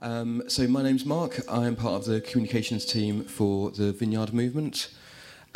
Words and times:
Um, 0.00 0.44
so 0.46 0.68
my 0.68 0.84
name's 0.84 1.04
Mark. 1.04 1.40
I 1.48 1.66
am 1.66 1.74
part 1.74 1.94
of 1.94 2.04
the 2.04 2.20
communications 2.20 2.84
team 2.84 3.24
for 3.24 3.72
the 3.72 3.90
Vineyard 3.90 4.32
Movement, 4.32 4.90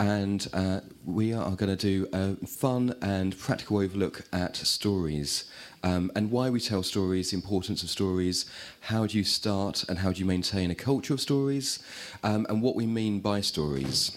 and 0.01 0.49
uh, 0.53 0.81
we 1.05 1.33
are 1.33 1.53
going 1.53 1.77
to 1.77 1.77
do 1.77 2.09
a 2.13 2.35
fun 2.45 2.97
and 3.01 3.39
practical 3.39 3.79
overlook 3.79 4.23
at 4.33 4.57
stories 4.57 5.45
um, 5.85 6.11
and 6.17 6.33
why 6.33 6.51
we 6.51 6.59
tell 6.59 6.83
stories, 6.83 7.31
the 7.31 7.37
importance 7.37 7.85
of 7.85 7.91
stories, 7.91 8.45
how 8.81 9.07
do 9.07 9.17
you 9.17 9.23
start 9.23 9.85
and 9.89 10.01
how 10.01 10.11
do 10.11 10.19
you 10.19 10.27
maintain 10.27 10.73
a 10.73 10.75
culture 10.75 11.15
of 11.15 11.21
stories, 11.21 11.79
um, 12.25 12.45
and 12.49 12.63
what 12.63 12.75
we 12.75 12.85
mean 12.85 13.21
by 13.21 13.41
stories. 13.41 14.11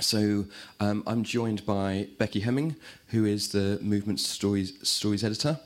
So 0.00 0.46
um, 0.80 1.02
I'm 1.06 1.22
joined 1.24 1.66
by 1.66 2.08
Becky 2.16 2.40
Hemming, 2.40 2.76
who 3.08 3.24
is 3.24 3.48
the 3.48 3.78
Movement 3.82 4.20
Stories, 4.20 4.74
stories 4.88 5.22
editor. 5.22 5.58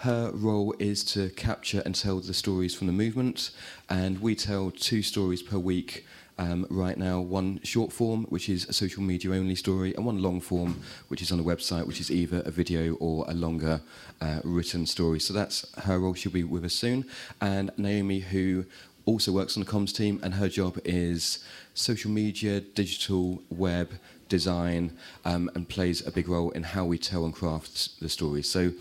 Her 0.00 0.30
role 0.32 0.74
is 0.78 1.04
to 1.12 1.28
capture 1.28 1.82
and 1.84 1.94
tell 1.94 2.20
the 2.20 2.32
stories 2.32 2.74
from 2.74 2.86
the 2.86 2.92
movement, 2.94 3.50
and 3.90 4.18
we 4.22 4.34
tell 4.34 4.70
two 4.70 5.02
stories 5.02 5.42
per 5.42 5.58
week 5.58 6.06
um, 6.38 6.66
right 6.70 6.96
now 6.96 7.20
one 7.20 7.60
short 7.64 7.92
form, 7.92 8.24
which 8.30 8.48
is 8.48 8.66
a 8.66 8.72
social 8.72 9.02
media 9.02 9.32
only 9.32 9.54
story, 9.54 9.94
and 9.94 10.06
one 10.06 10.22
long 10.22 10.40
form, 10.40 10.80
which 11.08 11.20
is 11.20 11.30
on 11.30 11.36
the 11.36 11.44
website, 11.44 11.86
which 11.86 12.00
is 12.00 12.10
either 12.10 12.40
a 12.46 12.50
video 12.50 12.94
or 12.94 13.26
a 13.28 13.34
longer 13.34 13.82
uh, 14.22 14.40
written 14.42 14.86
story. 14.86 15.20
So 15.20 15.34
that's 15.34 15.70
her 15.80 15.98
role. 15.98 16.14
She'll 16.14 16.32
be 16.32 16.44
with 16.44 16.64
us 16.64 16.72
soon. 16.72 17.04
And 17.42 17.70
Naomi, 17.76 18.20
who 18.20 18.64
also 19.04 19.32
works 19.32 19.58
on 19.58 19.64
the 19.64 19.70
comms 19.70 19.94
team, 19.94 20.18
and 20.22 20.32
her 20.32 20.48
job 20.48 20.78
is 20.82 21.44
social 21.74 22.10
media, 22.10 22.62
digital, 22.62 23.42
web, 23.50 23.90
design, 24.30 24.96
um, 25.26 25.50
and 25.54 25.68
plays 25.68 26.06
a 26.06 26.10
big 26.10 26.26
role 26.26 26.52
in 26.52 26.62
how 26.62 26.86
we 26.86 26.96
tell 26.96 27.26
and 27.26 27.34
craft 27.34 28.00
the 28.00 28.08
stories. 28.08 28.48
So 28.48 28.72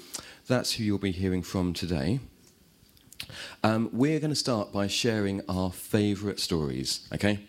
that's 0.50 0.74
who 0.74 0.84
you'll 0.84 0.98
be 0.98 1.12
hearing 1.12 1.44
from 1.44 1.74
today. 1.74 2.20
Um, 3.64 3.90
we're 3.94 4.20
going 4.20 4.32
to 4.32 4.36
start 4.36 4.74
by 4.74 4.88
sharing 4.88 5.42
our 5.48 5.72
favourite 5.72 6.40
stories, 6.40 7.08
okay? 7.14 7.40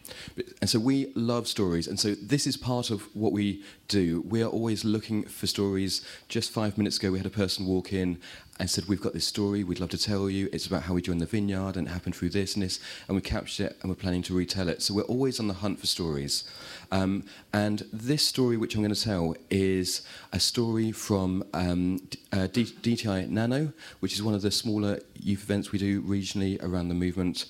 And 0.60 0.68
so 0.68 0.78
we 0.78 1.10
love 1.14 1.48
stories, 1.48 1.88
and 1.88 1.98
so 1.98 2.14
this 2.14 2.46
is 2.46 2.56
part 2.56 2.90
of 2.90 3.02
what 3.14 3.32
we 3.32 3.64
do. 3.88 4.22
We 4.28 4.42
are 4.42 4.48
always 4.48 4.84
looking 4.84 5.24
for 5.24 5.46
stories. 5.46 6.04
Just 6.28 6.50
five 6.50 6.76
minutes 6.76 6.98
ago, 6.98 7.12
we 7.12 7.18
had 7.18 7.26
a 7.26 7.30
person 7.30 7.66
walk 7.66 7.92
in 7.92 8.18
and 8.60 8.68
said, 8.70 8.86
We've 8.86 9.00
got 9.00 9.14
this 9.14 9.26
story, 9.26 9.64
we'd 9.64 9.80
love 9.80 9.90
to 9.90 9.98
tell 9.98 10.28
you. 10.28 10.48
It's 10.52 10.66
about 10.66 10.82
how 10.82 10.94
we 10.94 11.00
joined 11.02 11.22
the 11.22 11.26
vineyard 11.26 11.76
and 11.76 11.88
it 11.88 11.90
happened 11.90 12.14
through 12.14 12.28
this 12.28 12.54
and 12.54 12.62
this. 12.62 12.78
And 13.08 13.16
we 13.16 13.22
captured 13.22 13.66
it 13.68 13.76
and 13.80 13.90
we're 13.90 13.96
planning 13.96 14.22
to 14.24 14.34
retell 14.34 14.68
it. 14.68 14.82
So 14.82 14.94
we're 14.94 15.02
always 15.02 15.40
on 15.40 15.48
the 15.48 15.54
hunt 15.54 15.80
for 15.80 15.86
stories. 15.86 16.44
Um, 16.92 17.24
and 17.54 17.84
this 17.90 18.24
story, 18.24 18.58
which 18.58 18.74
I'm 18.74 18.82
going 18.82 18.94
to 18.94 19.02
tell, 19.02 19.34
is 19.48 20.02
a 20.32 20.38
story 20.38 20.92
from 20.92 21.42
um, 21.54 22.06
uh, 22.32 22.48
D- 22.48 22.64
DTI 22.64 23.30
Nano, 23.30 23.72
which 24.00 24.12
is 24.12 24.22
one 24.22 24.34
of 24.34 24.42
the 24.42 24.50
smaller 24.50 25.00
youth 25.18 25.42
events 25.42 25.72
we 25.72 25.78
do 25.78 26.02
regionally 26.02 26.62
around 26.62 26.88
the 26.88 26.94
movement 26.94 27.46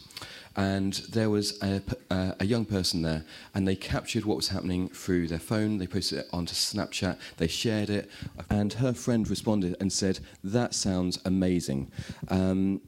and 0.57 0.95
there 1.11 1.31
was 1.31 1.61
a, 1.63 1.83
uh, 2.11 2.33
a, 2.41 2.45
young 2.45 2.65
person 2.65 3.03
there, 3.03 3.25
and 3.55 3.67
they 3.67 3.77
captured 3.77 4.25
what 4.25 4.37
was 4.37 4.49
happening 4.49 4.89
through 4.89 5.29
their 5.29 5.39
phone. 5.39 5.79
They 5.79 5.87
posted 5.87 6.21
it 6.21 6.29
onto 6.33 6.55
Snapchat. 6.55 7.19
They 7.37 7.47
shared 7.47 7.91
it, 7.91 8.11
and 8.49 8.73
her 8.75 8.93
friend 8.93 9.29
responded 9.29 9.77
and 9.81 9.93
said, 9.93 10.21
"That 10.43 10.75
sounds 10.75 11.19
amazing," 11.25 11.91
um, 12.29 12.81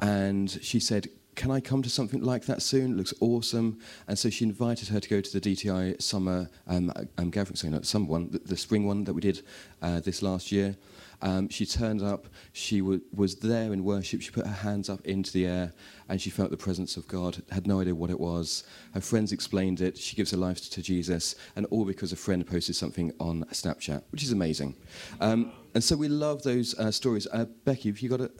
and 0.00 0.50
she 0.62 0.80
said. 0.80 1.08
Can 1.36 1.50
I 1.50 1.60
come 1.60 1.82
to 1.82 1.90
something 1.90 2.22
like 2.22 2.44
that 2.46 2.60
soon? 2.60 2.92
It 2.92 2.96
looks 2.96 3.14
awesome. 3.20 3.78
And 4.08 4.18
so 4.18 4.30
she 4.30 4.44
invited 4.44 4.88
her 4.88 5.00
to 5.00 5.08
go 5.08 5.20
to 5.20 5.38
the 5.38 5.40
DTI 5.40 6.00
summer 6.00 6.50
um, 6.66 6.92
um, 7.18 7.30
gathering, 7.30 7.56
sorry, 7.56 7.72
not 7.72 7.86
summer 7.86 8.06
one, 8.06 8.30
the, 8.30 8.38
the 8.40 8.56
spring 8.56 8.86
one 8.86 9.04
that 9.04 9.14
we 9.14 9.20
did 9.20 9.42
uh, 9.80 10.00
this 10.00 10.22
last 10.22 10.52
year. 10.52 10.76
Um, 11.22 11.48
she 11.48 11.66
turned 11.66 12.02
up, 12.02 12.28
she 12.52 12.80
was 12.80 13.36
there 13.36 13.72
in 13.72 13.84
worship, 13.84 14.22
she 14.22 14.30
put 14.30 14.46
her 14.46 14.52
hands 14.52 14.88
up 14.88 15.04
into 15.06 15.30
the 15.32 15.46
air, 15.46 15.72
and 16.08 16.20
she 16.20 16.30
felt 16.30 16.50
the 16.50 16.56
presence 16.56 16.96
of 16.96 17.06
God, 17.08 17.42
had 17.50 17.66
no 17.66 17.80
idea 17.80 17.94
what 17.94 18.10
it 18.10 18.18
was. 18.18 18.64
Her 18.94 19.02
friends 19.02 19.30
explained 19.30 19.82
it, 19.82 19.98
she 19.98 20.16
gives 20.16 20.30
her 20.30 20.38
life 20.38 20.70
to 20.70 20.82
Jesus, 20.82 21.34
and 21.56 21.66
all 21.66 21.84
because 21.84 22.12
a 22.12 22.16
friend 22.16 22.46
posted 22.46 22.74
something 22.74 23.12
on 23.20 23.44
Snapchat, 23.52 24.02
which 24.10 24.22
is 24.22 24.32
amazing. 24.32 24.74
Um, 25.20 25.52
and 25.74 25.84
so 25.84 25.94
we 25.94 26.08
love 26.08 26.42
those 26.42 26.78
uh, 26.78 26.90
stories. 26.90 27.26
Uh, 27.30 27.44
Becky, 27.64 27.90
have 27.90 28.00
you 28.00 28.08
got 28.08 28.22
a, 28.22 28.30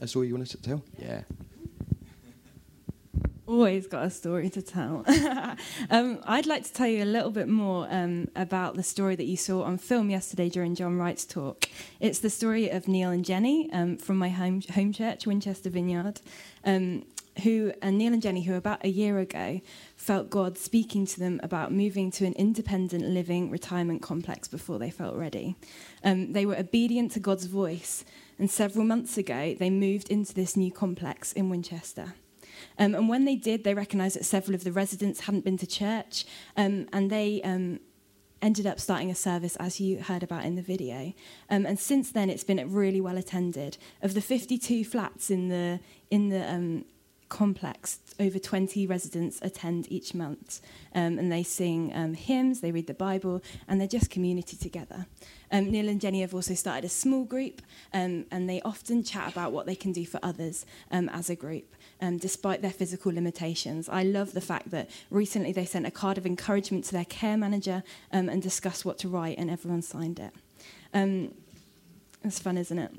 a 0.00 0.06
story 0.06 0.28
you 0.28 0.36
want 0.36 0.46
to 0.46 0.62
tell? 0.62 0.84
Yeah 0.96 1.22
always 3.52 3.86
got 3.86 4.04
a 4.04 4.10
story 4.10 4.48
to 4.48 4.62
tell. 4.62 5.04
um, 5.90 6.18
I'd 6.24 6.46
like 6.46 6.64
to 6.64 6.72
tell 6.72 6.86
you 6.86 7.04
a 7.04 7.12
little 7.16 7.30
bit 7.30 7.48
more 7.48 7.86
um, 7.90 8.28
about 8.34 8.76
the 8.76 8.82
story 8.82 9.14
that 9.16 9.26
you 9.26 9.36
saw 9.36 9.62
on 9.62 9.76
film 9.76 10.08
yesterday 10.08 10.48
during 10.48 10.74
John 10.74 10.96
Wright's 10.96 11.26
talk. 11.26 11.68
It's 12.00 12.18
the 12.18 12.30
story 12.30 12.70
of 12.70 12.88
Neil 12.88 13.10
and 13.10 13.24
Jenny 13.24 13.70
um, 13.72 13.98
from 13.98 14.16
my 14.16 14.30
home, 14.30 14.62
home 14.74 14.92
church, 14.92 15.26
Winchester 15.26 15.68
Vineyard, 15.68 16.22
um, 16.64 17.04
who 17.42 17.72
and 17.82 17.98
Neil 17.98 18.14
and 18.14 18.22
Jenny, 18.22 18.42
who 18.42 18.54
about 18.54 18.84
a 18.84 18.88
year 18.88 19.18
ago 19.18 19.60
felt 19.96 20.30
God 20.30 20.56
speaking 20.56 21.06
to 21.06 21.20
them 21.20 21.38
about 21.42 21.72
moving 21.72 22.10
to 22.12 22.26
an 22.26 22.32
independent 22.34 23.04
living 23.04 23.50
retirement 23.50 24.00
complex 24.00 24.48
before 24.48 24.78
they 24.78 24.90
felt 24.90 25.16
ready. 25.16 25.56
Um, 26.02 26.32
they 26.32 26.46
were 26.46 26.56
obedient 26.56 27.12
to 27.12 27.20
God's 27.20 27.46
voice, 27.46 28.04
and 28.38 28.50
several 28.50 28.84
months 28.84 29.18
ago 29.18 29.54
they 29.58 29.70
moved 29.70 30.08
into 30.08 30.32
this 30.32 30.56
new 30.56 30.72
complex 30.72 31.32
in 31.32 31.50
Winchester. 31.50 32.14
Um, 32.78 32.94
and 32.94 33.08
when 33.08 33.24
they 33.24 33.36
did, 33.36 33.64
they 33.64 33.74
recognised 33.74 34.16
that 34.16 34.24
several 34.24 34.54
of 34.54 34.64
the 34.64 34.72
residents 34.72 35.20
hadn't 35.20 35.44
been 35.44 35.58
to 35.58 35.66
church, 35.66 36.24
um, 36.56 36.88
and 36.92 37.10
they 37.10 37.40
um, 37.42 37.80
ended 38.42 38.66
up 38.66 38.80
starting 38.80 39.10
a 39.10 39.14
service, 39.14 39.56
as 39.56 39.80
you 39.80 40.02
heard 40.02 40.22
about 40.22 40.44
in 40.44 40.56
the 40.56 40.62
video. 40.62 41.14
Um, 41.48 41.64
and 41.64 41.78
since 41.78 42.10
then, 42.10 42.28
it's 42.28 42.44
been 42.44 42.72
really 42.72 43.00
well 43.00 43.16
attended. 43.16 43.78
Of 44.02 44.14
the 44.14 44.20
52 44.20 44.84
flats 44.84 45.30
in 45.30 45.48
the 45.48 45.80
in 46.10 46.28
the 46.28 46.50
um, 46.50 46.84
complex, 47.32 47.98
over 48.20 48.38
20 48.38 48.86
residents 48.86 49.38
attend 49.40 49.90
each 49.90 50.12
month, 50.12 50.60
um, 50.94 51.18
and 51.18 51.32
they 51.32 51.42
sing 51.42 51.90
um, 51.94 52.12
hymns, 52.12 52.60
they 52.60 52.70
read 52.70 52.86
the 52.86 52.94
Bible, 52.94 53.42
and 53.66 53.80
they're 53.80 53.88
just 53.88 54.10
community 54.10 54.54
together. 54.54 55.06
Um, 55.50 55.70
Neil 55.70 55.88
and 55.88 55.98
Jenny 55.98 56.20
have 56.20 56.34
also 56.34 56.52
started 56.52 56.84
a 56.84 56.90
small 56.90 57.24
group, 57.24 57.62
um, 57.94 58.26
and 58.30 58.50
they 58.50 58.60
often 58.62 59.02
chat 59.02 59.32
about 59.32 59.52
what 59.52 59.64
they 59.64 59.74
can 59.74 59.92
do 59.92 60.04
for 60.04 60.20
others 60.22 60.66
um, 60.90 61.08
as 61.08 61.30
a 61.30 61.34
group 61.34 61.74
um, 62.02 62.18
despite 62.18 62.60
their 62.60 62.72
physical 62.72 63.12
limitations. 63.12 63.88
I 63.88 64.02
love 64.02 64.32
the 64.32 64.40
fact 64.40 64.70
that 64.72 64.90
recently 65.08 65.52
they 65.52 65.64
sent 65.64 65.86
a 65.86 65.90
card 65.90 66.18
of 66.18 66.26
encouragement 66.26 66.84
to 66.86 66.92
their 66.92 67.04
care 67.06 67.36
manager 67.36 67.84
um, 68.12 68.28
and 68.28 68.42
discussed 68.42 68.84
what 68.84 68.98
to 68.98 69.08
write, 69.08 69.38
and 69.38 69.48
everyone 69.48 69.80
signed 69.82 70.18
it. 70.18 70.32
Um, 70.92 71.34
it's 72.24 72.40
fun, 72.40 72.58
isn't 72.58 72.78
it? 72.78 72.92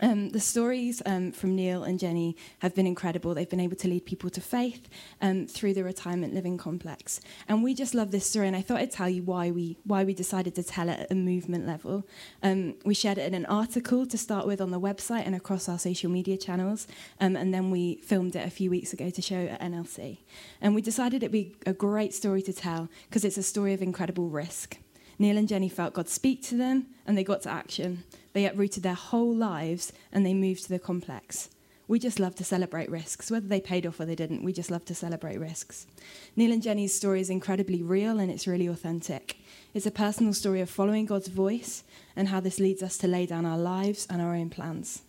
Um, 0.00 0.30
the 0.30 0.40
stories 0.40 1.02
um, 1.06 1.32
from 1.32 1.56
Neil 1.56 1.82
and 1.82 1.98
Jenny 1.98 2.36
have 2.60 2.74
been 2.74 2.86
incredible. 2.86 3.34
They've 3.34 3.48
been 3.48 3.60
able 3.60 3.76
to 3.76 3.88
lead 3.88 4.06
people 4.06 4.30
to 4.30 4.40
faith 4.40 4.88
um, 5.20 5.46
through 5.46 5.74
the 5.74 5.82
retirement 5.84 6.34
living 6.34 6.56
complex, 6.56 7.20
and 7.48 7.62
we 7.62 7.74
just 7.74 7.94
love 7.94 8.10
this 8.10 8.26
story. 8.26 8.46
And 8.46 8.56
I 8.56 8.62
thought 8.62 8.78
I'd 8.78 8.92
tell 8.92 9.08
you 9.08 9.22
why 9.22 9.50
we 9.50 9.76
why 9.84 10.04
we 10.04 10.14
decided 10.14 10.54
to 10.54 10.62
tell 10.62 10.88
it 10.88 11.00
at 11.00 11.10
a 11.10 11.14
movement 11.14 11.66
level. 11.66 12.06
Um, 12.42 12.74
we 12.84 12.94
shared 12.94 13.18
it 13.18 13.26
in 13.26 13.34
an 13.34 13.46
article 13.46 14.06
to 14.06 14.18
start 14.18 14.46
with 14.46 14.60
on 14.60 14.70
the 14.70 14.80
website 14.80 15.26
and 15.26 15.34
across 15.34 15.68
our 15.68 15.78
social 15.78 16.10
media 16.10 16.36
channels, 16.36 16.86
um, 17.20 17.36
and 17.36 17.52
then 17.52 17.70
we 17.70 17.96
filmed 17.96 18.36
it 18.36 18.46
a 18.46 18.50
few 18.50 18.70
weeks 18.70 18.92
ago 18.92 19.10
to 19.10 19.22
show 19.22 19.46
at 19.46 19.60
NLC. 19.60 20.18
And 20.60 20.74
we 20.74 20.82
decided 20.82 21.22
it'd 21.22 21.32
be 21.32 21.56
a 21.66 21.72
great 21.72 22.14
story 22.14 22.42
to 22.42 22.52
tell 22.52 22.88
because 23.08 23.24
it's 23.24 23.38
a 23.38 23.42
story 23.42 23.74
of 23.74 23.82
incredible 23.82 24.28
risk. 24.28 24.78
Neil 25.18 25.36
and 25.36 25.48
Jenny 25.48 25.68
felt 25.68 25.94
God 25.94 26.08
speak 26.08 26.42
to 26.44 26.54
them, 26.54 26.86
and 27.06 27.18
they 27.18 27.24
got 27.24 27.42
to 27.42 27.50
action. 27.50 28.04
They 28.38 28.46
uprooted 28.46 28.84
their 28.84 28.94
whole 28.94 29.34
lives 29.34 29.92
and 30.12 30.24
they 30.24 30.32
moved 30.32 30.62
to 30.62 30.68
the 30.68 30.78
complex. 30.78 31.50
We 31.88 31.98
just 31.98 32.20
love 32.20 32.36
to 32.36 32.44
celebrate 32.44 32.88
risks, 32.88 33.32
whether 33.32 33.48
they 33.48 33.60
paid 33.60 33.84
off 33.84 33.98
or 33.98 34.04
they 34.04 34.14
didn't. 34.14 34.44
We 34.44 34.52
just 34.52 34.70
love 34.70 34.84
to 34.84 34.94
celebrate 34.94 35.38
risks. 35.38 35.88
Neil 36.36 36.52
and 36.52 36.62
Jenny's 36.62 36.94
story 36.94 37.20
is 37.20 37.30
incredibly 37.30 37.82
real 37.82 38.20
and 38.20 38.30
it's 38.30 38.46
really 38.46 38.68
authentic. 38.68 39.38
It's 39.74 39.86
a 39.86 39.90
personal 39.90 40.32
story 40.32 40.60
of 40.60 40.70
following 40.70 41.04
God's 41.04 41.26
voice 41.26 41.82
and 42.14 42.28
how 42.28 42.38
this 42.38 42.60
leads 42.60 42.80
us 42.80 42.96
to 42.98 43.08
lay 43.08 43.26
down 43.26 43.44
our 43.44 43.58
lives 43.58 44.06
and 44.08 44.22
our 44.22 44.36
own 44.36 44.50
plans. 44.50 45.02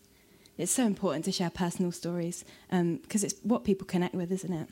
It's 0.58 0.72
so 0.72 0.88
important 0.88 1.24
to 1.26 1.32
share 1.32 1.52
personal 1.52 1.92
stories 1.92 2.44
because 2.68 3.24
um, 3.24 3.26
it's 3.28 3.36
what 3.44 3.64
people 3.64 3.86
connect 3.86 4.16
with, 4.16 4.32
isn't 4.32 4.54
it? 4.54 4.70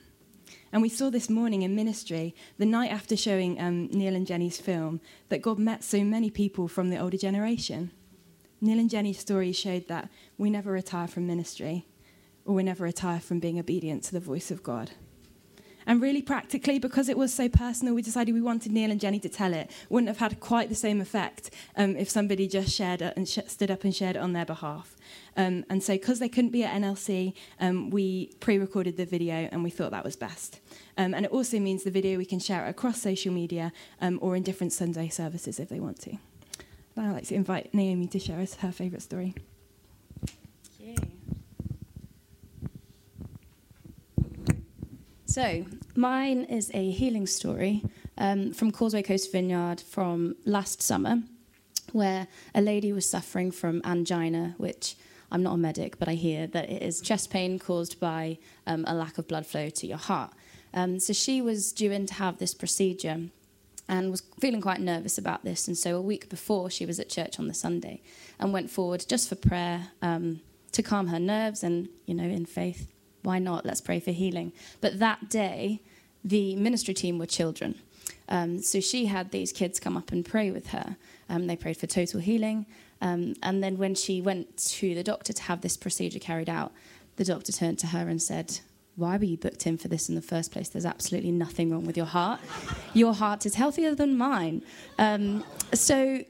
And 0.74 0.82
we 0.82 0.90
saw 0.90 1.12
this 1.12 1.30
morning 1.30 1.62
in 1.62 1.76
ministry, 1.76 2.34
the 2.58 2.66
night 2.66 2.92
after 2.92 3.16
showing 3.16 3.62
um, 3.62 3.86
Neil 3.92 4.16
and 4.16 4.26
Jenny's 4.26 4.60
film, 4.60 5.00
that 5.30 5.44
God 5.44 5.60
met 5.60 5.84
so 5.84 6.04
many 6.04 6.32
people 6.32 6.68
from 6.68 6.90
the 6.90 6.98
older 6.98 7.18
generation. 7.18 7.92
Neil 8.60 8.80
and 8.80 8.90
Jenny's 8.90 9.20
story 9.20 9.52
showed 9.52 9.88
that 9.88 10.10
we 10.38 10.50
never 10.50 10.72
retire 10.72 11.08
from 11.08 11.28
ministry, 11.28 11.86
or 12.46 12.56
we 12.56 12.64
never 12.64 12.84
retire 12.84 13.20
from 13.20 13.40
being 13.40 13.60
obedient 13.60 14.04
to 14.04 14.14
the 14.14 14.20
voice 14.20 14.50
of 14.50 14.64
God. 14.64 14.92
And 15.88 16.02
really 16.02 16.22
practically, 16.22 16.80
because 16.80 17.08
it 17.08 17.18
was 17.18 17.34
so 17.34 17.48
personal, 17.48 17.96
we 17.96 18.02
decided 18.02 18.36
we 18.36 18.42
wanted 18.42 18.74
Neil 18.74 18.92
and 18.92 19.00
Jenny 19.00 19.20
to 19.20 19.30
tell 19.30 19.54
it. 19.54 19.72
Wouldn't 19.90 20.10
have 20.10 20.18
had 20.18 20.42
quite 20.42 20.68
the 20.68 20.76
same 20.76 21.00
effect 21.00 21.50
um, 21.78 21.96
if 21.96 22.10
somebody 22.10 22.46
just 22.46 22.76
shared 22.76 23.02
it 23.02 23.14
and 23.16 23.28
sh- 23.28 23.40
stood 23.48 23.72
up 23.72 23.86
and 23.86 23.96
shared 23.96 24.18
it 24.18 24.20
on 24.20 24.34
their 24.34 24.44
behalf. 24.44 24.98
Um, 25.38 25.64
and 25.70 25.82
so, 25.82 25.94
because 25.94 26.20
they 26.20 26.28
couldn't 26.28 26.52
be 26.52 26.66
at 26.66 26.74
NLC, 26.74 27.34
um, 27.62 27.90
we 27.90 28.34
pre 28.42 28.58
recorded 28.58 28.98
the 28.98 29.06
video 29.06 29.48
and 29.50 29.64
we 29.64 29.70
thought 29.70 29.92
that 29.92 30.04
was 30.04 30.18
best. 30.18 30.60
Um, 30.98 31.14
and 31.14 31.26
it 31.26 31.32
also 31.32 31.58
means 31.58 31.84
the 31.84 31.92
video 31.92 32.18
we 32.18 32.26
can 32.26 32.40
share 32.40 32.66
across 32.66 33.02
social 33.02 33.32
media 33.32 33.72
um, 34.02 34.20
or 34.22 34.36
in 34.36 34.44
different 34.44 34.74
Sunday 34.74 35.08
services 35.08 35.58
if 35.58 35.70
they 35.70 35.80
want 35.80 36.02
to. 36.02 36.18
I'd 36.98 37.12
like 37.12 37.28
to 37.28 37.36
invite 37.36 37.74
Naomi 37.74 38.08
to 38.08 38.20
share 38.20 38.40
us 38.40 38.56
her 38.56 38.72
favourite 38.72 39.02
story. 39.02 39.36
So, 45.26 45.66
mine 45.96 46.46
is 46.46 46.72
a 46.74 46.90
healing 46.90 47.28
story 47.28 47.84
um, 48.18 48.54
from 48.54 48.72
Causeway 48.72 49.04
Coast 49.04 49.32
Vineyard 49.32 49.80
from 49.80 50.36
last 50.46 50.82
summer, 50.82 51.22
where 51.92 52.28
a 52.56 52.62
lady 52.62 52.92
was 52.92 53.08
suffering 53.08 53.52
from 53.52 53.82
angina, 53.86 54.56
which 54.58 54.96
I'm 55.32 55.44
not 55.44 55.54
a 55.54 55.58
medic, 55.58 56.00
but 56.00 56.08
I 56.08 56.16
hear 56.16 56.48
that 56.48 56.70
it 56.72 56.82
is 56.82 57.02
chest 57.02 57.30
pain 57.30 57.60
caused 57.60 58.00
by 58.00 58.40
um, 58.66 58.84
a 58.88 58.96
lack 58.96 59.20
of 59.20 59.28
blood 59.28 59.46
flow 59.46 59.70
to 59.70 59.86
your 59.86 60.00
heart. 60.00 60.34
Um, 60.74 61.00
so 61.00 61.14
she 61.14 61.40
was 61.40 61.72
due 61.72 61.92
in 61.92 62.08
to 62.08 62.16
have 62.16 62.40
this 62.40 62.56
procedure 62.56 63.30
and 63.88 64.12
was 64.12 64.22
feeling 64.40 64.62
quite 64.62 64.82
nervous 64.82 65.18
about 65.18 65.44
this. 65.44 65.68
And 65.68 65.78
so 65.78 65.96
a 65.96 66.02
week 66.02 66.30
before, 66.30 66.70
she 66.70 66.86
was 66.86 67.00
at 67.00 67.10
church 67.10 67.40
on 67.40 67.48
the 67.48 67.54
Sunday 67.54 68.02
and 68.40 68.52
went 68.52 68.70
forward 68.70 69.06
just 69.08 69.30
for 69.30 69.36
prayer 69.36 69.90
um, 70.02 70.42
to 70.74 70.84
calm 70.84 71.08
her 71.08 71.20
nerves 71.20 71.64
and, 71.64 71.90
you 72.06 72.14
know, 72.14 72.24
in 72.24 72.46
faith, 72.46 72.92
why 73.24 73.40
not? 73.40 73.66
Let's 73.66 73.82
pray 73.82 74.00
for 74.00 74.12
healing. 74.12 74.54
But 74.82 75.00
that 75.00 75.30
day, 75.30 75.82
the 76.24 76.56
ministry 76.56 76.94
team 76.94 77.18
were 77.18 77.26
children. 77.26 77.76
Um, 78.30 78.60
so 78.62 78.80
she 78.80 79.06
had 79.06 79.32
these 79.32 79.52
kids 79.54 79.80
come 79.80 79.96
up 79.96 80.12
and 80.12 80.26
pray 80.26 80.52
with 80.52 80.68
her. 80.68 80.98
Um, 81.30 81.48
they 81.48 81.56
prayed 81.56 81.78
for 81.78 81.88
total 81.88 82.20
healing. 82.20 82.66
Um, 83.02 83.36
and 83.44 83.64
then 83.64 83.78
when 83.78 83.96
she 83.96 84.22
went 84.22 84.58
to 84.58 84.96
the 84.96 85.04
doctor 85.04 85.34
to 85.34 85.44
have 85.44 85.62
this 85.62 85.78
procedure 85.78 86.20
carried 86.20 86.50
out, 86.50 86.72
the 87.16 87.26
doctor 87.26 87.52
turned 87.52 87.80
to 87.80 87.88
her 87.88 88.10
and 88.10 88.22
said, 88.22 88.60
Why 88.98 89.16
were 89.18 89.26
you 89.26 89.38
booked 89.38 89.68
in 89.68 89.78
for 89.78 89.88
this 89.90 90.10
in 90.10 90.16
the 90.16 90.24
first 90.24 90.52
place? 90.52 90.70
There's 90.70 90.86
absolutely 90.86 91.32
nothing 91.32 91.70
wrong 91.70 91.86
with 91.86 91.96
your 91.96 92.08
heart. 92.08 92.40
Your 92.96 93.14
heart 93.14 93.46
is 93.46 93.54
healthier 93.54 93.94
than 93.94 94.18
mine. 94.18 94.64
Um, 94.98 95.44
so 95.72 96.24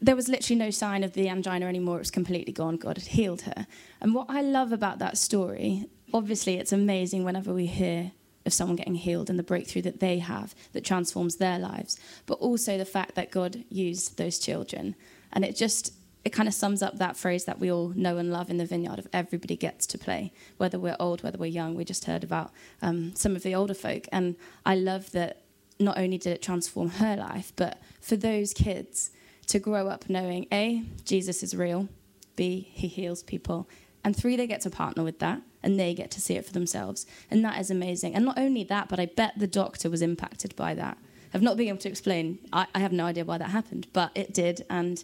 there 0.00 0.16
was 0.16 0.26
literally 0.26 0.58
no 0.58 0.70
sign 0.70 1.04
of 1.04 1.12
the 1.12 1.28
angina 1.28 1.66
anymore. 1.66 1.96
It 1.96 2.00
was 2.00 2.10
completely 2.10 2.54
gone. 2.54 2.78
God 2.78 2.96
had 2.96 3.08
healed 3.08 3.42
her. 3.42 3.66
And 4.00 4.14
what 4.14 4.30
I 4.30 4.40
love 4.40 4.72
about 4.72 5.00
that 5.00 5.18
story, 5.18 5.84
obviously, 6.14 6.54
it's 6.54 6.72
amazing 6.72 7.24
whenever 7.24 7.52
we 7.52 7.66
hear 7.66 8.12
of 8.46 8.54
someone 8.54 8.76
getting 8.76 8.94
healed 8.94 9.28
and 9.28 9.38
the 9.38 9.42
breakthrough 9.42 9.82
that 9.82 10.00
they 10.00 10.18
have 10.18 10.54
that 10.72 10.82
transforms 10.82 11.36
their 11.36 11.58
lives, 11.58 12.00
but 12.24 12.38
also 12.38 12.78
the 12.78 12.86
fact 12.86 13.16
that 13.16 13.32
God 13.32 13.64
used 13.68 14.16
those 14.16 14.38
children. 14.38 14.96
And 15.30 15.44
it 15.44 15.56
just 15.56 15.92
it 16.24 16.32
kind 16.32 16.48
of 16.48 16.54
sums 16.54 16.82
up 16.82 16.98
that 16.98 17.16
phrase 17.16 17.44
that 17.44 17.58
we 17.58 17.70
all 17.70 17.88
know 17.88 18.16
and 18.16 18.32
love 18.32 18.48
in 18.48 18.56
the 18.56 18.64
vineyard 18.64 18.98
of 18.98 19.06
everybody 19.12 19.56
gets 19.56 19.86
to 19.88 19.98
play, 19.98 20.32
whether 20.56 20.78
we're 20.78 20.96
old, 20.98 21.22
whether 21.22 21.38
we're 21.38 21.46
young. 21.46 21.74
We 21.74 21.84
just 21.84 22.06
heard 22.06 22.24
about 22.24 22.50
um, 22.80 23.14
some 23.14 23.36
of 23.36 23.42
the 23.42 23.54
older 23.54 23.74
folk. 23.74 24.08
And 24.10 24.36
I 24.64 24.74
love 24.74 25.12
that 25.12 25.42
not 25.78 25.98
only 25.98 26.16
did 26.16 26.32
it 26.32 26.42
transform 26.42 26.88
her 26.90 27.16
life, 27.16 27.52
but 27.56 27.80
for 28.00 28.16
those 28.16 28.54
kids 28.54 29.10
to 29.48 29.58
grow 29.58 29.88
up 29.88 30.08
knowing 30.08 30.46
A, 30.50 30.84
Jesus 31.04 31.42
is 31.42 31.54
real, 31.54 31.88
B, 32.36 32.68
he 32.72 32.88
heals 32.88 33.22
people, 33.22 33.68
and 34.04 34.14
three, 34.14 34.36
they 34.36 34.46
get 34.46 34.60
to 34.62 34.70
partner 34.70 35.02
with 35.02 35.18
that 35.20 35.40
and 35.62 35.80
they 35.80 35.94
get 35.94 36.10
to 36.12 36.20
see 36.20 36.34
it 36.34 36.44
for 36.44 36.52
themselves. 36.52 37.06
And 37.30 37.42
that 37.44 37.58
is 37.58 37.70
amazing. 37.70 38.14
And 38.14 38.24
not 38.24 38.38
only 38.38 38.62
that, 38.64 38.88
but 38.90 39.00
I 39.00 39.06
bet 39.06 39.32
the 39.38 39.46
doctor 39.46 39.88
was 39.88 40.02
impacted 40.02 40.54
by 40.54 40.74
that. 40.74 40.98
I've 41.32 41.42
not 41.42 41.56
been 41.56 41.68
able 41.68 41.78
to 41.78 41.88
explain, 41.88 42.38
I, 42.52 42.66
I 42.74 42.80
have 42.80 42.92
no 42.92 43.06
idea 43.06 43.24
why 43.24 43.38
that 43.38 43.48
happened, 43.48 43.86
but 43.92 44.12
it 44.14 44.34
did. 44.34 44.64
And 44.68 45.02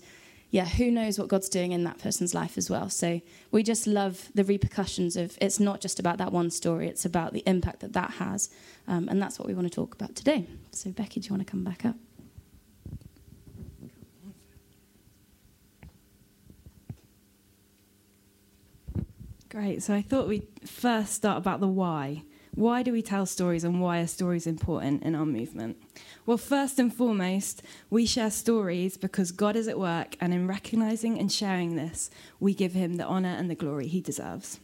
yeah, 0.51 0.67
who 0.67 0.91
knows 0.91 1.19
what 1.19 1.29
God's 1.29 1.49
doing 1.49 1.73
in 1.73 1.85
that 1.85 1.99
person's 1.99 2.35
life 2.35 2.59
as 2.59 2.69
well. 2.69 2.89
So 2.89 3.21
we 3.53 3.63
just 3.63 3.87
love 3.87 4.31
the 4.35 4.43
repercussions 4.43 5.17
of 5.17 5.39
it's 5.41 5.61
not 5.61 5.81
just 5.81 6.01
about 6.01 6.19
that 6.19 6.33
one 6.33 6.51
story, 6.51 6.89
it's 6.89 7.05
about 7.05 7.33
the 7.33 7.43
impact 7.47 7.81
that 7.81 7.93
that 7.93 8.13
has. 8.13 8.51
Um, 8.89 9.09
and 9.09 9.23
that's 9.23 9.39
what 9.39 9.47
we 9.47 9.55
want 9.55 9.69
to 9.69 9.75
talk 9.75 9.95
about 9.95 10.17
today. 10.17 10.47
So, 10.73 10.91
Becky, 10.91 11.21
do 11.21 11.27
you 11.27 11.35
want 11.35 11.47
to 11.47 11.51
come 11.51 11.63
back 11.63 11.85
up? 11.85 11.95
Great. 19.51 19.83
So 19.83 19.95
I 19.95 20.03
thought 20.03 20.29
we'd 20.29 20.47
first 20.65 21.13
start 21.13 21.39
about 21.39 21.59
the 21.59 21.67
why. 21.67 22.23
Why 22.61 22.83
do 22.83 22.93
we 22.93 23.01
tell 23.01 23.25
stories 23.25 23.65
and 23.65 23.81
why 23.81 24.01
are 24.01 24.07
stories 24.07 24.47
important 24.47 25.03
in 25.03 25.15
our 25.15 25.25
movement? 25.25 25.79
Well, 26.27 26.37
first 26.37 26.79
and 26.79 26.95
foremost, 26.95 27.63
we 27.89 28.05
share 28.05 28.31
stories 28.31 28.99
because 28.99 29.33
God 29.33 29.57
is 29.57 29.67
at 29.67 29.79
work, 29.79 30.15
and 30.21 30.35
in 30.35 30.47
recognizing 30.47 31.19
and 31.19 31.33
sharing 31.33 31.77
this, 31.77 32.11
we 32.39 32.53
give 32.53 32.75
him 32.75 32.97
the 32.97 33.07
honor 33.07 33.31
and 33.31 33.49
the 33.49 33.55
glory 33.55 33.87
he 33.87 34.03
deserves. 34.03 34.61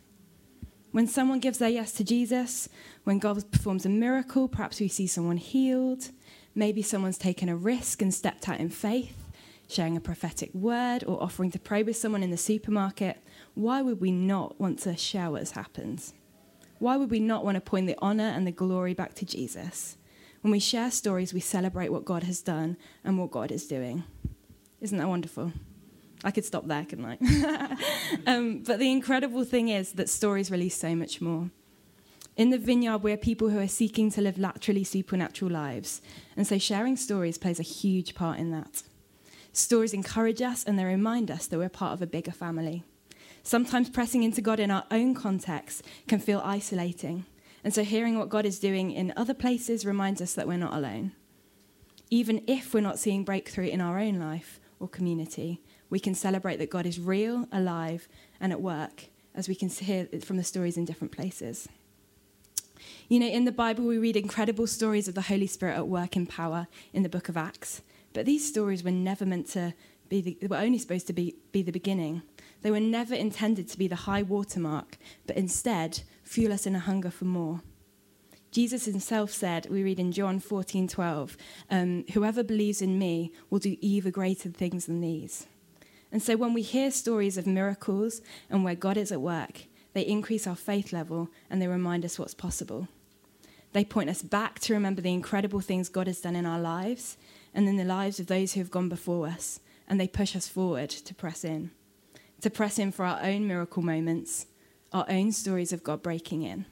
When 0.93 1.07
someone 1.07 1.41
gives 1.41 1.57
their 1.57 1.71
yes 1.71 1.93
to 1.93 2.05
Jesus, 2.05 2.69
when 3.05 3.19
God 3.19 3.51
performs 3.51 3.87
a 3.87 3.89
miracle, 3.89 4.47
perhaps 4.47 4.79
we 4.79 4.89
see 4.89 5.07
someone 5.07 5.39
healed, 5.39 6.11
maybe 6.55 6.83
someone's 6.83 7.17
taken 7.17 7.49
a 7.49 7.57
risk 7.57 8.03
and 8.03 8.13
stepped 8.13 8.47
out 8.47 8.61
in 8.61 8.69
faith, 8.69 9.31
sharing 9.71 9.97
a 9.97 10.03
prophetic 10.03 10.53
word, 10.53 11.03
or 11.07 11.23
offering 11.23 11.51
to 11.53 11.59
pray 11.59 11.83
with 11.83 11.97
someone 11.97 12.23
in 12.23 12.31
the 12.31 12.37
supermarket, 12.37 13.23
why 13.55 13.81
would 13.81 14.03
we 14.03 14.11
not 14.11 14.61
want 14.61 14.81
to 14.81 14.95
share 14.99 15.31
what 15.31 15.41
has 15.41 15.53
happened? 15.53 16.13
Why 16.79 16.97
would 16.97 17.11
we 17.11 17.21
not 17.21 17.45
want 17.45 17.57
to 17.57 17.61
point 17.61 17.87
the 17.87 17.97
honor 17.99 18.29
and 18.29 18.47
the 18.47 18.53
glory 18.53 18.95
back 18.95 19.15
to 19.15 19.25
Jesus? 19.25 19.97
When 20.43 20.51
we 20.53 20.61
share 20.61 20.91
stories, 20.91 21.33
we 21.33 21.41
celebrate 21.41 21.91
what 21.91 22.05
God 22.05 22.23
has 22.25 22.41
done 22.43 22.77
and 23.05 23.19
what 23.19 23.31
God 23.31 23.51
is 23.51 23.67
doing. 23.67 24.05
Isn't 24.81 24.99
that 24.99 25.09
wonderful? 25.09 25.53
I 26.23 26.31
could 26.31 26.45
stop 26.45 26.67
there, 26.67 26.85
couldn't 26.85 27.19
I? 27.21 27.77
um, 28.27 28.63
but 28.63 28.79
the 28.79 28.91
incredible 28.91 29.45
thing 29.45 29.69
is 29.69 29.93
that 29.93 30.09
stories 30.09 30.51
release 30.51 30.77
so 30.77 30.95
much 30.95 31.21
more. 31.21 31.51
In 32.37 32.51
the 32.51 32.59
vineyard, 32.59 32.99
we're 32.99 33.17
people 33.17 33.49
who 33.49 33.59
are 33.59 33.69
seeking 33.69 34.11
to 34.13 34.21
live 34.21 34.39
laterally 34.39 34.85
supernatural 34.85 35.51
lives. 35.51 36.03
And 36.37 36.47
so 36.47 36.59
sharing 36.59 36.97
stories 36.97 37.39
plays 37.39 37.59
a 37.59 37.65
huge 37.65 38.15
part 38.15 38.39
in 38.39 38.51
that. 38.51 38.83
Stories 39.53 39.95
encourage 39.95 40.43
us 40.43 40.63
and 40.63 40.79
they 40.79 40.85
remind 40.85 41.31
us 41.31 41.47
that 41.47 41.59
we're 41.59 41.71
part 41.71 41.95
of 41.95 42.03
a 42.03 42.07
bigger 42.07 42.33
family. 42.33 42.85
Sometimes 43.47 43.89
pressing 43.89 44.25
into 44.25 44.41
God 44.41 44.59
in 44.59 44.73
our 44.73 44.83
own 44.91 45.15
context 45.15 45.85
can 46.09 46.19
feel 46.19 46.43
isolating. 46.45 47.27
And 47.63 47.73
so 47.73 47.85
hearing 47.85 48.19
what 48.19 48.29
God 48.29 48.45
is 48.45 48.59
doing 48.59 48.91
in 48.91 49.13
other 49.17 49.35
places 49.35 49.87
reminds 49.87 50.21
us 50.21 50.35
that 50.35 50.49
we're 50.49 50.57
not 50.57 50.75
alone. 50.75 51.13
Even 52.11 52.43
if 52.49 52.75
we're 52.75 52.81
not 52.81 52.99
seeing 52.99 53.23
breakthrough 53.23 53.69
in 53.69 53.81
our 53.81 54.01
own 54.01 54.19
life 54.19 54.59
or 54.81 54.89
community, 54.89 55.63
we 55.89 56.01
can 56.01 56.13
celebrate 56.13 56.57
that 56.57 56.71
God 56.71 56.87
is 56.87 56.99
real, 56.99 57.47
alive, 57.53 58.09
and 58.41 58.51
at 58.51 58.61
work, 58.61 59.05
as 59.33 59.49
we 59.49 59.55
can 59.55 59.69
hear 59.69 60.09
from 60.25 60.39
the 60.39 60.43
stories 60.43 60.77
in 60.77 60.85
different 60.85 61.13
places. 61.13 61.69
You 63.09 63.21
know, 63.21 63.29
in 63.29 63.45
the 63.45 63.53
Bible, 63.53 63.85
we 63.85 63.97
read 63.97 64.17
incredible 64.17 64.67
stories 64.67 65.07
of 65.07 65.15
the 65.15 65.23
Holy 65.23 65.47
Spirit 65.47 65.77
at 65.77 65.87
work 65.87 66.17
in 66.17 66.27
power 66.27 66.67
in 66.93 67.05
the 67.05 67.09
book 67.09 67.29
of 67.29 67.37
Acts. 67.37 67.83
But 68.13 68.27
these 68.27 68.45
stories 68.45 68.83
were 68.83 68.91
never 68.91 69.25
meant 69.25 69.47
to 69.51 69.73
be, 70.09 70.21
the, 70.21 70.37
they 70.41 70.49
were 70.49 70.57
only 70.57 70.79
supposed 70.79 71.07
to 71.07 71.13
be, 71.13 71.37
be 71.53 71.63
the 71.63 71.71
beginning. 71.71 72.23
They 72.67 72.73
were 72.73 72.81
never 72.81 73.15
intended 73.15 73.69
to 73.69 73.79
be 73.79 73.87
the 73.87 73.95
high 73.95 74.25
watermark, 74.25 74.99
but 75.25 75.37
instead 75.37 76.01
fuel 76.25 76.53
us 76.53 76.67
in 76.67 76.75
a 76.75 76.81
hunger 76.81 77.13
for 77.13 77.25
more. 77.25 77.61
Jesus 78.51 78.87
himself 78.87 79.31
said, 79.31 79.69
we 79.71 79.85
read 79.85 80.01
in 80.01 80.11
John 80.11 80.41
14 80.41 80.89
12, 80.89 81.37
um, 81.71 82.05
whoever 82.13 82.43
believes 82.43 82.83
in 82.83 82.99
me 82.99 83.31
will 83.51 83.61
do 83.61 83.77
even 83.81 84.11
greater 84.11 84.49
things 84.49 84.87
than 84.87 85.01
these. 85.01 85.47
And 86.11 86.21
so 86.21 86.37
when 86.37 86.53
we 86.53 86.63
hear 86.63 86.91
stories 86.91 87.39
of 87.39 87.47
miracles 87.47 88.21
and 88.51 88.65
where 88.65 88.75
God 88.75 88.97
is 88.97 89.13
at 89.13 89.21
work, 89.21 89.67
they 89.93 90.03
increase 90.03 90.49
our 90.49 90.57
faith 90.57 90.93
level 90.93 91.29
and 91.49 91.63
they 91.63 91.69
remind 91.69 92.05
us 92.05 92.19
what's 92.19 92.35
possible. 92.35 92.89
They 93.75 93.85
point 93.85 94.11
us 94.11 94.23
back 94.23 94.59
to 94.59 94.75
remember 94.75 95.03
the 95.03 95.15
incredible 95.15 95.61
things 95.61 95.89
God 95.89 96.09
has 96.09 96.21
done 96.21 96.35
in 96.35 96.47
our 96.47 96.59
lives 96.59 97.17
and 97.55 97.69
in 97.69 97.77
the 97.77 97.85
lives 97.85 98.19
of 98.19 98.27
those 98.27 98.55
who 98.55 98.61
have 98.61 98.73
gone 98.73 98.89
before 98.89 99.29
us, 99.29 99.61
and 99.87 100.01
they 100.01 100.09
push 100.09 100.35
us 100.35 100.49
forward 100.49 100.91
to 100.91 101.15
press 101.15 101.45
in 101.45 101.71
to 102.41 102.51
press 102.51 102.79
in 102.79 102.93
for 102.93 103.05
our 103.05 103.21
own 103.23 103.47
miracle 103.47 103.83
moments, 103.83 104.47
our 104.93 105.07
own 105.09 105.33
stories 105.33 105.73
of 105.73 105.83
God 105.83 106.03
breaking 106.03 106.43
in. 106.43 106.67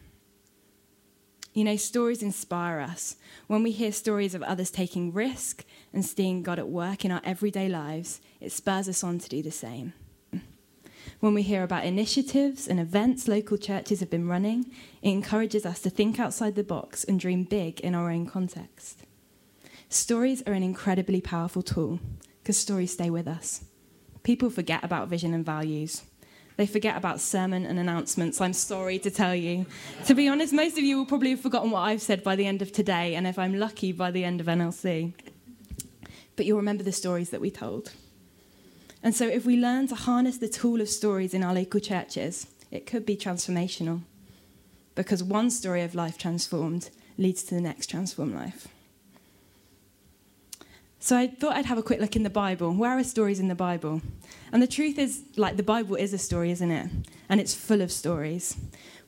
You 1.53 1.63
know, 1.63 1.77
stories 1.77 2.23
inspire 2.23 2.81
us. 2.81 3.17
When 3.47 3.63
we 3.63 3.71
hear 3.71 3.93
stories 3.93 4.35
of 4.35 4.43
others 4.43 4.71
taking 4.71 5.13
risk 5.13 5.65
and 5.93 6.05
seeing 6.05 6.43
God 6.43 6.59
at 6.59 6.69
work 6.69 7.05
in 7.05 7.13
our 7.13 7.21
everyday 7.23 7.69
lives, 7.69 8.21
it 8.41 8.51
spurs 8.51 8.89
us 8.89 9.05
on 9.05 9.21
to 9.21 9.29
do 9.29 9.41
the 9.41 9.53
same. 9.53 9.93
When 11.21 11.33
we 11.33 11.43
hear 11.43 11.63
about 11.63 11.85
initiatives 11.85 12.67
and 12.67 12.81
events 12.81 13.29
local 13.29 13.57
churches 13.57 14.01
have 14.01 14.11
been 14.11 14.27
running, 14.29 14.67
it 15.01 15.11
encourages 15.11 15.65
us 15.65 15.81
to 15.83 15.91
think 15.91 16.19
outside 16.19 16.57
the 16.57 16.65
box 16.65 17.05
and 17.05 17.21
dream 17.21 17.45
big 17.45 17.81
in 17.81 17.95
our 17.95 18.11
own 18.11 18.27
context. 18.27 19.05
Stories 19.89 20.43
are 20.43 20.55
an 20.55 20.63
incredibly 20.65 21.21
powerful 21.21 21.63
tool 21.63 22.01
because 22.43 22.59
stories 22.59 22.93
stay 22.93 23.11
with 23.11 23.29
us 23.29 23.65
people 24.25 24.51
forget 24.51 24.83
about 24.83 25.09
vision 25.09 25.33
and 25.33 25.47
values. 25.47 26.03
They 26.57 26.67
forget 26.67 26.97
about 26.97 27.21
sermon 27.21 27.65
and 27.67 27.79
announcements, 27.79 28.41
I'm 28.41 28.53
sorry 28.53 28.99
to 29.01 29.11
tell 29.11 29.35
you. 29.35 29.67
To 30.07 30.15
be 30.15 30.29
honest, 30.29 30.53
most 30.53 30.79
of 30.79 30.85
you 30.85 30.97
will 30.97 31.07
probably 31.07 31.31
have 31.31 31.41
forgotten 31.41 31.71
what 31.71 31.81
I've 31.81 32.03
said 32.03 32.23
by 32.23 32.37
the 32.37 32.47
end 32.47 32.63
of 32.63 32.73
today, 32.73 33.15
and 33.15 33.27
if 33.27 33.39
I'm 33.39 33.59
lucky, 33.59 33.93
by 33.93 34.11
the 34.11 34.25
end 34.25 34.41
of 34.41 34.47
NLC. 34.47 35.13
But 36.37 36.47
you'll 36.47 36.57
remember 36.57 36.85
the 36.85 36.93
stories 36.93 37.31
that 37.31 37.41
we 37.41 37.51
told. 37.51 37.93
And 39.03 39.15
so, 39.15 39.27
if 39.27 39.45
we 39.45 39.57
learn 39.57 39.89
to 39.89 39.95
harness 39.95 40.39
the 40.39 40.49
tool 40.49 40.81
of 40.81 40.89
stories 40.89 41.35
in 41.35 41.43
our 41.43 41.53
local 41.53 41.81
churches, 41.81 42.47
it 42.71 42.87
could 42.87 43.05
be 43.05 43.17
transformational. 43.17 44.03
Because 44.95 45.23
one 45.23 45.51
story 45.51 45.83
of 45.83 45.95
life 45.95 46.17
transformed 46.17 46.91
leads 47.19 47.43
to 47.45 47.55
the 47.55 47.61
next 47.61 47.89
transformed 47.89 48.35
life. 48.35 48.69
So 51.05 51.19
I 51.19 51.27
thought 51.27 51.55
I'd 51.55 51.67
have 51.67 51.77
a 51.77 51.83
quick 51.83 52.01
look 52.01 52.17
in 52.17 52.23
the 52.23 52.31
Bible. 52.31 52.73
Where 52.73 52.99
are 52.99 53.05
stories 53.05 53.39
in 53.39 53.49
the 53.49 53.55
Bible? 53.55 54.01
And 54.51 54.63
the 54.63 54.67
truth 54.67 54.99
is, 54.99 55.25
like, 55.37 55.59
the 55.59 55.63
Bible 55.63 55.97
is 55.97 56.15
a 56.15 56.19
story, 56.19 56.51
isn't 56.51 56.71
it? 56.71 56.89
And 57.29 57.43
it's 57.43 57.53
full 57.53 57.83
of 57.83 57.93
stories. 57.93 58.57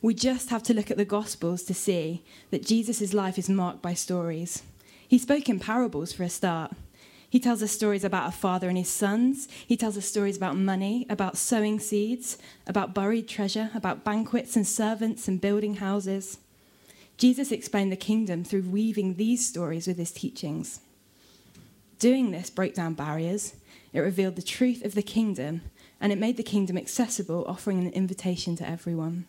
We 0.02 0.12
just 0.12 0.50
have 0.50 0.62
to 0.64 0.74
look 0.74 0.90
at 0.90 0.98
the 0.98 1.06
Gospels 1.06 1.62
to 1.62 1.72
see 1.72 2.22
that 2.50 2.66
Jesus' 2.66 3.14
life 3.14 3.38
is 3.38 3.48
marked 3.48 3.80
by 3.80 3.94
stories. 3.94 4.62
He 5.08 5.16
spoke 5.16 5.48
in 5.48 5.58
parables 5.58 6.12
for 6.12 6.22
a 6.22 6.28
start. 6.28 6.72
He 7.30 7.40
tells 7.40 7.62
us 7.62 7.72
stories 7.72 8.04
about 8.04 8.28
a 8.28 8.36
father 8.36 8.68
and 8.68 8.76
his 8.76 8.90
sons. 8.90 9.48
He 9.66 9.78
tells 9.78 9.96
us 9.96 10.04
stories 10.04 10.36
about 10.36 10.58
money, 10.58 11.06
about 11.08 11.38
sowing 11.38 11.80
seeds, 11.80 12.36
about 12.66 12.92
buried 12.92 13.26
treasure, 13.26 13.70
about 13.74 14.04
banquets 14.04 14.54
and 14.54 14.66
servants 14.66 15.28
and 15.28 15.40
building 15.40 15.76
houses. 15.76 16.36
Jesus 17.16 17.50
explained 17.50 17.90
the 17.90 17.96
kingdom 17.96 18.44
through 18.44 18.68
weaving 18.68 19.14
these 19.14 19.48
stories 19.48 19.86
with 19.86 19.96
his 19.96 20.12
teachings. 20.12 20.80
Doing 21.98 22.30
this 22.30 22.50
broke 22.50 22.74
down 22.74 22.94
barriers, 22.94 23.54
it 23.92 24.00
revealed 24.00 24.36
the 24.36 24.42
truth 24.42 24.84
of 24.84 24.94
the 24.94 25.02
kingdom, 25.02 25.62
and 26.00 26.12
it 26.12 26.18
made 26.18 26.36
the 26.36 26.42
kingdom 26.42 26.76
accessible, 26.76 27.44
offering 27.48 27.78
an 27.78 27.90
invitation 27.92 28.54
to 28.56 28.68
everyone. 28.68 29.26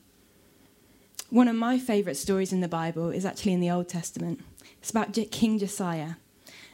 One 1.29 1.47
of 1.47 1.55
my 1.55 1.79
favourite 1.79 2.17
stories 2.17 2.51
in 2.51 2.59
the 2.59 2.67
Bible 2.67 3.09
is 3.09 3.25
actually 3.25 3.53
in 3.53 3.61
the 3.61 3.69
Old 3.69 3.87
Testament. 3.87 4.41
It's 4.79 4.89
about 4.89 5.13
King 5.31 5.59
Josiah. 5.59 6.15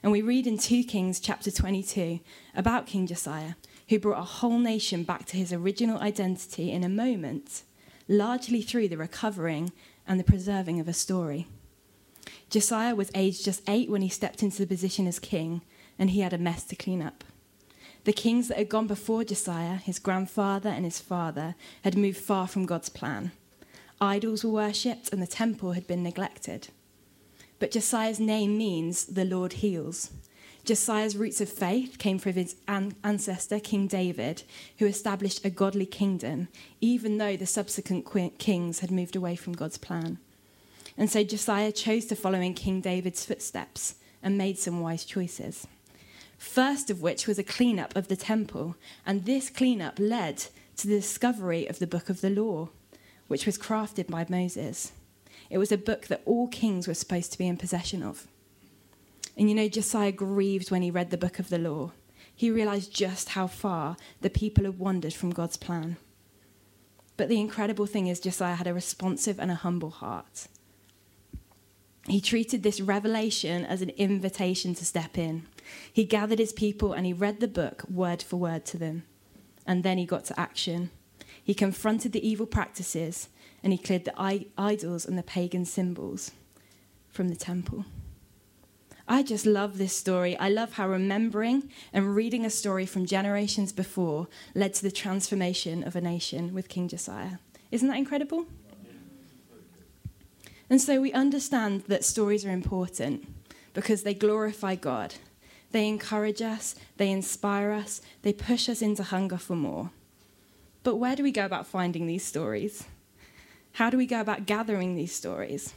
And 0.01 0.11
we 0.11 0.21
read 0.21 0.47
in 0.47 0.57
2 0.57 0.83
Kings 0.83 1.19
chapter 1.19 1.51
22 1.51 2.19
about 2.55 2.87
King 2.87 3.05
Josiah, 3.05 3.53
who 3.89 3.99
brought 3.99 4.19
a 4.19 4.23
whole 4.23 4.59
nation 4.59 5.03
back 5.03 5.25
to 5.27 5.37
his 5.37 5.53
original 5.53 5.99
identity 5.99 6.71
in 6.71 6.83
a 6.83 6.89
moment, 6.89 7.63
largely 8.07 8.61
through 8.61 8.89
the 8.89 8.97
recovering 8.97 9.71
and 10.07 10.19
the 10.19 10.23
preserving 10.23 10.79
of 10.79 10.87
a 10.87 10.93
story. 10.93 11.47
Josiah 12.49 12.95
was 12.95 13.11
aged 13.15 13.45
just 13.45 13.67
eight 13.67 13.89
when 13.89 14.01
he 14.01 14.09
stepped 14.09 14.43
into 14.43 14.59
the 14.59 14.67
position 14.67 15.07
as 15.07 15.19
king, 15.19 15.61
and 15.97 16.11
he 16.11 16.21
had 16.21 16.33
a 16.33 16.37
mess 16.37 16.63
to 16.65 16.75
clean 16.75 17.01
up. 17.01 17.23
The 18.03 18.13
kings 18.13 18.49
that 18.49 18.57
had 18.57 18.69
gone 18.69 18.87
before 18.87 19.23
Josiah, 19.23 19.75
his 19.75 19.99
grandfather 19.99 20.69
and 20.69 20.83
his 20.83 20.99
father, 20.99 21.55
had 21.83 21.97
moved 21.97 22.17
far 22.17 22.47
from 22.47 22.65
God's 22.65 22.89
plan. 22.89 23.31
Idols 24.01 24.43
were 24.43 24.51
worshipped, 24.51 25.13
and 25.13 25.21
the 25.21 25.27
temple 25.27 25.71
had 25.71 25.87
been 25.87 26.03
neglected. 26.03 26.67
But 27.59 27.71
Josiah's 27.71 28.19
name 28.19 28.57
means 28.57 29.05
the 29.05 29.23
Lord 29.23 29.53
heals. 29.53 30.11
Josiah's 30.65 31.15
roots 31.15 31.39
of 31.39 31.49
faith 31.49 31.97
came 31.97 32.17
from 32.19 32.33
his 32.33 32.55
ancestor, 32.67 33.59
King 33.59 33.87
David, 33.87 34.43
who 34.79 34.85
established 34.85 35.45
a 35.45 35.49
godly 35.49 35.85
kingdom, 35.85 36.49
even 36.81 37.17
though 37.17 37.37
the 37.37 37.45
subsequent 37.45 38.05
kings 38.37 38.79
had 38.79 38.91
moved 38.91 39.15
away 39.15 39.35
from 39.35 39.53
God's 39.53 39.77
plan. 39.77 40.17
And 40.97 41.09
so 41.09 41.23
Josiah 41.23 41.71
chose 41.71 42.05
to 42.05 42.15
follow 42.15 42.39
in 42.39 42.53
King 42.53 42.81
David's 42.81 43.25
footsteps 43.25 43.95
and 44.21 44.37
made 44.37 44.57
some 44.57 44.79
wise 44.81 45.05
choices. 45.05 45.67
First 46.43 46.89
of 46.89 47.01
which 47.01 47.25
was 47.25 47.39
a 47.39 47.43
cleanup 47.43 47.95
of 47.95 48.09
the 48.09 48.17
temple, 48.17 48.75
and 49.05 49.23
this 49.23 49.49
cleanup 49.49 49.97
led 49.97 50.45
to 50.75 50.87
the 50.87 50.99
discovery 50.99 51.65
of 51.65 51.79
the 51.79 51.87
book 51.87 52.09
of 52.09 52.19
the 52.19 52.29
law, 52.29 52.69
which 53.27 53.45
was 53.45 53.57
crafted 53.57 54.07
by 54.07 54.25
Moses. 54.29 54.91
It 55.49 55.57
was 55.57 55.71
a 55.71 55.77
book 55.77 56.07
that 56.07 56.21
all 56.25 56.49
kings 56.49 56.85
were 56.85 56.93
supposed 56.93 57.31
to 57.31 57.37
be 57.37 57.47
in 57.47 57.55
possession 57.55 58.03
of. 58.03 58.27
And 59.37 59.49
you 59.49 59.55
know, 59.55 59.69
Josiah 59.69 60.11
grieved 60.11 60.69
when 60.69 60.81
he 60.81 60.91
read 60.91 61.11
the 61.11 61.17
book 61.17 61.39
of 61.39 61.47
the 61.47 61.57
law. 61.57 61.91
He 62.35 62.51
realized 62.51 62.93
just 62.93 63.29
how 63.29 63.47
far 63.47 63.95
the 64.19 64.29
people 64.29 64.65
had 64.65 64.77
wandered 64.77 65.13
from 65.13 65.31
God's 65.31 65.57
plan. 65.57 65.95
But 67.15 67.29
the 67.29 67.39
incredible 67.39 67.85
thing 67.85 68.07
is, 68.07 68.19
Josiah 68.19 68.55
had 68.55 68.67
a 68.67 68.73
responsive 68.73 69.39
and 69.39 69.49
a 69.49 69.55
humble 69.55 69.91
heart. 69.91 70.47
He 72.05 72.19
treated 72.19 72.63
this 72.63 72.81
revelation 72.81 73.63
as 73.63 73.81
an 73.81 73.91
invitation 73.91 74.75
to 74.75 74.85
step 74.85 75.17
in. 75.17 75.47
He 75.91 76.03
gathered 76.03 76.39
his 76.39 76.53
people 76.53 76.93
and 76.93 77.05
he 77.05 77.13
read 77.13 77.39
the 77.39 77.47
book 77.47 77.83
word 77.89 78.21
for 78.21 78.37
word 78.37 78.65
to 78.65 78.77
them. 78.77 79.03
And 79.65 79.83
then 79.83 79.97
he 79.97 80.05
got 80.05 80.25
to 80.25 80.39
action. 80.39 80.91
He 81.43 81.53
confronted 81.53 82.11
the 82.11 82.27
evil 82.27 82.45
practices 82.45 83.29
and 83.63 83.71
he 83.71 83.77
cleared 83.77 84.05
the 84.05 84.47
idols 84.57 85.05
and 85.05 85.17
the 85.17 85.23
pagan 85.23 85.65
symbols 85.65 86.31
from 87.09 87.29
the 87.29 87.35
temple. 87.35 87.85
I 89.07 89.21
just 89.21 89.45
love 89.45 89.77
this 89.77 89.95
story. 89.95 90.37
I 90.37 90.49
love 90.49 90.73
how 90.73 90.87
remembering 90.87 91.69
and 91.91 92.15
reading 92.15 92.45
a 92.45 92.49
story 92.49 92.85
from 92.85 93.05
generations 93.05 93.73
before 93.73 94.27
led 94.55 94.73
to 94.75 94.83
the 94.83 94.91
transformation 94.91 95.83
of 95.83 95.95
a 95.95 96.01
nation 96.01 96.53
with 96.53 96.69
King 96.69 96.87
Josiah. 96.87 97.37
Isn't 97.69 97.89
that 97.89 97.97
incredible? 97.97 98.45
And 100.69 100.81
so 100.81 101.01
we 101.01 101.11
understand 101.11 101.81
that 101.87 102.05
stories 102.05 102.45
are 102.45 102.51
important 102.51 103.27
because 103.73 104.03
they 104.03 104.13
glorify 104.13 104.75
God. 104.75 105.15
They 105.73 105.87
encourage 105.87 106.41
us, 106.41 106.75
they 106.97 107.09
inspire 107.09 107.71
us, 107.71 107.99
they 108.21 108.31
push 108.31 108.69
us 108.69 108.81
into 108.81 109.01
hunger 109.01 109.37
for 109.37 109.55
more. 109.55 109.89
But 110.83 110.97
where 110.97 111.15
do 111.15 111.23
we 111.23 111.31
go 111.31 111.45
about 111.45 111.65
finding 111.65 112.05
these 112.05 112.23
stories? 112.23 112.85
How 113.73 113.89
do 113.89 113.97
we 113.97 114.05
go 114.05 114.21
about 114.21 114.45
gathering 114.45 114.95
these 114.95 115.15
stories? 115.15 115.73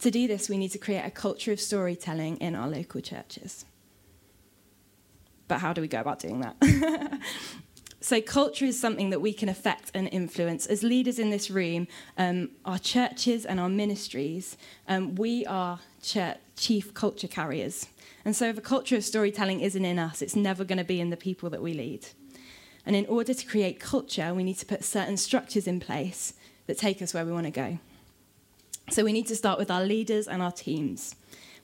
To 0.00 0.10
do 0.10 0.26
this, 0.26 0.48
we 0.48 0.56
need 0.56 0.70
to 0.70 0.78
create 0.78 1.04
a 1.04 1.10
culture 1.10 1.52
of 1.52 1.60
storytelling 1.60 2.38
in 2.38 2.54
our 2.54 2.66
local 2.66 3.02
churches. 3.02 3.66
But 5.48 5.58
how 5.58 5.74
do 5.74 5.82
we 5.82 5.88
go 5.88 6.00
about 6.00 6.20
doing 6.20 6.40
that? 6.40 7.20
so, 8.00 8.22
culture 8.22 8.64
is 8.64 8.80
something 8.80 9.10
that 9.10 9.20
we 9.20 9.34
can 9.34 9.50
affect 9.50 9.90
and 9.92 10.08
influence. 10.10 10.64
As 10.64 10.82
leaders 10.82 11.18
in 11.18 11.28
this 11.28 11.50
room, 11.50 11.88
um, 12.16 12.52
our 12.64 12.78
churches 12.78 13.44
and 13.44 13.60
our 13.60 13.68
ministries, 13.68 14.56
um, 14.88 15.14
we 15.16 15.44
are 15.44 15.80
chief 16.56 16.94
culture 16.94 17.28
carriers. 17.28 17.86
And 18.24 18.36
so, 18.36 18.48
if 18.48 18.58
a 18.58 18.62
culture 18.62 18.96
of 18.96 19.04
storytelling 19.04 19.60
isn't 19.60 19.84
in 19.84 19.98
us, 19.98 20.22
it's 20.22 20.36
never 20.36 20.64
going 20.64 20.78
to 20.78 20.84
be 20.84 21.00
in 21.00 21.10
the 21.10 21.16
people 21.16 21.50
that 21.50 21.62
we 21.62 21.72
lead. 21.72 22.06
And 22.84 22.96
in 22.96 23.06
order 23.06 23.34
to 23.34 23.46
create 23.46 23.80
culture, 23.80 24.34
we 24.34 24.44
need 24.44 24.58
to 24.58 24.66
put 24.66 24.84
certain 24.84 25.16
structures 25.16 25.66
in 25.66 25.80
place 25.80 26.34
that 26.66 26.78
take 26.78 27.02
us 27.02 27.14
where 27.14 27.24
we 27.24 27.32
want 27.32 27.46
to 27.46 27.50
go. 27.50 27.78
So 28.90 29.04
we 29.04 29.12
need 29.12 29.26
to 29.28 29.36
start 29.36 29.58
with 29.58 29.70
our 29.70 29.84
leaders 29.84 30.26
and 30.26 30.42
our 30.42 30.52
teams. 30.52 31.14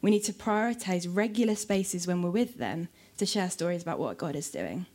We 0.01 0.11
need 0.11 0.25
to 0.25 0.33
prioritize 0.33 1.09
regular 1.11 1.55
spaces 1.57 2.07
when 2.07 2.23
we're 2.23 2.31
with 2.31 2.59
them 2.59 2.89
to 3.19 3.27
share 3.27 3.51
stories 3.51 3.83
about 3.83 3.99
what 3.99 4.19
God 4.19 4.37
is 4.37 4.51
doing. 4.51 4.87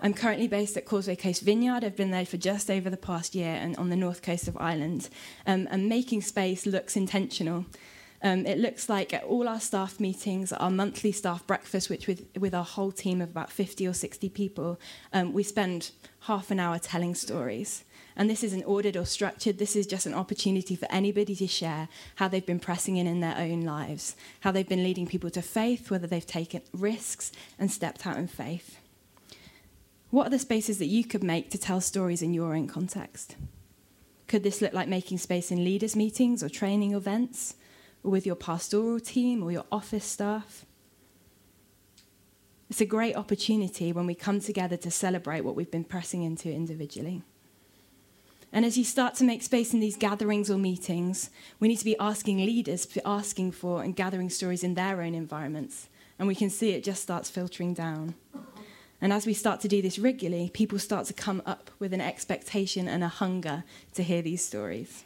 I'm 0.00 0.14
currently 0.14 0.48
based 0.48 0.76
at 0.76 0.84
Causeway 0.84 1.14
Coast 1.14 1.42
Vineyard. 1.42 1.84
I've 1.84 1.96
been 1.96 2.10
there 2.10 2.26
for 2.26 2.36
just 2.36 2.70
over 2.70 2.90
the 2.90 2.96
past 2.96 3.36
year 3.36 3.54
and 3.54 3.76
on 3.76 3.88
the 3.88 3.96
north 3.96 4.20
coast 4.20 4.48
of 4.48 4.56
Ireland. 4.56 5.08
Um, 5.46 5.68
and 5.70 5.88
making 5.88 6.22
space 6.22 6.66
looks 6.66 6.96
intentional. 6.96 7.66
Um, 8.22 8.46
it 8.46 8.58
looks 8.58 8.88
like 8.88 9.12
at 9.12 9.24
all 9.24 9.48
our 9.48 9.58
staff 9.58 9.98
meetings, 9.98 10.52
our 10.52 10.70
monthly 10.70 11.10
staff 11.10 11.44
breakfast, 11.46 11.90
which 11.90 12.06
with, 12.06 12.24
with 12.38 12.54
our 12.54 12.64
whole 12.64 12.92
team 12.92 13.20
of 13.20 13.30
about 13.30 13.50
50 13.50 13.86
or 13.86 13.92
60 13.92 14.28
people, 14.28 14.78
um, 15.12 15.32
we 15.32 15.42
spend 15.42 15.90
half 16.20 16.52
an 16.52 16.60
hour 16.60 16.78
telling 16.78 17.16
stories. 17.16 17.82
And 18.14 18.30
this 18.30 18.44
isn't 18.44 18.64
ordered 18.64 18.96
or 18.96 19.06
structured. 19.06 19.58
This 19.58 19.74
is 19.74 19.86
just 19.86 20.06
an 20.06 20.14
opportunity 20.14 20.76
for 20.76 20.86
anybody 20.90 21.34
to 21.34 21.46
share 21.48 21.88
how 22.16 22.28
they've 22.28 22.44
been 22.44 22.60
pressing 22.60 22.96
in 22.96 23.06
in 23.06 23.20
their 23.20 23.36
own 23.36 23.62
lives, 23.62 24.14
how 24.40 24.52
they've 24.52 24.68
been 24.68 24.84
leading 24.84 25.06
people 25.06 25.30
to 25.30 25.42
faith, 25.42 25.90
whether 25.90 26.06
they've 26.06 26.24
taken 26.24 26.62
risks 26.72 27.32
and 27.58 27.72
stepped 27.72 28.06
out 28.06 28.18
in 28.18 28.28
faith. 28.28 28.78
What 30.10 30.26
are 30.26 30.30
the 30.30 30.38
spaces 30.38 30.78
that 30.78 30.86
you 30.86 31.04
could 31.04 31.24
make 31.24 31.50
to 31.50 31.58
tell 31.58 31.80
stories 31.80 32.22
in 32.22 32.34
your 32.34 32.54
own 32.54 32.68
context? 32.68 33.34
Could 34.28 34.42
this 34.42 34.60
look 34.60 34.74
like 34.74 34.88
making 34.88 35.18
space 35.18 35.50
in 35.50 35.64
leaders' 35.64 35.96
meetings 35.96 36.42
or 36.42 36.50
training 36.50 36.92
events, 36.92 37.54
with 38.02 38.26
your 38.26 38.34
pastoral 38.34 39.00
team 39.00 39.42
or 39.42 39.52
your 39.52 39.64
office 39.70 40.04
staff? 40.04 40.66
It's 42.70 42.80
a 42.80 42.86
great 42.86 43.16
opportunity 43.16 43.92
when 43.92 44.06
we 44.06 44.14
come 44.14 44.40
together 44.40 44.76
to 44.78 44.90
celebrate 44.90 45.42
what 45.42 45.54
we've 45.54 45.70
been 45.70 45.84
pressing 45.84 46.22
into 46.22 46.50
individually. 46.50 47.22
And 48.52 48.64
as 48.64 48.76
you 48.76 48.84
start 48.84 49.14
to 49.16 49.24
make 49.24 49.42
space 49.42 49.72
in 49.72 49.80
these 49.80 49.96
gatherings 49.96 50.50
or 50.50 50.58
meetings, 50.58 51.30
we 51.58 51.68
need 51.68 51.78
to 51.78 51.84
be 51.84 51.98
asking 51.98 52.38
leaders, 52.38 52.86
asking 53.04 53.52
for 53.52 53.82
and 53.82 53.96
gathering 53.96 54.28
stories 54.28 54.62
in 54.62 54.74
their 54.74 55.00
own 55.00 55.14
environments. 55.14 55.88
And 56.18 56.28
we 56.28 56.34
can 56.34 56.50
see 56.50 56.70
it 56.70 56.84
just 56.84 57.02
starts 57.02 57.30
filtering 57.30 57.72
down. 57.72 58.14
And 59.00 59.12
as 59.12 59.26
we 59.26 59.34
start 59.34 59.60
to 59.60 59.68
do 59.68 59.82
this 59.82 59.98
regularly, 59.98 60.50
people 60.52 60.78
start 60.78 61.06
to 61.06 61.12
come 61.12 61.42
up 61.44 61.70
with 61.78 61.92
an 61.92 62.00
expectation 62.00 62.88
and 62.88 63.02
a 63.02 63.08
hunger 63.08 63.64
to 63.94 64.02
hear 64.02 64.22
these 64.22 64.44
stories. 64.44 65.04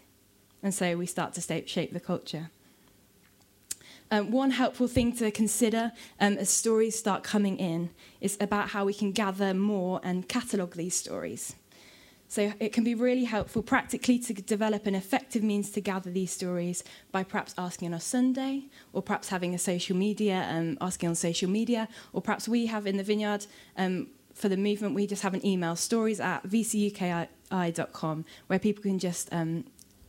And 0.62 0.74
so 0.74 0.96
we 0.96 1.06
start 1.06 1.32
to 1.34 1.66
shape 1.66 1.92
the 1.92 2.00
culture. 2.00 2.50
Um, 4.10 4.30
one 4.30 4.52
helpful 4.52 4.86
thing 4.86 5.12
to 5.16 5.30
consider 5.30 5.92
um, 6.20 6.38
as 6.38 6.48
stories 6.48 6.98
start 6.98 7.24
coming 7.24 7.58
in 7.58 7.90
is 8.20 8.36
about 8.40 8.70
how 8.70 8.84
we 8.84 8.94
can 8.94 9.12
gather 9.12 9.52
more 9.52 10.00
and 10.04 10.28
catalogue 10.28 10.74
these 10.76 10.94
stories. 10.94 11.56
So 12.28 12.52
it 12.58 12.72
can 12.72 12.82
be 12.82 12.94
really 12.94 13.24
helpful 13.24 13.62
practically 13.62 14.18
to 14.20 14.34
develop 14.34 14.86
an 14.86 14.94
effective 14.94 15.42
means 15.42 15.70
to 15.70 15.80
gather 15.80 16.10
these 16.10 16.32
stories 16.32 16.82
by 17.12 17.22
perhaps 17.22 17.54
asking 17.56 17.88
on 17.88 17.94
a 17.94 18.00
Sunday, 18.00 18.64
or 18.92 19.02
perhaps 19.02 19.28
having 19.28 19.54
a 19.54 19.58
social 19.58 19.96
media, 19.96 20.46
um, 20.50 20.76
asking 20.80 21.08
on 21.08 21.14
social 21.14 21.48
media, 21.48 21.88
or 22.12 22.20
perhaps 22.20 22.48
we 22.48 22.66
have 22.66 22.86
in 22.86 22.96
the 22.96 23.04
vineyard 23.04 23.46
um, 23.76 24.08
for 24.34 24.48
the 24.48 24.56
movement, 24.56 24.94
we 24.94 25.06
just 25.06 25.22
have 25.22 25.34
an 25.34 25.44
email, 25.46 25.76
stories 25.76 26.20
at 26.20 26.42
vcuki.com, 26.44 28.24
where 28.48 28.58
people 28.58 28.82
can 28.82 28.98
just 28.98 29.32
um, 29.32 29.64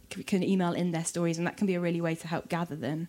can 0.09 0.43
email 0.43 0.73
in 0.73 0.91
their 0.91 1.05
stories, 1.05 1.37
and 1.37 1.47
that 1.47 1.55
can 1.55 1.67
be 1.67 1.75
a 1.75 1.79
really 1.79 2.01
way 2.01 2.15
to 2.15 2.27
help 2.27 2.49
gather 2.49 2.75
them. 2.75 3.07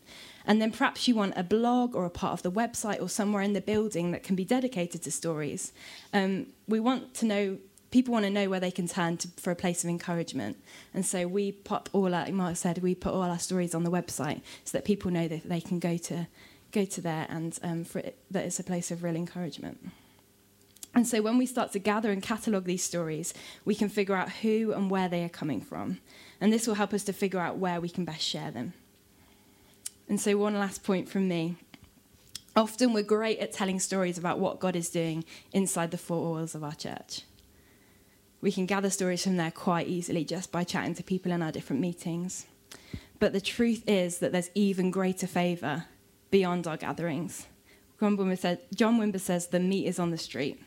And 0.49 0.63
then 0.63 0.73
perhaps 0.73 1.07
you 1.07 1.15
want 1.15 1.35
a 1.37 1.45
blog 1.45 1.95
or 1.95 2.07
a 2.07 2.11
part 2.11 2.33
of 2.33 2.43
the 2.43 2.51
website 2.51 3.03
or 3.03 3.09
somewhere 3.09 3.43
in 3.43 3.53
the 3.53 3.61
building 3.61 4.13
that 4.13 4.23
can 4.23 4.35
be 4.35 4.47
dedicated 4.47 5.03
to 5.03 5.13
stories. 5.13 5.73
Um, 6.15 6.47
we 6.67 6.81
want 6.81 7.13
to 7.17 7.27
know 7.27 7.59
people 7.91 8.13
want 8.13 8.25
to 8.25 8.31
know 8.31 8.49
where 8.49 8.61
they 8.61 8.71
can 8.71 8.89
turn 8.89 9.19
to, 9.19 9.29
for 9.37 9.51
a 9.51 9.57
place 9.57 9.85
of 9.85 9.91
encouragement. 9.91 10.57
And 10.95 11.05
so 11.05 11.27
we 11.27 11.53
pop 11.53 11.89
all 11.93 12.15
our, 12.15 12.25
like 12.25 12.33
Mark 12.33 12.57
said, 12.57 12.79
we 12.79 12.95
put 12.95 13.13
all 13.13 13.23
our 13.23 13.39
stories 13.39 13.75
on 13.75 13.85
the 13.85 13.91
website 13.91 14.41
so 14.65 14.77
that 14.77 14.85
people 14.85 15.11
know 15.11 15.29
that 15.29 15.49
they 15.49 15.61
can 15.61 15.79
go 15.79 15.97
to 15.99 16.27
go 16.71 16.85
to 16.85 17.01
there 17.01 17.27
and 17.31 17.59
um, 17.63 17.85
for 17.85 18.01
it, 18.01 18.19
that 18.31 18.45
it's 18.45 18.59
a 18.59 18.65
place 18.65 18.91
of 18.91 19.03
real 19.03 19.17
encouragement. 19.17 19.91
And 20.95 21.07
so 21.07 21.23
when 21.23 21.39
we 21.39 21.47
start 21.47 21.73
to 21.73 21.79
gather 21.79 22.11
and 22.11 22.23
catalogue 22.23 22.65
these 22.65 22.83
stories, 22.83 23.33
we 23.65 23.75
can 23.75 23.89
figure 23.89 24.15
out 24.15 24.31
who 24.31 24.73
and 24.73 24.91
where 24.91 25.09
they 25.09 25.25
are 25.25 25.31
coming 25.31 25.61
from. 25.61 25.99
And 26.41 26.53
this 26.53 26.67
will 26.67 26.75
help 26.75 26.93
us 26.93 27.05
to 27.05 27.13
figure 27.13 27.41
out 27.41 27.57
where 27.57 27.81
we 27.81 27.89
can 27.89 28.05
best 28.05 28.23
share 28.23 28.51
them. 28.51 28.75
And 30.09 30.21
so, 30.21 30.37
one 30.37 30.55
last 30.55 30.83
point 30.83 31.09
from 31.09 31.29
me. 31.29 31.57
Often 32.57 32.93
we're 32.93 33.03
great 33.03 33.39
at 33.39 33.53
telling 33.53 33.79
stories 33.79 34.19
about 34.19 34.39
what 34.39 34.59
God 34.59 34.75
is 34.75 34.91
doing 34.91 35.25
inside 35.53 35.91
the 35.91 35.99
four 35.99 36.23
walls 36.23 36.55
of 36.55 36.65
our 36.65 36.75
church. 36.75 37.23
We 38.41 38.51
can 38.51 38.67
gather 38.67 38.91
stories 38.91 39.23
from 39.23 39.37
there 39.37 39.51
quite 39.51 39.87
easily 39.87 40.25
just 40.25 40.51
by 40.51 40.65
chatting 40.65 40.95
to 40.95 41.03
people 41.03 41.31
in 41.31 41.43
our 41.43 41.53
different 41.53 41.83
meetings. 41.83 42.47
But 43.21 43.33
the 43.33 43.41
truth 43.41 43.85
is 43.87 44.19
that 44.19 44.33
there's 44.33 44.51
even 44.55 44.91
greater 44.91 45.27
favour 45.27 45.85
beyond 46.31 46.67
our 46.67 46.77
gatherings. 46.77 47.47
John 48.01 48.17
Wimber, 48.17 48.39
said, 48.39 48.61
John 48.75 48.99
Wimber 48.99 49.21
says 49.21 49.49
the 49.49 49.61
meat 49.61 49.87
is 49.87 49.99
on 49.99 50.11
the 50.11 50.19
street. 50.19 50.63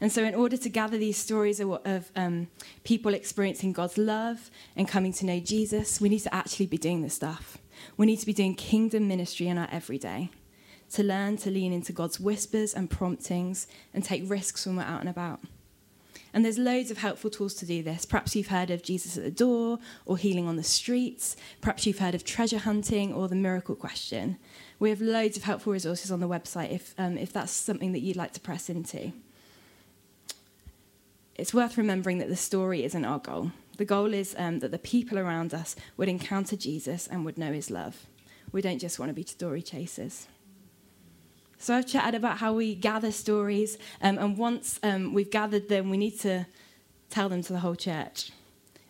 And 0.00 0.10
so, 0.10 0.24
in 0.24 0.34
order 0.34 0.56
to 0.56 0.68
gather 0.68 0.98
these 0.98 1.16
stories 1.16 1.60
of, 1.60 1.72
of 1.84 2.10
um, 2.16 2.48
people 2.84 3.14
experiencing 3.14 3.72
God's 3.72 3.98
love 3.98 4.50
and 4.76 4.88
coming 4.88 5.12
to 5.14 5.26
know 5.26 5.40
Jesus, 5.40 6.00
we 6.00 6.08
need 6.08 6.20
to 6.20 6.34
actually 6.34 6.66
be 6.66 6.78
doing 6.78 7.02
this 7.02 7.14
stuff. 7.14 7.59
We 7.96 8.06
need 8.06 8.18
to 8.18 8.26
be 8.26 8.32
doing 8.32 8.54
kingdom 8.54 9.08
ministry 9.08 9.48
in 9.48 9.58
our 9.58 9.68
everyday, 9.70 10.30
to 10.92 11.02
learn 11.02 11.36
to 11.38 11.50
lean 11.50 11.72
into 11.72 11.92
God's 11.92 12.20
whispers 12.20 12.74
and 12.74 12.90
promptings 12.90 13.66
and 13.94 14.04
take 14.04 14.28
risks 14.28 14.66
when 14.66 14.76
we're 14.76 14.82
out 14.82 15.00
and 15.00 15.08
about. 15.08 15.40
And 16.32 16.44
there's 16.44 16.58
loads 16.58 16.92
of 16.92 16.98
helpful 16.98 17.28
tools 17.28 17.54
to 17.54 17.66
do 17.66 17.82
this. 17.82 18.04
Perhaps 18.04 18.36
you've 18.36 18.48
heard 18.48 18.70
of 18.70 18.84
Jesus 18.84 19.16
at 19.16 19.24
the 19.24 19.30
door 19.32 19.80
or 20.06 20.16
healing 20.16 20.46
on 20.46 20.54
the 20.54 20.62
streets. 20.62 21.34
Perhaps 21.60 21.86
you've 21.86 21.98
heard 21.98 22.14
of 22.14 22.24
treasure 22.24 22.58
hunting 22.58 23.12
or 23.12 23.26
the 23.26 23.34
miracle 23.34 23.74
question. 23.74 24.36
We 24.78 24.90
have 24.90 25.00
loads 25.00 25.36
of 25.36 25.42
helpful 25.42 25.72
resources 25.72 26.12
on 26.12 26.20
the 26.20 26.28
website 26.28 26.70
if, 26.70 26.94
um, 26.98 27.18
if 27.18 27.32
that's 27.32 27.50
something 27.50 27.90
that 27.92 28.00
you'd 28.00 28.16
like 28.16 28.32
to 28.34 28.40
press 28.40 28.70
into 28.70 29.12
it's 31.40 31.54
worth 31.54 31.78
remembering 31.78 32.18
that 32.18 32.28
the 32.28 32.36
story 32.36 32.84
isn't 32.84 33.04
our 33.04 33.18
goal. 33.18 33.50
The 33.80 33.86
goal 33.86 34.12
is 34.12 34.36
um, 34.36 34.58
that 34.58 34.72
the 34.72 34.78
people 34.78 35.18
around 35.18 35.54
us 35.54 35.74
would 35.96 36.06
encounter 36.06 36.54
Jesus 36.54 37.06
and 37.06 37.24
would 37.24 37.38
know 37.38 37.50
his 37.50 37.70
love. 37.70 38.04
We 38.52 38.60
don't 38.60 38.78
just 38.78 38.98
want 38.98 39.08
to 39.08 39.14
be 39.14 39.22
story 39.22 39.62
chasers. 39.62 40.28
So 41.56 41.74
I've 41.74 41.86
chatted 41.86 42.14
about 42.14 42.36
how 42.36 42.52
we 42.52 42.74
gather 42.74 43.10
stories, 43.10 43.78
um, 44.02 44.18
and 44.18 44.36
once 44.36 44.78
um, 44.82 45.14
we've 45.14 45.30
gathered 45.30 45.70
them, 45.70 45.88
we 45.88 45.96
need 45.96 46.20
to 46.20 46.46
tell 47.08 47.30
them 47.30 47.40
to 47.40 47.54
the 47.54 47.60
whole 47.60 47.74
church. 47.74 48.32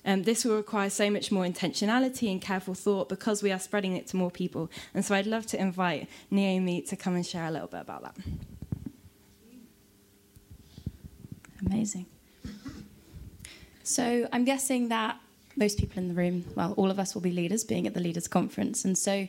Um, 0.05 0.25
this 0.25 0.45
will 0.45 0.57
require 0.57 0.91
so 0.91 1.09
much 1.09 1.31
more 1.31 1.45
intentionality 1.45 2.29
and 2.29 2.43
careful 2.43 2.75
thought 2.75 3.09
because 3.09 3.45
we 3.45 3.53
are 3.53 3.61
spreading 3.61 3.97
it 3.97 4.09
to 4.09 4.17
more 4.17 4.33
people. 4.33 4.73
And 4.93 5.05
so 5.05 5.15
I'd 5.15 5.25
love 5.25 5.47
to 5.47 5.61
invite 5.61 6.09
Naomi 6.33 6.83
to 6.83 6.97
come 6.97 7.15
and 7.15 7.25
share 7.25 7.47
a 7.47 7.53
little 7.53 7.69
bit 7.69 7.83
about 7.83 8.03
that. 8.03 8.17
Amazing. 11.65 12.07
So 13.91 14.29
I'm 14.33 14.45
guessing 14.45 14.89
that 14.91 15.21
most 15.57 15.77
people 15.77 15.99
in 15.99 16.07
the 16.07 16.15
room, 16.15 16.45
well, 16.55 16.75
all 16.77 16.93
of 16.93 17.01
us 17.01 17.13
will 17.13 17.23
be 17.23 17.33
leaders 17.33 17.65
being 17.65 17.89
at 17.89 17.95
the 17.95 18.01
Leaders 18.01 18.29
Conference. 18.29 18.85
And 18.85 18.97
so 18.97 19.27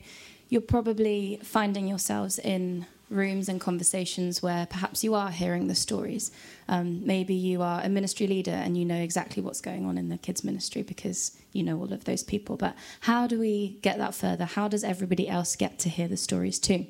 you're 0.49 0.61
probably 0.61 1.39
finding 1.41 1.87
yourselves 1.87 2.37
in 2.37 2.85
rooms 3.09 3.49
and 3.49 3.59
conversations 3.59 4.43
where 4.43 4.67
perhaps 4.67 5.03
you 5.03 5.15
are 5.15 5.31
hearing 5.31 5.67
the 5.67 5.73
stories. 5.73 6.31
Um, 6.67 7.03
maybe 7.07 7.33
you 7.33 7.63
are 7.63 7.81
a 7.81 7.89
ministry 7.89 8.27
leader 8.27 8.51
and 8.51 8.77
you 8.77 8.85
know 8.85 9.01
exactly 9.01 9.41
what's 9.41 9.61
going 9.61 9.83
on 9.83 9.97
in 9.97 10.09
the 10.09 10.17
kids' 10.19 10.43
ministry 10.43 10.83
because 10.83 11.35
you 11.53 11.63
know 11.63 11.79
all 11.79 11.91
of 11.91 12.03
those 12.03 12.21
people. 12.21 12.55
But 12.55 12.75
how 13.01 13.25
do 13.25 13.39
we 13.39 13.79
get 13.81 13.97
that 13.97 14.13
further? 14.13 14.45
How 14.45 14.67
does 14.67 14.83
everybody 14.83 15.27
else 15.27 15.55
get 15.55 15.79
to 15.79 15.89
hear 15.89 16.07
the 16.07 16.17
stories 16.17 16.59
too? 16.59 16.85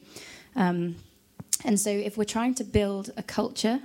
Um, 0.58 0.98
and 1.64 1.80
so, 1.80 1.90
if 1.90 2.18
we're 2.18 2.26
trying 2.26 2.54
to 2.56 2.66
build 2.66 3.12
a 3.16 3.24
culture 3.24 3.80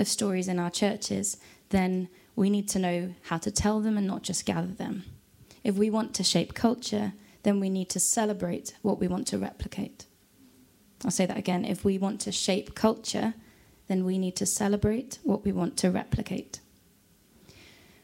of 0.00 0.08
stories 0.08 0.48
in 0.48 0.58
our 0.58 0.70
churches, 0.70 1.36
then 1.70 2.08
we 2.36 2.50
need 2.50 2.68
to 2.70 2.78
know 2.78 3.14
how 3.22 3.38
to 3.38 3.50
tell 3.50 3.80
them 3.80 3.96
and 3.96 4.06
not 4.06 4.22
just 4.22 4.46
gather 4.46 4.72
them. 4.72 5.04
If 5.62 5.76
we 5.76 5.90
want 5.90 6.14
to 6.14 6.24
shape 6.24 6.54
culture, 6.54 7.12
then 7.42 7.60
we 7.60 7.70
need 7.70 7.88
to 7.90 8.00
celebrate 8.00 8.74
what 8.82 8.98
we 8.98 9.08
want 9.08 9.26
to 9.28 9.38
replicate. 9.38 10.06
I'll 11.04 11.10
say 11.10 11.26
that 11.26 11.36
again. 11.36 11.64
If 11.64 11.84
we 11.84 11.98
want 11.98 12.20
to 12.22 12.32
shape 12.32 12.74
culture, 12.74 13.34
then 13.88 14.04
we 14.04 14.18
need 14.18 14.36
to 14.36 14.46
celebrate 14.46 15.18
what 15.22 15.44
we 15.44 15.52
want 15.52 15.76
to 15.78 15.90
replicate. 15.90 16.60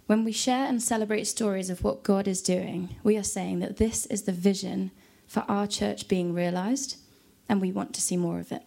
When 0.06 0.24
we 0.24 0.32
share 0.32 0.66
and 0.66 0.82
celebrate 0.82 1.24
stories 1.24 1.70
of 1.70 1.84
what 1.84 2.02
God 2.02 2.26
is 2.26 2.42
doing, 2.42 2.96
we 3.02 3.16
are 3.16 3.22
saying 3.22 3.60
that 3.60 3.76
this 3.76 4.06
is 4.06 4.22
the 4.22 4.32
vision 4.32 4.90
for 5.26 5.44
our 5.48 5.66
church 5.66 6.08
being 6.08 6.34
realized, 6.34 6.96
and 7.48 7.60
we 7.60 7.72
want 7.72 7.94
to 7.94 8.02
see 8.02 8.16
more 8.16 8.40
of 8.40 8.52
it. 8.52 8.62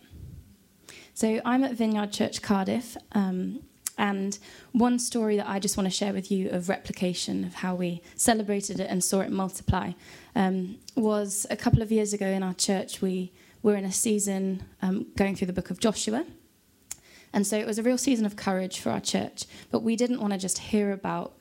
So 1.13 1.41
I'm 1.45 1.63
at 1.63 1.73
Vineyard 1.73 2.11
Church 2.11 2.41
Cardiff, 2.41 2.97
um, 3.11 3.61
and 3.97 4.37
one 4.71 4.99
story 4.99 5.37
that 5.37 5.47
I 5.47 5.59
just 5.59 5.77
want 5.77 5.85
to 5.85 5.95
share 5.95 6.13
with 6.13 6.31
you 6.31 6.49
of 6.49 6.69
replication, 6.69 7.43
of 7.43 7.55
how 7.55 7.75
we 7.75 8.01
celebrated 8.15 8.79
it 8.79 8.89
and 8.89 9.03
saw 9.03 9.21
it 9.21 9.31
multiply, 9.31 9.91
um, 10.35 10.77
was 10.95 11.45
a 11.49 11.55
couple 11.55 11.81
of 11.81 11.91
years 11.91 12.13
ago 12.13 12.27
in 12.27 12.43
our 12.43 12.53
church. 12.53 13.01
We 13.01 13.31
were 13.61 13.75
in 13.75 13.85
a 13.85 13.91
season 13.91 14.63
um, 14.81 15.07
going 15.15 15.35
through 15.35 15.47
the 15.47 15.53
book 15.53 15.69
of 15.69 15.79
Joshua. 15.79 16.25
And 17.31 17.47
so 17.47 17.57
it 17.57 17.65
was 17.65 17.79
a 17.79 17.83
real 17.83 17.97
season 17.97 18.25
of 18.25 18.35
courage 18.35 18.79
for 18.79 18.91
our 18.91 18.99
church. 18.99 19.45
But 19.71 19.81
we 19.81 19.95
didn't 19.95 20.19
want 20.19 20.33
to 20.33 20.39
just 20.39 20.57
hear 20.57 20.91
about 20.91 21.33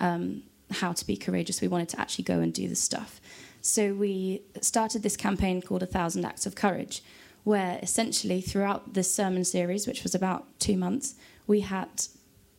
um, 0.00 0.42
how 0.72 0.92
to 0.92 1.06
be 1.06 1.16
courageous, 1.16 1.60
we 1.60 1.68
wanted 1.68 1.88
to 1.90 2.00
actually 2.00 2.24
go 2.24 2.40
and 2.40 2.52
do 2.52 2.68
the 2.68 2.76
stuff. 2.76 3.20
So 3.60 3.94
we 3.94 4.42
started 4.60 5.02
this 5.02 5.16
campaign 5.16 5.62
called 5.62 5.82
A 5.82 5.86
Thousand 5.86 6.24
Acts 6.24 6.46
of 6.46 6.54
Courage, 6.54 7.02
where 7.44 7.78
essentially 7.82 8.40
throughout 8.40 8.94
this 8.94 9.12
sermon 9.12 9.44
series, 9.44 9.86
which 9.86 10.02
was 10.02 10.14
about 10.14 10.46
two 10.58 10.76
months, 10.76 11.14
we 11.46 11.60
had 11.60 12.06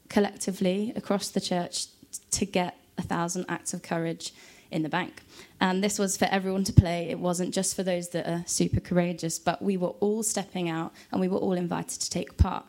collectively 0.10 0.94
across 0.96 1.30
the 1.30 1.42
church 1.42 1.88
to 2.32 2.46
get 2.46 2.78
a 2.98 3.02
thousand 3.02 3.46
acts 3.50 3.74
of 3.74 3.82
courage 3.82 4.34
in 4.72 4.84
the 4.84 4.90
bank. 4.90 5.22
And 5.62 5.84
this 5.84 6.00
was 6.00 6.18
for 6.18 6.26
everyone 6.26 6.64
to 6.66 6.74
play. 6.74 7.10
It 7.10 7.20
wasn't 7.20 7.54
just 7.54 7.76
for 7.76 7.84
those 7.84 8.10
that 8.10 8.28
are 8.28 8.44
super 8.46 8.80
courageous, 8.80 9.40
but 9.40 9.62
we 9.62 9.78
were 9.78 9.96
all 10.00 10.24
stepping 10.24 10.70
out 10.70 10.94
and 11.12 11.22
we 11.22 11.28
were 11.28 11.38
all 11.38 11.54
invited 11.54 12.02
to 12.02 12.10
take 12.10 12.38
part. 12.38 12.66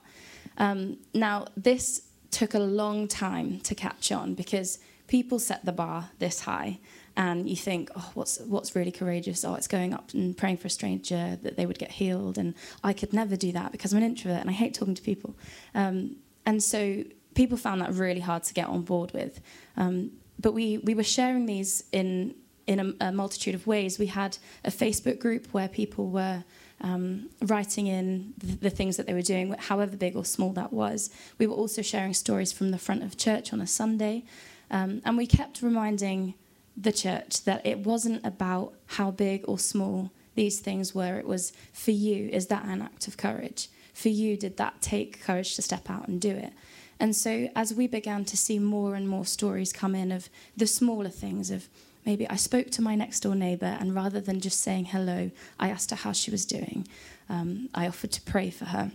Um, 0.59 0.99
now, 1.13 1.47
this 1.57 2.03
took 2.31 2.55
a 2.55 2.59
long 2.59 3.09
time 3.09 3.61
to 3.61 3.75
catch 3.75 4.13
on 4.13 4.35
because 4.35 4.79
people 5.07 5.39
set 5.39 5.65
the 5.65 5.73
bar 5.73 6.11
this 6.19 6.41
high 6.41 6.79
and 7.17 7.49
you 7.49 7.57
think, 7.57 7.91
oh, 7.95 8.11
what's 8.15 8.41
what's 8.41 8.75
really 8.75 8.91
courageous? 8.91 9.45
Oh, 9.45 9.55
it's 9.55 9.69
going 9.69 9.95
up 9.95 10.13
and 10.15 10.37
praying 10.37 10.57
for 10.57 10.67
a 10.67 10.71
stranger 10.71 11.39
that 11.43 11.57
they 11.57 11.67
would 11.67 11.79
get 11.79 11.93
healed, 11.93 12.39
and 12.39 12.55
I 12.83 12.93
could 12.93 13.13
never 13.13 13.37
do 13.37 13.53
that 13.53 13.73
because 13.73 13.93
I'm 13.93 13.99
an 13.99 14.05
introvert 14.05 14.41
and 14.41 14.51
I 14.51 14.53
hate 14.53 14.75
talking 14.75 14.95
to 14.95 15.03
people. 15.03 15.37
Um, 15.75 16.17
and 16.45 16.63
so 16.63 17.05
people 17.35 17.57
found 17.57 17.81
that 17.81 17.93
really 17.93 18.21
hard 18.21 18.43
to 18.45 18.55
get 18.55 18.69
on 18.69 18.83
board 18.83 19.13
with. 19.13 19.41
Um, 19.77 20.13
but 20.41 20.53
we 20.53 20.79
we 20.79 20.95
were 20.95 21.05
sharing 21.05 21.47
these 21.47 21.85
in 21.93 22.35
in 22.67 22.81
a, 22.81 23.09
a, 23.09 23.13
multitude 23.13 23.55
of 23.55 23.67
ways. 23.67 23.99
We 23.99 24.07
had 24.07 24.39
a 24.65 24.71
Facebook 24.71 25.19
group 25.21 25.49
where 25.53 25.69
people 25.69 26.09
were. 26.09 26.45
Um, 26.81 27.31
writing 27.41 27.87
in 27.87 28.35
the, 28.37 28.57
the, 28.57 28.69
things 28.69 28.99
that 28.99 29.07
they 29.07 29.15
were 29.15 29.23
doing, 29.23 29.55
however 29.59 29.97
big 29.97 30.17
or 30.17 30.25
small 30.25 30.53
that 30.53 30.71
was. 30.71 31.09
We 31.39 31.47
were 31.47 31.55
also 31.55 31.81
sharing 31.81 32.13
stories 32.13 32.53
from 32.53 32.73
the 32.73 32.79
front 32.79 33.03
of 33.05 33.17
church 33.17 33.55
on 33.55 33.61
a 33.63 33.67
Sunday. 33.67 34.25
Um, 34.71 35.01
and 35.05 35.17
we 35.17 35.27
kept 35.27 35.63
reminding 35.63 36.35
the 36.77 36.93
church 36.93 37.45
that 37.45 37.65
it 37.65 37.81
wasn't 37.81 38.25
about 38.25 38.75
how 38.87 39.11
big 39.11 39.45
or 39.47 39.59
small 39.59 40.11
these 40.35 40.61
things 40.61 40.95
were. 40.95 41.19
It 41.19 41.27
was 41.27 41.53
for 41.73 41.93
you, 41.93 42.29
is 42.31 42.49
that 42.49 42.65
an 42.65 42.83
act 42.83 43.07
of 43.07 43.17
courage? 43.17 43.69
For 43.93 44.09
you, 44.09 44.37
did 44.37 44.57
that 44.57 44.83
take 44.83 45.23
courage 45.23 45.55
to 45.57 45.63
step 45.63 45.89
out 45.89 46.09
and 46.09 46.21
do 46.21 46.31
it? 46.31 46.53
And 46.99 47.15
so, 47.15 47.49
as 47.55 47.75
we 47.75 47.87
began 47.87 48.25
to 48.27 48.37
see 48.37 48.59
more 48.59 48.95
and 48.95 49.09
more 49.09 49.27
stories 49.27 49.73
come 49.73 49.95
in 49.95 50.13
of 50.13 50.29
the 50.57 50.67
smaller 50.67 51.09
things, 51.09 51.51
of 51.51 51.69
maybe 52.05 52.29
I 52.29 52.37
spoke 52.37 52.71
to 52.73 52.83
my 52.83 52.95
next 52.95 53.21
door 53.21 53.35
neighbour, 53.35 53.77
and 53.81 53.95
rather 53.95 54.21
than 54.21 54.41
just 54.41 54.61
saying 54.61 54.87
hello, 54.87 55.31
I 55.59 55.71
asked 55.71 55.91
her 55.91 55.97
how 55.97 56.13
she 56.13 56.31
was 56.31 56.45
doing. 56.45 56.87
Um, 57.29 57.69
I 57.75 57.87
offered 57.87 58.13
to 58.13 58.23
pray 58.23 58.51
for 58.51 58.67
her. 58.67 58.93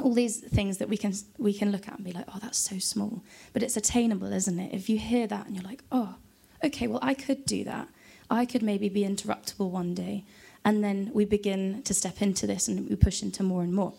All 0.00 0.14
these 0.14 0.38
things 0.38 0.78
that 0.78 0.88
we 0.88 0.96
can 0.96 1.12
we 1.38 1.52
can 1.52 1.70
look 1.70 1.86
at 1.88 1.96
and 1.96 2.04
be 2.04 2.12
like, 2.12 2.24
oh, 2.28 2.38
that's 2.40 2.58
so 2.58 2.78
small, 2.78 3.22
but 3.52 3.62
it's 3.62 3.76
attainable, 3.76 4.32
isn't 4.32 4.58
it? 4.58 4.72
If 4.72 4.88
you 4.88 4.98
hear 4.98 5.26
that 5.26 5.46
and 5.46 5.54
you're 5.54 5.64
like, 5.64 5.82
oh, 5.92 6.16
okay, 6.64 6.86
well, 6.86 7.00
I 7.02 7.14
could 7.14 7.44
do 7.44 7.64
that. 7.64 7.88
I 8.30 8.46
could 8.46 8.62
maybe 8.62 8.88
be 8.88 9.02
interruptible 9.02 9.70
one 9.70 9.94
day. 9.94 10.24
And 10.64 10.82
then 10.82 11.10
we 11.12 11.24
begin 11.24 11.82
to 11.82 11.94
step 11.94 12.22
into 12.22 12.46
this 12.46 12.68
and 12.68 12.88
we 12.88 12.96
push 12.96 13.22
into 13.22 13.42
more 13.42 13.62
and 13.62 13.74
more. 13.74 13.92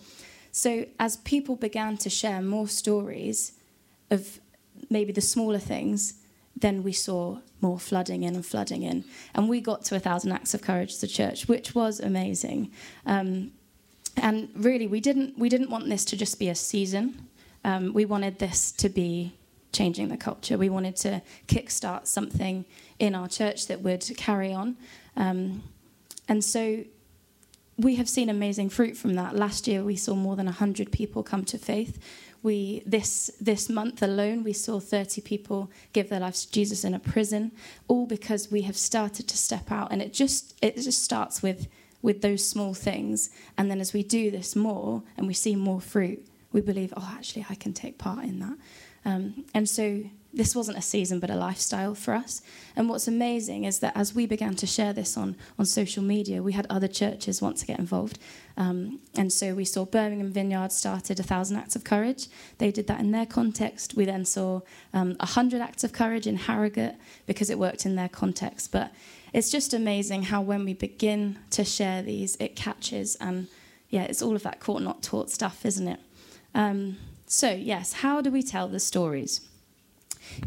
So, 0.51 0.85
as 0.99 1.17
people 1.17 1.55
began 1.55 1.97
to 1.97 2.09
share 2.09 2.41
more 2.41 2.67
stories 2.67 3.53
of 4.09 4.39
maybe 4.89 5.11
the 5.11 5.21
smaller 5.21 5.59
things, 5.59 6.15
then 6.55 6.83
we 6.83 6.93
saw 6.93 7.39
more 7.59 7.79
flooding 7.79 8.23
in 8.23 8.35
and 8.35 8.45
flooding 8.45 8.83
in. 8.83 9.03
And 9.33 9.49
we 9.49 9.61
got 9.61 9.83
to 9.85 9.95
a 9.95 9.99
thousand 9.99 10.31
acts 10.31 10.53
of 10.53 10.61
courage 10.61 10.91
as 10.91 11.03
a 11.03 11.07
church, 11.07 11.47
which 11.47 11.73
was 11.73 11.99
amazing. 11.99 12.71
Um, 13.05 13.51
and 14.17 14.49
really, 14.55 14.87
we 14.87 14.99
didn't 14.99 15.37
we 15.39 15.49
didn't 15.49 15.71
want 15.71 15.89
this 15.89 16.05
to 16.05 16.17
just 16.17 16.37
be 16.37 16.49
a 16.49 16.55
season. 16.55 17.27
Um, 17.65 17.93
we 17.93 18.05
wanted 18.05 18.37
this 18.39 18.71
to 18.73 18.89
be 18.89 19.33
changing 19.73 20.07
the 20.07 20.17
culture. 20.17 20.57
We 20.57 20.69
wanted 20.69 20.95
to 20.97 21.21
kickstart 21.47 22.07
something 22.07 22.65
in 22.99 23.15
our 23.15 23.27
church 23.27 23.67
that 23.67 23.81
would 23.81 24.05
carry 24.15 24.53
on. 24.53 24.77
Um, 25.17 25.63
and 26.27 26.43
so 26.43 26.85
we 27.77 27.95
have 27.95 28.07
seen 28.07 28.29
amazing 28.29 28.69
fruit 28.69 28.95
from 28.95 29.15
that. 29.15 29.35
Last 29.35 29.67
year, 29.67 29.83
we 29.83 29.95
saw 29.95 30.15
more 30.15 30.35
than 30.35 30.45
100 30.45 30.91
people 30.91 31.23
come 31.23 31.43
to 31.45 31.57
faith. 31.57 31.99
We 32.43 32.83
this 32.85 33.31
this 33.39 33.69
month 33.69 34.03
alone, 34.03 34.43
we 34.43 34.53
saw 34.53 34.79
30 34.79 35.21
people 35.21 35.71
give 35.93 36.09
their 36.09 36.19
lives 36.19 36.45
to 36.45 36.51
Jesus 36.51 36.83
in 36.83 36.93
a 36.93 36.99
prison, 36.99 37.51
all 37.87 38.05
because 38.05 38.51
we 38.51 38.61
have 38.63 38.75
started 38.77 39.27
to 39.29 39.37
step 39.37 39.71
out. 39.71 39.91
And 39.91 40.01
it 40.01 40.13
just 40.13 40.55
it 40.61 40.75
just 40.75 41.01
starts 41.01 41.41
with 41.41 41.67
with 42.01 42.21
those 42.21 42.45
small 42.47 42.73
things. 42.73 43.29
And 43.57 43.71
then 43.71 43.79
as 43.79 43.93
we 43.93 44.03
do 44.03 44.29
this 44.29 44.55
more 44.55 45.03
and 45.17 45.25
we 45.25 45.33
see 45.33 45.55
more 45.55 45.79
fruit, 45.79 46.27
we 46.51 46.61
believe, 46.61 46.93
oh, 46.95 47.13
actually, 47.17 47.45
I 47.49 47.55
can 47.55 47.73
take 47.73 47.97
part 47.97 48.25
in 48.25 48.39
that. 48.39 48.57
Um, 49.05 49.45
and 49.53 49.67
so 49.67 50.03
this 50.33 50.55
wasn't 50.55 50.77
a 50.77 50.81
season 50.81 51.19
but 51.19 51.29
a 51.29 51.35
lifestyle 51.35 51.93
for 51.93 52.13
us. 52.13 52.41
And 52.75 52.89
what's 52.89 53.07
amazing 53.07 53.65
is 53.65 53.79
that 53.79 53.95
as 53.95 54.15
we 54.15 54.25
began 54.25 54.55
to 54.55 54.65
share 54.65 54.91
this 54.91 55.15
on, 55.15 55.35
on 55.59 55.65
social 55.65 56.01
media, 56.01 56.41
we 56.41 56.53
had 56.53 56.65
other 56.69 56.87
churches 56.87 57.41
want 57.41 57.57
to 57.57 57.67
get 57.67 57.77
involved. 57.77 58.17
Um, 58.57 58.99
and 59.15 59.31
so 59.31 59.53
we 59.53 59.65
saw 59.65 59.85
Birmingham 59.85 60.31
Vineyard 60.31 60.71
started 60.71 61.19
a 61.19 61.23
thousand 61.23 61.57
acts 61.57 61.75
of 61.75 61.83
courage. 61.83 62.27
They 62.57 62.71
did 62.71 62.87
that 62.87 62.99
in 62.99 63.11
their 63.11 63.27
context. 63.27 63.95
We 63.95 64.05
then 64.05 64.25
saw 64.25 64.61
um, 64.93 65.15
a 65.19 65.27
hundred 65.27 65.61
acts 65.61 65.83
of 65.83 65.93
courage 65.93 66.25
in 66.25 66.37
Harrogate 66.37 66.95
because 67.27 67.51
it 67.51 67.59
worked 67.59 67.85
in 67.85 67.95
their 67.95 68.09
context. 68.09 68.71
But 68.71 68.91
it's 69.33 69.51
just 69.51 69.73
amazing 69.73 70.23
how 70.23 70.41
when 70.41 70.65
we 70.65 70.73
begin 70.73 71.37
to 71.51 71.63
share 71.63 72.01
these, 72.01 72.35
it 72.37 72.55
catches. 72.55 73.15
And 73.15 73.47
yeah, 73.89 74.03
it's 74.03 74.23
all 74.23 74.35
of 74.35 74.43
that 74.43 74.59
caught, 74.59 74.81
not 74.81 75.03
taught 75.03 75.29
stuff, 75.29 75.63
isn't 75.63 75.87
it? 75.87 75.99
Um, 76.55 76.97
so, 77.33 77.49
yes, 77.49 77.93
how 77.93 78.21
do 78.21 78.29
we 78.29 78.43
tell 78.43 78.67
the 78.67 78.79
stories? 78.79 79.41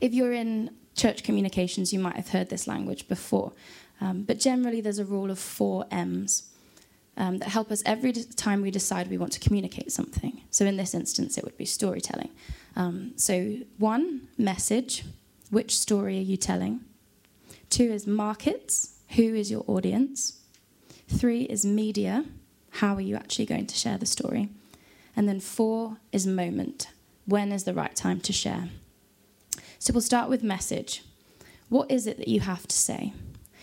If 0.00 0.14
you're 0.14 0.32
in 0.32 0.70
church 0.94 1.24
communications, 1.24 1.92
you 1.92 1.98
might 1.98 2.14
have 2.14 2.28
heard 2.28 2.48
this 2.48 2.68
language 2.68 3.08
before. 3.08 3.52
Um, 4.00 4.22
but 4.22 4.38
generally, 4.38 4.80
there's 4.80 5.00
a 5.00 5.04
rule 5.04 5.32
of 5.32 5.40
four 5.40 5.84
M's 5.90 6.44
um, 7.16 7.38
that 7.38 7.48
help 7.48 7.72
us 7.72 7.82
every 7.84 8.12
time 8.12 8.62
we 8.62 8.70
decide 8.70 9.10
we 9.10 9.18
want 9.18 9.32
to 9.32 9.40
communicate 9.40 9.90
something. 9.90 10.42
So, 10.50 10.64
in 10.64 10.76
this 10.76 10.94
instance, 10.94 11.36
it 11.36 11.42
would 11.42 11.56
be 11.56 11.64
storytelling. 11.64 12.30
Um, 12.76 13.14
so, 13.16 13.56
one, 13.78 14.28
message. 14.38 15.04
Which 15.50 15.76
story 15.76 16.18
are 16.18 16.22
you 16.22 16.36
telling? 16.36 16.82
Two 17.68 17.90
is 17.90 18.06
markets. 18.06 19.00
Who 19.16 19.34
is 19.34 19.50
your 19.50 19.64
audience? 19.66 20.40
Three 21.08 21.42
is 21.42 21.66
media. 21.66 22.26
How 22.70 22.94
are 22.94 23.00
you 23.00 23.16
actually 23.16 23.46
going 23.46 23.66
to 23.66 23.74
share 23.74 23.98
the 23.98 24.06
story? 24.06 24.50
And 25.16 25.28
then 25.28 25.40
four 25.40 25.96
is 26.12 26.26
moment. 26.26 26.88
When 27.24 27.50
is 27.50 27.64
the 27.64 27.74
right 27.74 27.96
time 27.96 28.20
to 28.20 28.32
share? 28.32 28.68
So 29.78 29.92
we'll 29.92 30.02
start 30.02 30.28
with 30.28 30.42
message. 30.42 31.02
What 31.68 31.90
is 31.90 32.06
it 32.06 32.18
that 32.18 32.28
you 32.28 32.40
have 32.40 32.68
to 32.68 32.76
say? 32.76 33.14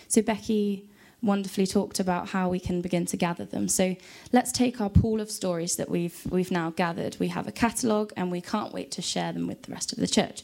So 0.08 0.22
Becky 0.22 0.90
wonderfully 1.22 1.66
talked 1.66 2.00
about 2.00 2.30
how 2.30 2.50
we 2.50 2.60
can 2.60 2.82
begin 2.82 3.06
to 3.06 3.18
gather 3.18 3.46
them. 3.46 3.70
So 3.70 3.96
let's 4.34 4.52
take 4.52 4.82
our 4.82 4.90
pool 4.90 5.22
of 5.22 5.32
stories 5.32 5.78
that 5.78 5.90
we've 5.90 6.22
we've 6.30 6.52
now 6.52 6.72
gathered. 6.72 7.16
We 7.20 7.30
have 7.30 7.48
a 7.48 7.52
catalogue 7.52 8.12
and 8.18 8.30
we 8.30 8.42
can't 8.42 8.74
wait 8.74 8.92
to 8.92 9.02
share 9.02 9.32
them 9.32 9.48
with 9.48 9.64
the 9.64 9.72
rest 9.72 9.94
of 9.94 10.00
the 10.00 10.08
church. 10.08 10.44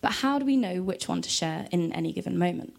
But 0.00 0.12
how 0.12 0.38
do 0.38 0.44
we 0.44 0.56
know 0.56 0.82
which 0.82 1.08
one 1.08 1.22
to 1.22 1.30
share 1.30 1.66
in 1.70 1.92
any 1.92 2.12
given 2.12 2.38
moment? 2.38 2.74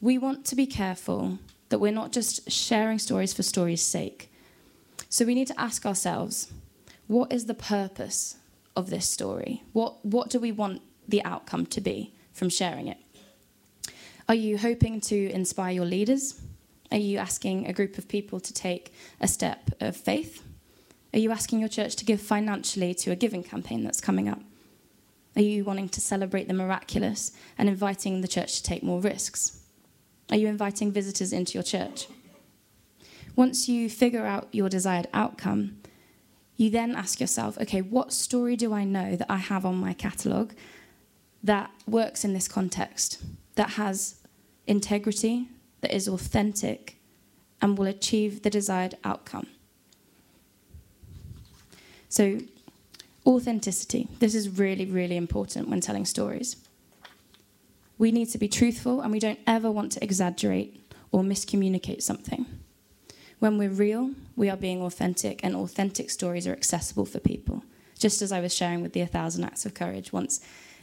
We 0.00 0.18
want 0.18 0.44
to 0.46 0.56
be 0.56 0.66
careful 0.66 1.38
that 1.68 1.78
we're 1.78 1.92
not 1.92 2.12
just 2.12 2.50
sharing 2.50 2.98
stories 2.98 3.32
for 3.32 3.42
stories' 3.42 3.82
sake. 3.82 4.32
So 5.08 5.24
we 5.24 5.34
need 5.34 5.48
to 5.48 5.60
ask 5.60 5.86
ourselves, 5.86 6.52
what 7.10 7.32
is 7.32 7.46
the 7.46 7.54
purpose 7.54 8.36
of 8.76 8.88
this 8.88 9.10
story? 9.10 9.64
What, 9.72 10.04
what 10.04 10.30
do 10.30 10.38
we 10.38 10.52
want 10.52 10.80
the 11.08 11.24
outcome 11.24 11.66
to 11.66 11.80
be 11.80 12.14
from 12.32 12.48
sharing 12.48 12.86
it? 12.86 12.98
Are 14.28 14.34
you 14.36 14.56
hoping 14.56 15.00
to 15.00 15.28
inspire 15.32 15.72
your 15.72 15.86
leaders? 15.86 16.40
Are 16.92 16.98
you 16.98 17.18
asking 17.18 17.66
a 17.66 17.72
group 17.72 17.98
of 17.98 18.06
people 18.06 18.38
to 18.38 18.54
take 18.54 18.94
a 19.20 19.26
step 19.26 19.70
of 19.80 19.96
faith? 19.96 20.44
Are 21.12 21.18
you 21.18 21.32
asking 21.32 21.58
your 21.58 21.68
church 21.68 21.96
to 21.96 22.04
give 22.04 22.20
financially 22.20 22.94
to 22.94 23.10
a 23.10 23.16
giving 23.16 23.42
campaign 23.42 23.82
that's 23.82 24.00
coming 24.00 24.28
up? 24.28 24.42
Are 25.34 25.42
you 25.42 25.64
wanting 25.64 25.88
to 25.88 26.00
celebrate 26.00 26.46
the 26.46 26.54
miraculous 26.54 27.32
and 27.58 27.68
inviting 27.68 28.20
the 28.20 28.28
church 28.28 28.58
to 28.58 28.62
take 28.62 28.84
more 28.84 29.00
risks? 29.00 29.60
Are 30.30 30.36
you 30.36 30.46
inviting 30.46 30.92
visitors 30.92 31.32
into 31.32 31.54
your 31.54 31.64
church? 31.64 32.06
Once 33.34 33.68
you 33.68 33.90
figure 33.90 34.24
out 34.24 34.46
your 34.52 34.68
desired 34.68 35.08
outcome, 35.12 35.79
you 36.60 36.68
then 36.68 36.94
ask 36.94 37.20
yourself, 37.20 37.56
okay, 37.58 37.80
what 37.80 38.12
story 38.12 38.54
do 38.54 38.74
I 38.74 38.84
know 38.84 39.16
that 39.16 39.30
I 39.30 39.38
have 39.38 39.64
on 39.64 39.76
my 39.76 39.94
catalogue 39.94 40.52
that 41.42 41.70
works 41.88 42.22
in 42.22 42.34
this 42.34 42.48
context, 42.48 43.16
that 43.54 43.70
has 43.70 44.16
integrity, 44.66 45.48
that 45.80 45.90
is 45.90 46.06
authentic, 46.06 46.98
and 47.62 47.78
will 47.78 47.86
achieve 47.86 48.42
the 48.42 48.50
desired 48.50 48.94
outcome? 49.04 49.46
So, 52.10 52.40
authenticity. 53.26 54.08
This 54.18 54.34
is 54.34 54.58
really, 54.58 54.84
really 54.84 55.16
important 55.16 55.66
when 55.66 55.80
telling 55.80 56.04
stories. 56.04 56.56
We 57.96 58.12
need 58.12 58.26
to 58.32 58.38
be 58.38 58.48
truthful 58.48 59.00
and 59.00 59.10
we 59.10 59.18
don't 59.18 59.38
ever 59.46 59.70
want 59.70 59.92
to 59.92 60.04
exaggerate 60.04 60.92
or 61.10 61.22
miscommunicate 61.22 62.02
something. 62.02 62.44
When 63.40 63.56
we're 63.56 63.70
real, 63.70 64.10
we 64.36 64.50
are 64.50 64.56
being 64.56 64.82
authentic, 64.82 65.42
and 65.42 65.56
authentic 65.56 66.10
stories 66.10 66.46
are 66.46 66.52
accessible 66.52 67.06
for 67.06 67.20
people. 67.20 67.64
Just 67.98 68.20
as 68.20 68.32
I 68.32 68.40
was 68.40 68.54
sharing 68.54 68.82
with 68.82 68.92
the 68.92 69.00
A 69.00 69.06
Thousand 69.06 69.44
Acts 69.44 69.64
of 69.64 69.72
Courage, 69.72 70.12
once, 70.12 70.40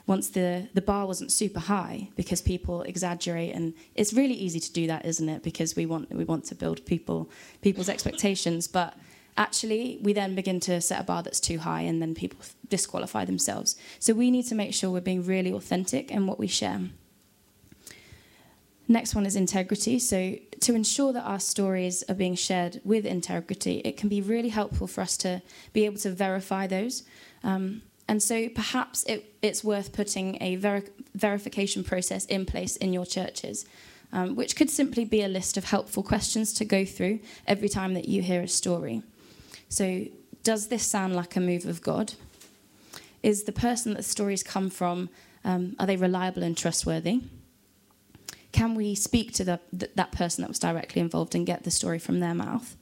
once 0.07 0.29
the, 0.29 0.67
the 0.73 0.81
bar 0.81 1.05
wasn't 1.05 1.31
super 1.31 1.59
high 1.59 2.09
because 2.15 2.41
people 2.41 2.81
exaggerate, 2.81 3.53
and 3.53 3.75
it's 3.93 4.11
really 4.11 4.33
easy 4.33 4.59
to 4.59 4.73
do 4.73 4.87
that, 4.87 5.05
isn't 5.05 5.29
it? 5.29 5.43
Because 5.43 5.75
we 5.75 5.85
want, 5.85 6.11
we 6.11 6.23
want 6.23 6.45
to 6.45 6.55
build 6.55 6.83
people, 6.87 7.29
people's 7.61 7.89
expectations, 7.89 8.67
but 8.67 8.95
actually 9.37 9.99
we 10.01 10.11
then 10.11 10.33
begin 10.33 10.59
to 10.61 10.81
set 10.81 10.99
a 10.99 11.03
bar 11.03 11.21
that's 11.21 11.39
too 11.39 11.59
high 11.59 11.81
and 11.81 12.01
then 12.01 12.15
people 12.15 12.39
disqualify 12.69 13.23
themselves. 13.23 13.75
So 13.99 14.15
we 14.15 14.31
need 14.31 14.47
to 14.47 14.55
make 14.55 14.73
sure 14.73 14.89
we're 14.89 15.01
being 15.01 15.23
really 15.23 15.53
authentic 15.53 16.09
in 16.09 16.25
what 16.25 16.39
we 16.39 16.47
share. 16.47 16.81
Next 18.87 19.15
one 19.15 19.25
is 19.25 19.35
integrity. 19.35 19.99
So, 19.99 20.37
to 20.61 20.73
ensure 20.73 21.11
that 21.13 21.23
our 21.23 21.39
stories 21.39 22.03
are 22.07 22.15
being 22.15 22.35
shared 22.35 22.79
with 22.83 23.05
integrity, 23.05 23.81
it 23.83 23.97
can 23.97 24.09
be 24.09 24.21
really 24.21 24.49
helpful 24.49 24.87
for 24.87 25.01
us 25.01 25.17
to 25.17 25.41
be 25.73 25.85
able 25.85 25.97
to 25.99 26.11
verify 26.11 26.67
those. 26.67 27.03
Um, 27.43 27.81
and 28.07 28.23
so, 28.23 28.47
perhaps 28.49 29.03
it, 29.03 29.35
it's 29.41 29.63
worth 29.63 29.91
putting 29.91 30.41
a 30.41 30.55
ver- 30.55 30.83
verification 31.15 31.83
process 31.83 32.25
in 32.25 32.45
place 32.45 32.77
in 32.77 32.93
your 32.93 33.05
churches, 33.05 33.65
um, 34.13 34.35
which 34.35 34.55
could 34.55 34.69
simply 34.69 35.03
be 35.03 35.21
a 35.21 35.27
list 35.27 35.57
of 35.57 35.65
helpful 35.65 36.01
questions 36.01 36.53
to 36.53 36.63
go 36.63 36.85
through 36.85 37.19
every 37.45 37.67
time 37.67 37.93
that 37.93 38.07
you 38.07 38.21
hear 38.21 38.41
a 38.41 38.47
story. 38.47 39.01
So, 39.67 40.05
does 40.43 40.67
this 40.67 40.85
sound 40.85 41.13
like 41.13 41.35
a 41.35 41.41
move 41.41 41.65
of 41.65 41.81
God? 41.81 42.13
Is 43.21 43.43
the 43.43 43.51
person 43.51 43.91
that 43.91 43.97
the 43.97 44.03
stories 44.03 44.43
come 44.43 44.69
from, 44.69 45.09
um, 45.43 45.75
are 45.77 45.85
they 45.85 45.97
reliable 45.97 46.41
and 46.41 46.55
trustworthy? 46.55 47.21
Can 48.57 48.73
we 48.73 48.95
speak 48.95 49.33
to 49.33 49.43
the, 49.43 49.59
th- 49.77 49.91
that 49.93 50.11
person 50.11 50.41
that 50.41 50.47
was 50.47 50.57
directly 50.57 50.99
involved 50.99 51.35
and 51.35 51.45
get 51.45 51.63
the 51.63 51.69
story 51.69 51.99
from 51.99 52.19
their 52.19 52.33
mouth? 52.33 52.75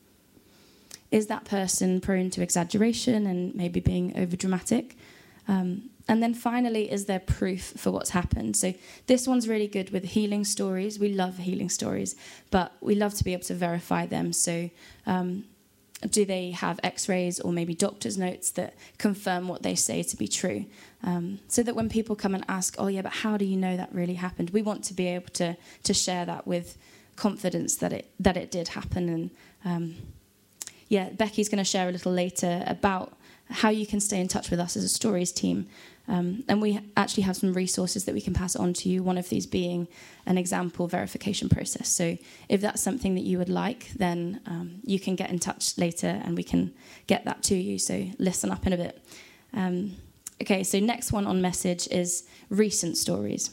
Is 1.11 1.27
that 1.27 1.43
person 1.43 1.99
prone 1.99 2.29
to 2.29 2.41
exaggeration 2.41 3.27
and 3.27 3.53
maybe 3.53 3.81
being 3.81 4.13
overdramatic? 4.13 4.93
Um, 5.49 5.89
and 6.07 6.23
then 6.23 6.33
finally, 6.33 6.89
is 6.89 7.07
there 7.07 7.19
proof 7.19 7.73
for 7.75 7.91
what's 7.91 8.11
happened? 8.11 8.55
So 8.55 8.73
this 9.07 9.27
one's 9.27 9.49
really 9.49 9.67
good 9.67 9.89
with 9.89 10.05
healing 10.05 10.45
stories. 10.45 10.97
We 10.97 11.09
love 11.09 11.39
healing 11.39 11.69
stories, 11.69 12.15
but 12.51 12.71
we 12.79 12.95
love 12.95 13.13
to 13.15 13.25
be 13.25 13.33
able 13.33 13.43
to 13.43 13.53
verify 13.53 14.05
them. 14.05 14.31
So 14.31 14.69
um, 15.05 15.43
do 16.09 16.23
they 16.23 16.51
have 16.51 16.79
x-rays 16.83 17.41
or 17.41 17.51
maybe 17.51 17.75
doctor's 17.75 18.17
notes 18.17 18.49
that 18.51 18.75
confirm 18.97 19.49
what 19.49 19.63
they 19.63 19.75
say 19.75 20.03
to 20.03 20.15
be 20.15 20.29
true 20.29 20.67
um, 21.05 21.39
so 21.47 21.63
that 21.63 21.75
when 21.75 21.87
people 21.87 22.15
come 22.15 22.35
and 22.35 22.43
ask 22.49 22.75
oh 22.77 22.87
yeah 22.87 23.01
but 23.01 23.13
how 23.13 23.37
do 23.37 23.45
you 23.45 23.55
know 23.55 23.77
that 23.77 23.93
really 23.93 24.15
happened 24.15 24.49
we 24.49 24.61
want 24.61 24.83
to 24.83 24.93
be 24.93 25.07
able 25.07 25.29
to 25.29 25.55
to 25.83 25.93
share 25.93 26.25
that 26.25 26.45
with 26.45 26.77
confidence 27.15 27.77
that 27.77 27.93
it 27.93 28.11
that 28.19 28.35
it 28.35 28.51
did 28.51 28.67
happen 28.69 29.07
and 29.07 29.29
um, 29.63 29.95
yeah 30.89 31.09
becky's 31.09 31.47
going 31.47 31.63
to 31.63 31.63
share 31.63 31.87
a 31.87 31.91
little 31.91 32.11
later 32.11 32.63
about 32.67 33.17
how 33.49 33.69
you 33.69 33.85
can 33.85 33.99
stay 33.99 34.19
in 34.19 34.27
touch 34.27 34.49
with 34.49 34.59
us 34.59 34.75
as 34.75 34.83
a 34.83 34.89
stories 34.89 35.31
team 35.31 35.67
um, 36.07 36.43
and 36.47 36.61
we 36.61 36.79
actually 36.95 37.23
have 37.23 37.35
some 37.35 37.53
resources 37.53 38.05
that 38.05 38.13
we 38.13 38.21
can 38.21 38.33
pass 38.33 38.55
on 38.55 38.73
to 38.73 38.89
you, 38.89 39.01
one 39.01 39.17
of 39.17 39.29
these 39.29 39.47
being 39.47 39.87
an 40.25 40.37
example 40.37 40.87
verification 40.87 41.49
process. 41.49 41.89
So 41.89 42.17
if 42.47 42.61
that's 42.61 42.81
something 42.81 43.15
that 43.15 43.23
you 43.23 43.37
would 43.39 43.49
like, 43.49 43.89
then 43.95 44.41
um, 44.45 44.81
you 44.83 44.99
can 44.99 45.15
get 45.15 45.31
in 45.31 45.39
touch 45.39 45.77
later 45.77 46.21
and 46.23 46.37
we 46.37 46.43
can 46.43 46.73
get 47.07 47.25
that 47.25 47.41
to 47.43 47.55
you. 47.55 47.79
So 47.79 48.07
listen 48.19 48.51
up 48.51 48.67
in 48.67 48.73
a 48.73 48.77
bit. 48.77 49.03
Um, 49.53 49.95
okay, 50.41 50.63
so 50.63 50.79
next 50.79 51.11
one 51.11 51.25
on 51.25 51.41
message 51.41 51.87
is 51.87 52.27
recent 52.49 52.97
stories. 52.97 53.49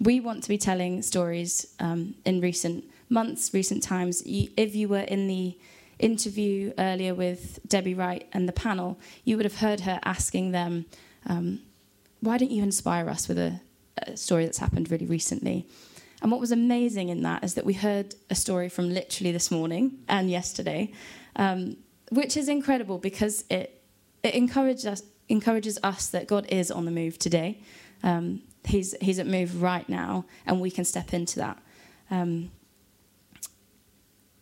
we 0.00 0.20
want 0.20 0.42
to 0.44 0.48
be 0.48 0.58
telling 0.58 1.02
stories 1.02 1.74
um, 1.80 2.14
in 2.24 2.40
recent 2.40 2.84
months, 3.08 3.52
recent 3.52 3.82
times. 3.82 4.22
if 4.24 4.74
you 4.74 4.88
were 4.88 5.00
in 5.00 5.26
the 5.26 5.58
interview 5.98 6.72
earlier 6.78 7.14
with 7.14 7.58
Debbie 7.66 7.94
Wright 7.94 8.26
and 8.32 8.48
the 8.48 8.52
panel, 8.52 8.98
you 9.24 9.36
would 9.36 9.44
have 9.44 9.56
heard 9.56 9.80
her 9.80 9.98
asking 10.04 10.52
them, 10.52 10.86
um, 11.26 11.60
Why 12.20 12.38
don't 12.38 12.50
you 12.50 12.62
inspire 12.62 13.08
us 13.08 13.28
with 13.28 13.38
a, 13.38 13.60
a 13.98 14.16
story 14.16 14.44
that's 14.44 14.58
happened 14.58 14.90
really 14.90 15.06
recently? 15.06 15.66
And 16.20 16.30
what 16.30 16.40
was 16.40 16.50
amazing 16.50 17.10
in 17.10 17.22
that 17.22 17.44
is 17.44 17.54
that 17.54 17.64
we 17.64 17.74
heard 17.74 18.14
a 18.28 18.34
story 18.34 18.68
from 18.68 18.92
literally 18.92 19.32
this 19.32 19.50
morning 19.50 19.98
and 20.08 20.30
yesterday, 20.30 20.92
um, 21.36 21.76
which 22.10 22.36
is 22.36 22.48
incredible 22.48 22.98
because 22.98 23.44
it, 23.50 23.82
it 24.22 24.34
encourages 24.34 24.86
us, 24.86 25.02
encourages 25.28 25.78
us 25.82 26.08
that 26.08 26.26
God 26.26 26.46
is 26.48 26.70
on 26.70 26.84
the 26.84 26.90
move 26.90 27.18
today. 27.18 27.60
Um, 28.02 28.42
he's, 28.64 28.94
he's 29.00 29.18
at 29.18 29.26
move 29.26 29.62
right 29.62 29.88
now, 29.88 30.24
and 30.46 30.60
we 30.60 30.70
can 30.70 30.84
step 30.84 31.12
into 31.12 31.38
that. 31.38 31.58
Um, 32.10 32.50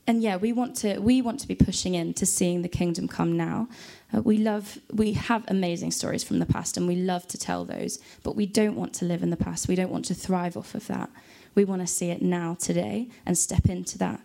and 0.07 0.22
yeah, 0.22 0.37
we 0.37 0.53
want 0.53 0.77
to 0.77 0.99
we 1.01 1.20
want 1.20 1.40
to 1.40 1.49
be 1.49 1.55
pushing 1.55 1.94
in 1.94 2.14
to 2.14 2.27
seeing 2.27 2.62
the 2.62 2.68
kingdom 2.68 3.09
come 3.09 3.37
now. 3.37 3.68
Uh, 4.14 4.22
we 4.22 4.38
love 4.38 4.79
we 4.92 5.14
have 5.14 5.44
amazing 5.49 5.90
stories 5.90 6.22
from 6.22 6.38
the 6.38 6.46
past, 6.46 6.77
and 6.77 6.87
we 6.87 6.94
love 6.96 7.27
to 7.29 7.38
tell 7.38 7.64
those. 7.64 7.99
But 8.22 8.37
we 8.37 8.46
don't 8.46 8.77
want 8.77 8.92
to 8.94 9.05
live 9.05 9.22
in 9.22 9.31
the 9.31 9.37
past. 9.37 9.66
We 9.66 9.75
don't 9.75 9.90
want 9.90 10.05
to 10.07 10.14
thrive 10.14 10.57
off 10.57 10.75
of 10.75 10.87
that. 10.87 11.11
We 11.57 11.64
want 11.64 11.81
to 11.81 11.87
see 11.87 12.11
it 12.11 12.22
now, 12.22 12.55
today, 12.55 13.09
and 13.25 13.37
step 13.37 13.68
into 13.68 13.99
that. 13.99 14.20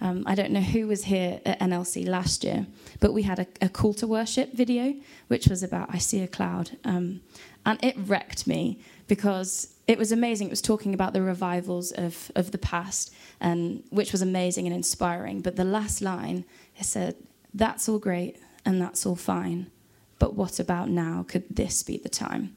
Um, 0.00 0.22
I 0.26 0.34
don't 0.34 0.52
know 0.52 0.60
who 0.60 0.86
was 0.86 1.04
here 1.04 1.40
at 1.44 1.58
NLC 1.60 2.06
last 2.06 2.44
year, 2.44 2.66
but 3.00 3.12
we 3.12 3.22
had 3.22 3.38
a, 3.40 3.46
a 3.60 3.68
call 3.68 3.94
to 3.94 4.06
worship 4.06 4.52
video, 4.52 4.94
which 5.26 5.48
was 5.48 5.62
about 5.62 5.88
I 5.92 5.98
see 5.98 6.20
a 6.22 6.28
cloud, 6.28 6.76
um, 6.84 7.20
and 7.66 7.82
it 7.82 7.96
wrecked 7.98 8.46
me 8.46 8.78
because 9.08 9.74
it 9.88 9.98
was 9.98 10.12
amazing. 10.12 10.48
It 10.48 10.50
was 10.50 10.62
talking 10.62 10.94
about 10.94 11.14
the 11.14 11.22
revivals 11.22 11.90
of, 11.92 12.30
of 12.36 12.52
the 12.52 12.58
past, 12.58 13.12
and 13.40 13.82
which 13.90 14.12
was 14.12 14.22
amazing 14.22 14.66
and 14.66 14.74
inspiring. 14.74 15.40
But 15.40 15.56
the 15.56 15.64
last 15.64 16.00
line, 16.00 16.44
it 16.76 16.84
said, 16.84 17.16
That's 17.52 17.88
all 17.88 17.98
great 17.98 18.36
and 18.64 18.80
that's 18.80 19.06
all 19.06 19.16
fine, 19.16 19.70
but 20.18 20.34
what 20.34 20.60
about 20.60 20.90
now? 20.90 21.24
Could 21.26 21.44
this 21.48 21.82
be 21.82 21.96
the 21.96 22.08
time? 22.08 22.54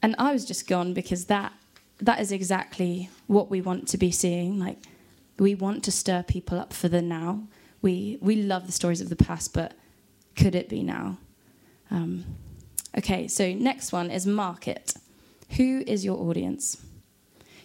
And 0.00 0.14
I 0.18 0.32
was 0.32 0.44
just 0.44 0.68
gone 0.68 0.94
because 0.94 1.26
that 1.26 1.52
that 1.98 2.20
is 2.20 2.30
exactly 2.30 3.08
what 3.26 3.50
we 3.50 3.60
want 3.60 3.88
to 3.88 3.98
be 3.98 4.10
seeing. 4.10 4.58
Like 4.58 4.78
we 5.38 5.54
want 5.54 5.84
to 5.84 5.92
stir 5.92 6.22
people 6.22 6.58
up 6.58 6.72
for 6.72 6.88
the 6.88 7.02
now. 7.02 7.46
We 7.82 8.18
we 8.20 8.36
love 8.36 8.66
the 8.66 8.72
stories 8.72 9.00
of 9.00 9.08
the 9.08 9.16
past, 9.16 9.52
but 9.52 9.74
could 10.34 10.54
it 10.54 10.68
be 10.68 10.82
now? 10.82 11.18
Um, 11.90 12.24
okay, 12.96 13.28
so 13.28 13.52
next 13.52 13.92
one 13.92 14.10
is 14.10 14.26
market. 14.26 14.94
Who 15.56 15.82
is 15.86 16.04
your 16.04 16.18
audience? 16.18 16.82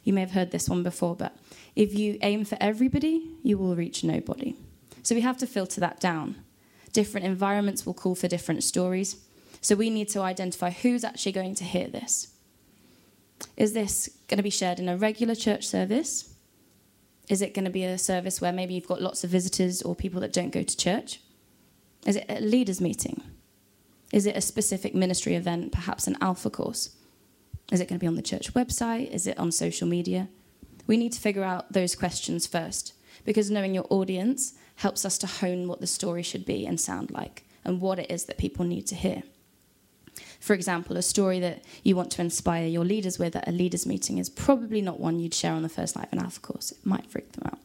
You 0.03 0.13
may 0.13 0.21
have 0.21 0.31
heard 0.31 0.51
this 0.51 0.69
one 0.69 0.83
before, 0.83 1.15
but 1.15 1.35
if 1.75 1.93
you 1.93 2.17
aim 2.21 2.45
for 2.45 2.57
everybody, 2.59 3.31
you 3.43 3.57
will 3.57 3.75
reach 3.75 4.03
nobody. 4.03 4.55
So 5.03 5.15
we 5.15 5.21
have 5.21 5.37
to 5.37 5.47
filter 5.47 5.79
that 5.81 5.99
down. 5.99 6.35
Different 6.91 7.25
environments 7.25 7.85
will 7.85 7.93
call 7.93 8.15
for 8.15 8.27
different 8.27 8.63
stories. 8.63 9.17
So 9.61 9.75
we 9.75 9.89
need 9.89 10.09
to 10.09 10.21
identify 10.21 10.71
who's 10.71 11.03
actually 11.03 11.31
going 11.31 11.55
to 11.55 11.63
hear 11.63 11.87
this. 11.87 12.29
Is 13.57 13.73
this 13.73 14.09
going 14.27 14.37
to 14.37 14.43
be 14.43 14.49
shared 14.49 14.79
in 14.79 14.89
a 14.89 14.97
regular 14.97 15.35
church 15.35 15.67
service? 15.67 16.30
Is 17.31 17.41
it 17.41 17.53
going 17.53 17.63
to 17.63 17.71
be 17.71 17.85
a 17.85 17.97
service 17.97 18.41
where 18.41 18.51
maybe 18.51 18.73
you've 18.73 18.89
got 18.89 19.01
lots 19.01 19.23
of 19.23 19.29
visitors 19.29 19.81
or 19.81 19.95
people 19.95 20.19
that 20.19 20.33
don't 20.33 20.51
go 20.51 20.63
to 20.63 20.77
church? 20.77 21.21
Is 22.05 22.17
it 22.17 22.25
a 22.27 22.41
leaders' 22.41 22.81
meeting? 22.81 23.23
Is 24.11 24.25
it 24.25 24.35
a 24.35 24.41
specific 24.41 24.93
ministry 24.93 25.35
event, 25.35 25.71
perhaps 25.71 26.07
an 26.07 26.17
alpha 26.19 26.49
course? 26.49 26.89
Is 27.71 27.79
it 27.79 27.87
going 27.87 27.97
to 27.97 28.03
be 28.03 28.07
on 28.07 28.17
the 28.17 28.21
church 28.21 28.53
website? 28.53 29.09
Is 29.11 29.27
it 29.27 29.39
on 29.39 29.53
social 29.53 29.87
media? 29.87 30.27
We 30.87 30.97
need 30.97 31.13
to 31.13 31.21
figure 31.21 31.45
out 31.45 31.71
those 31.71 31.95
questions 31.95 32.47
first 32.47 32.95
because 33.23 33.49
knowing 33.49 33.73
your 33.73 33.87
audience 33.89 34.55
helps 34.75 35.05
us 35.05 35.17
to 35.19 35.27
hone 35.27 35.69
what 35.69 35.79
the 35.79 35.87
story 35.87 36.23
should 36.23 36.45
be 36.45 36.65
and 36.65 36.81
sound 36.81 37.11
like 37.11 37.45
and 37.63 37.79
what 37.79 37.97
it 37.97 38.11
is 38.11 38.25
that 38.25 38.39
people 38.39 38.65
need 38.65 38.87
to 38.87 38.95
hear. 38.95 39.23
For 40.41 40.55
example, 40.55 40.97
a 40.97 41.03
story 41.03 41.39
that 41.39 41.63
you 41.83 41.95
want 41.95 42.11
to 42.13 42.21
inspire 42.21 42.65
your 42.65 42.83
leaders 42.83 43.19
with 43.19 43.35
at 43.35 43.47
a 43.47 43.51
leaders 43.51 43.85
meeting 43.85 44.17
is 44.17 44.27
probably 44.27 44.81
not 44.81 44.99
one 44.99 45.19
you'd 45.19 45.35
share 45.35 45.53
on 45.53 45.61
the 45.61 45.69
First 45.69 45.95
Life 45.95 46.09
and 46.11 46.19
Alpha 46.19 46.39
course. 46.39 46.71
It 46.71 46.83
might 46.83 47.05
freak 47.05 47.31
them 47.33 47.43
out. 47.45 47.59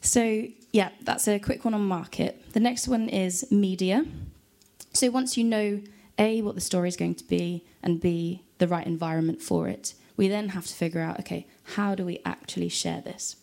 So, 0.00 0.48
yeah, 0.72 0.88
that's 1.02 1.28
a 1.28 1.38
quick 1.38 1.66
one 1.66 1.74
on 1.74 1.84
market. 1.84 2.52
The 2.54 2.60
next 2.60 2.88
one 2.88 3.10
is 3.10 3.46
media. 3.52 4.06
So, 4.94 5.10
once 5.10 5.36
you 5.36 5.44
know 5.44 5.82
A, 6.18 6.40
what 6.40 6.54
the 6.54 6.62
story 6.62 6.88
is 6.88 6.96
going 6.96 7.14
to 7.16 7.24
be, 7.24 7.62
and 7.82 8.00
B, 8.00 8.42
the 8.56 8.66
right 8.66 8.86
environment 8.86 9.42
for 9.42 9.68
it. 9.68 9.92
We 10.16 10.28
then 10.28 10.50
have 10.50 10.66
to 10.66 10.74
figure 10.74 11.00
out 11.02 11.20
okay, 11.20 11.46
how 11.74 11.94
do 11.94 12.06
we 12.06 12.20
actually 12.24 12.70
share 12.70 13.02
this? 13.02 13.36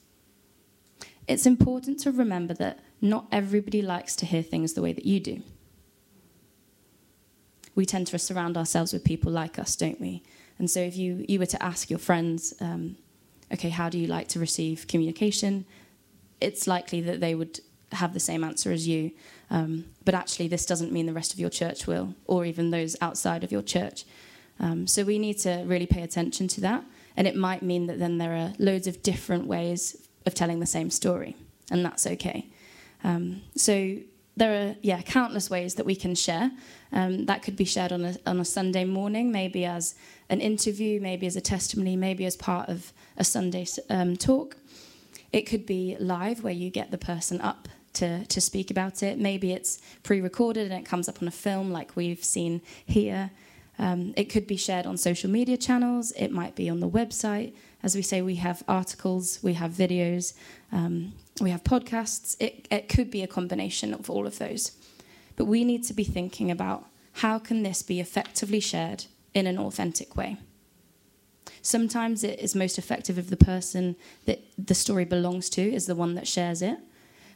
It's 1.27 1.45
important 1.45 1.99
to 1.99 2.12
remember 2.12 2.55
that 2.55 2.79
not 2.99 3.27
everybody 3.31 3.83
likes 3.83 4.15
to 4.17 4.25
hear 4.25 4.41
things 4.41 4.73
the 4.73 4.81
way 4.81 4.93
that 4.93 5.05
you 5.05 5.19
do. 5.19 5.43
We 7.80 7.86
tend 7.86 8.08
to 8.08 8.20
surround 8.20 8.58
ourselves 8.58 8.92
with 8.92 9.06
people 9.06 9.32
like 9.32 9.58
us, 9.58 9.78
don't 9.78 10.02
we? 10.02 10.22
And 10.58 10.70
so 10.70 10.82
if 10.82 10.98
you, 10.98 11.26
you 11.30 11.39
were 11.39 11.46
to 11.46 11.63
ask 11.63 11.89
your 11.89 11.98
friends, 11.98 12.54
um, 12.60 12.98
okay, 13.54 13.70
how 13.70 13.88
do 13.88 13.98
you 13.98 14.06
like 14.06 14.28
to 14.34 14.39
receive 14.39 14.86
communication? 14.86 15.65
It's 16.42 16.68
likely 16.68 17.00
that 17.00 17.22
they 17.22 17.36
would 17.36 17.62
have 17.94 18.13
the 18.13 18.20
same 18.20 18.44
answer 18.44 18.74
as 18.74 18.86
you. 18.86 19.12
Um, 19.50 19.86
but 20.04 20.13
actually, 20.13 20.50
this 20.50 20.65
doesn't 20.65 20.92
mean 20.92 21.06
the 21.06 21.13
rest 21.13 21.32
of 21.34 21.39
your 21.39 21.50
church 21.50 21.88
will, 21.88 22.15
or 22.26 22.44
even 22.44 22.70
those 22.70 22.98
outside 23.00 23.46
of 23.46 23.52
your 23.56 23.62
church. 23.62 24.04
Um, 24.60 24.86
so 24.86 25.06
we 25.06 25.18
need 25.18 25.38
to 25.38 25.63
really 25.65 25.88
pay 25.88 26.02
attention 26.02 26.50
to 26.50 26.60
that. 26.60 26.84
And 27.15 27.28
it 27.28 27.38
might 27.38 27.63
mean 27.63 27.88
that 27.88 27.98
then 27.98 28.18
there 28.18 28.36
are 28.36 28.52
loads 28.60 28.88
of 28.88 29.02
different 29.04 29.48
ways 29.48 29.96
of 30.26 30.34
telling 30.34 30.60
the 30.60 30.65
same 30.65 30.89
story, 30.89 31.38
and 31.72 31.86
that's 31.86 32.06
okay. 32.06 32.50
Um, 33.06 33.44
so 33.56 34.00
there 34.39 34.54
are 34.69 34.75
yeah 34.82 35.02
countless 35.02 35.49
ways 35.49 35.75
that 35.75 35.86
we 35.86 35.95
can 35.95 36.15
share. 36.15 36.52
Um, 36.91 37.25
that 37.25 37.43
could 37.43 37.56
be 37.56 37.65
shared 37.65 37.91
on 37.91 38.04
a 38.06 38.15
on 38.25 38.39
a 38.39 38.45
Sunday 38.45 38.86
morning, 38.86 39.32
maybe 39.32 39.65
as 39.65 39.95
an 40.30 40.41
interview, 40.41 40.99
maybe 40.99 41.28
as 41.28 41.36
a 41.36 41.41
testimony, 41.41 41.95
maybe 41.95 42.25
as 42.25 42.36
part 42.36 42.69
of 42.69 42.91
a 43.17 43.23
Sunday 43.23 43.65
um, 43.89 44.17
talk. 44.17 44.58
It 45.32 45.41
could 45.41 45.65
be 45.65 45.95
live, 45.99 46.43
where 46.43 46.54
you 46.54 46.69
get 46.71 46.89
the 46.89 46.97
person 46.97 47.39
up 47.41 47.67
to 47.93 48.25
to 48.25 48.41
speak 48.41 48.71
about 48.71 49.04
it. 49.04 49.19
Maybe 49.19 49.52
it's 49.52 49.80
pre-recorded 50.04 50.71
and 50.71 50.82
it 50.82 50.89
comes 50.89 51.08
up 51.10 51.21
on 51.21 51.28
a 51.28 51.32
film, 51.32 51.71
like 51.71 51.95
we've 51.95 52.23
seen 52.23 52.62
here. 52.86 53.32
Um, 53.78 54.13
it 54.17 54.25
could 54.25 54.45
be 54.45 54.58
shared 54.58 54.86
on 54.86 54.97
social 54.97 55.30
media 55.30 55.58
channels, 55.58 56.12
it 56.13 56.32
might 56.32 56.56
be 56.56 56.69
on 56.69 56.80
the 56.80 56.89
website. 56.89 57.54
As 57.82 57.96
we 57.96 58.02
say, 58.02 58.22
we 58.22 58.36
have 58.36 58.63
articles, 58.68 59.39
we 59.42 59.54
have 59.54 59.72
videos, 59.72 60.34
um, 60.72 61.13
we 61.39 61.50
have 61.52 61.63
podcasts. 61.63 62.36
It, 62.39 62.68
it 62.70 62.89
could 62.89 63.10
be 63.10 63.24
a 63.24 63.28
combination 63.28 63.94
of 63.94 64.10
all 64.10 64.28
of 64.28 64.38
those. 64.38 64.74
But 65.36 65.46
we 65.46 65.63
need 65.63 65.84
to 65.86 65.94
be 65.94 66.04
thinking 66.04 66.52
about 66.52 66.86
how 67.13 67.39
can 67.39 67.63
this 67.63 67.82
be 67.82 68.00
effectively 68.00 68.60
shared 68.60 69.06
in 69.34 69.48
an 69.48 69.58
authentic 69.58 70.15
way. 70.15 70.38
Sometimes 71.62 72.24
it 72.24 72.39
is 72.39 72.56
most 72.56 72.78
effective 72.78 73.18
if 73.18 73.30
the 73.30 73.38
person 73.38 73.96
that 74.26 74.42
the 74.58 74.76
story 74.76 75.06
belongs 75.06 75.50
to 75.52 75.62
is 75.62 75.86
the 75.86 75.96
one 75.96 76.15
that 76.15 76.28
shares 76.28 76.62
it. 76.62 76.78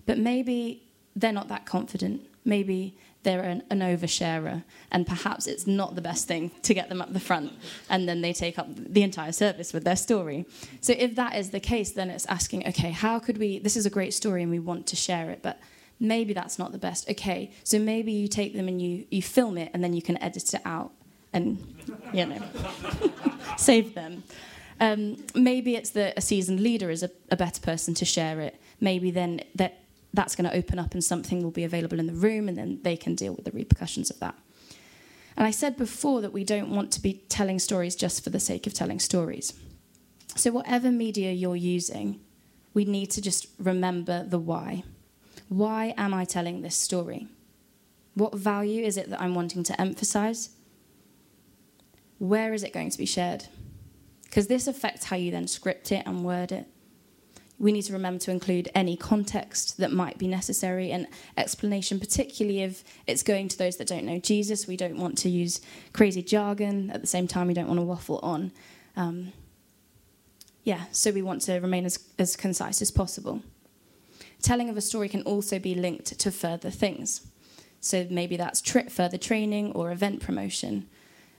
But 0.06 0.18
maybe 0.18 0.84
they're 1.16 1.32
not 1.32 1.48
that 1.50 1.66
confident. 1.66 2.28
Maybe 2.46 2.98
they're 3.24 3.42
an, 3.42 3.64
an 3.70 3.80
oversharer, 3.80 4.64
and 4.92 5.08
perhaps 5.08 5.48
it's 5.48 5.66
not 5.66 5.96
the 5.96 6.02
best 6.02 6.28
thing 6.28 6.52
to 6.62 6.74
get 6.74 6.90
them 6.90 7.02
up 7.02 7.14
the 7.14 7.20
front, 7.20 7.54
and 7.90 8.08
then 8.08 8.22
they 8.22 8.34
take 8.34 8.60
up 8.60 8.68
the 8.76 9.02
entire 9.02 9.32
service 9.32 9.74
with 9.74 9.84
their 9.84 9.96
story. 9.96 10.46
So 10.82 10.94
if 10.98 11.16
that 11.16 11.36
is 11.36 11.50
the 11.50 11.60
case, 11.60 11.92
then 11.92 12.10
it's 12.10 12.26
asking, 12.28 12.68
okay, 12.68 12.92
how 12.92 13.20
could 13.20 13.38
we? 13.38 13.60
This 13.60 13.76
is 13.76 13.86
a 13.86 13.90
great 13.90 14.14
story, 14.14 14.42
and 14.44 14.52
we 14.52 14.60
want 14.60 14.88
to 14.88 14.96
share 14.96 15.30
it, 15.30 15.40
but 15.42 15.60
maybe 16.00 16.34
that's 16.34 16.60
not 16.60 16.72
the 16.72 16.78
best. 16.78 17.10
Okay, 17.10 17.52
so 17.64 17.80
maybe 17.80 18.12
you 18.12 18.28
take 18.28 18.54
them 18.54 18.68
and 18.68 18.82
you 18.82 19.06
you 19.10 19.22
film 19.22 19.58
it, 19.58 19.72
and 19.74 19.84
then 19.84 19.94
you 19.94 20.02
can 20.02 20.22
edit 20.22 20.54
it 20.54 20.62
out, 20.66 20.92
and 21.32 21.58
you 22.14 22.26
know, 22.26 22.42
save 23.58 23.96
them. 23.96 24.24
Um, 24.80 25.24
maybe 25.34 25.76
it's 25.76 25.92
that 25.92 26.16
a 26.18 26.22
seasoned 26.22 26.60
leader 26.60 26.90
is 26.90 27.04
a, 27.04 27.12
a 27.32 27.38
better 27.38 27.62
person 27.62 27.94
to 27.96 28.06
share 28.06 28.42
it. 28.42 28.60
Maybe 28.82 29.12
then 29.12 29.42
that 29.56 29.83
that's 30.13 30.36
going 30.36 30.49
to 30.49 30.56
open 30.56 30.78
up 30.78 30.93
and 30.93 31.04
something 31.04 31.41
will 31.41 31.52
be 31.52 31.63
available 31.63 31.99
in 31.99 32.08
the 32.08 32.13
room 32.13 32.47
and 32.47 32.58
then 32.58 32.80
they 32.84 32.95
can 32.95 33.15
deal 33.15 33.34
with 33.34 33.45
the 33.45 33.52
repercussions 33.52 34.10
of 34.10 34.19
that. 34.19 34.36
And 35.36 35.47
I 35.47 35.52
said 35.52 35.76
before 35.78 36.21
that 36.21 36.32
we 36.32 36.43
don't 36.43 36.69
want 36.69 36.91
to 36.91 37.02
be 37.02 37.23
telling 37.28 37.58
stories 37.58 37.95
just 37.95 38.23
for 38.23 38.30
the 38.30 38.39
sake 38.39 38.67
of 38.67 38.73
telling 38.73 38.99
stories. 38.99 39.54
So, 40.36 40.52
whatever 40.52 40.91
media 40.91 41.32
you're 41.32 41.56
using, 41.56 42.19
we 42.73 42.86
need 42.86 43.08
to 43.12 43.21
just 43.21 43.47
remember 43.58 44.23
the 44.23 44.39
why. 44.39 44.84
Why 45.49 45.93
am 45.97 46.13
I 46.13 46.26
telling 46.26 46.62
this 46.62 46.76
story? 46.76 47.28
What 48.13 48.36
value 48.36 48.84
is 48.84 48.97
it 48.97 49.10
that 49.10 49.21
I'm 49.21 49.36
wanting 49.36 49.63
to 49.63 49.82
emphasize? 49.82 50.49
Where 52.19 52.54
is 52.54 52.63
it 52.63 52.73
going 52.73 52.91
to 52.91 52.97
be 52.97 53.06
shared? 53.06 53.45
Because 54.23 54.47
this 54.47 54.67
affects 54.67 55.06
how 55.06 55.15
you 55.15 55.32
then 55.32 55.47
script 55.47 55.91
it 55.91 56.04
and 56.06 56.23
word 56.23 56.52
it 56.52 56.67
we 57.60 57.72
need 57.72 57.84
to 57.84 57.94
remember 57.94 58.20
to 58.20 58.32
include 58.32 58.70
any 58.76 58.98
context 58.98 59.78
that 59.78 59.92
might 59.92 60.18
be 60.18 60.28
necessary 60.28 60.92
and 60.92 61.08
explanation, 61.38 62.00
particularly 62.00 62.62
if 62.62 62.84
it's 63.08 63.24
going 63.24 63.48
to 63.48 63.58
those 63.58 63.78
that 63.78 63.88
don't 63.88 64.06
know 64.06 64.20
Jesus. 64.20 64.68
We 64.68 64.76
don't 64.76 64.98
want 64.98 65.18
to 65.20 65.30
use 65.30 65.62
crazy 65.94 66.24
jargon. 66.24 66.89
At 66.89 67.02
the 67.02 67.08
same 67.08 67.28
time, 67.28 67.48
we 67.48 67.54
don't 67.54 67.68
want 67.68 67.80
to 67.80 67.86
waffle 67.86 68.20
on. 68.24 68.52
Um, 68.96 69.34
yeah, 70.63 70.86
so 70.92 71.12
we 71.12 71.22
want 71.22 71.42
to 71.44 71.60
remain 71.60 71.86
as, 71.86 72.00
as 72.18 72.36
concise 72.36 72.82
as 72.82 72.92
possible. 72.92 73.42
Telling 74.42 74.70
of 74.70 74.78
a 74.78 74.82
story 74.82 75.08
can 75.08 75.22
also 75.24 75.60
be 75.60 75.76
linked 75.76 76.20
to 76.20 76.32
further 76.32 76.70
things. 76.70 77.28
So 77.80 78.08
maybe 78.10 78.38
that's 78.38 78.62
tri- 78.62 78.88
further 78.88 79.18
training 79.18 79.74
or 79.74 79.92
event 79.92 80.22
promotion. 80.22 80.88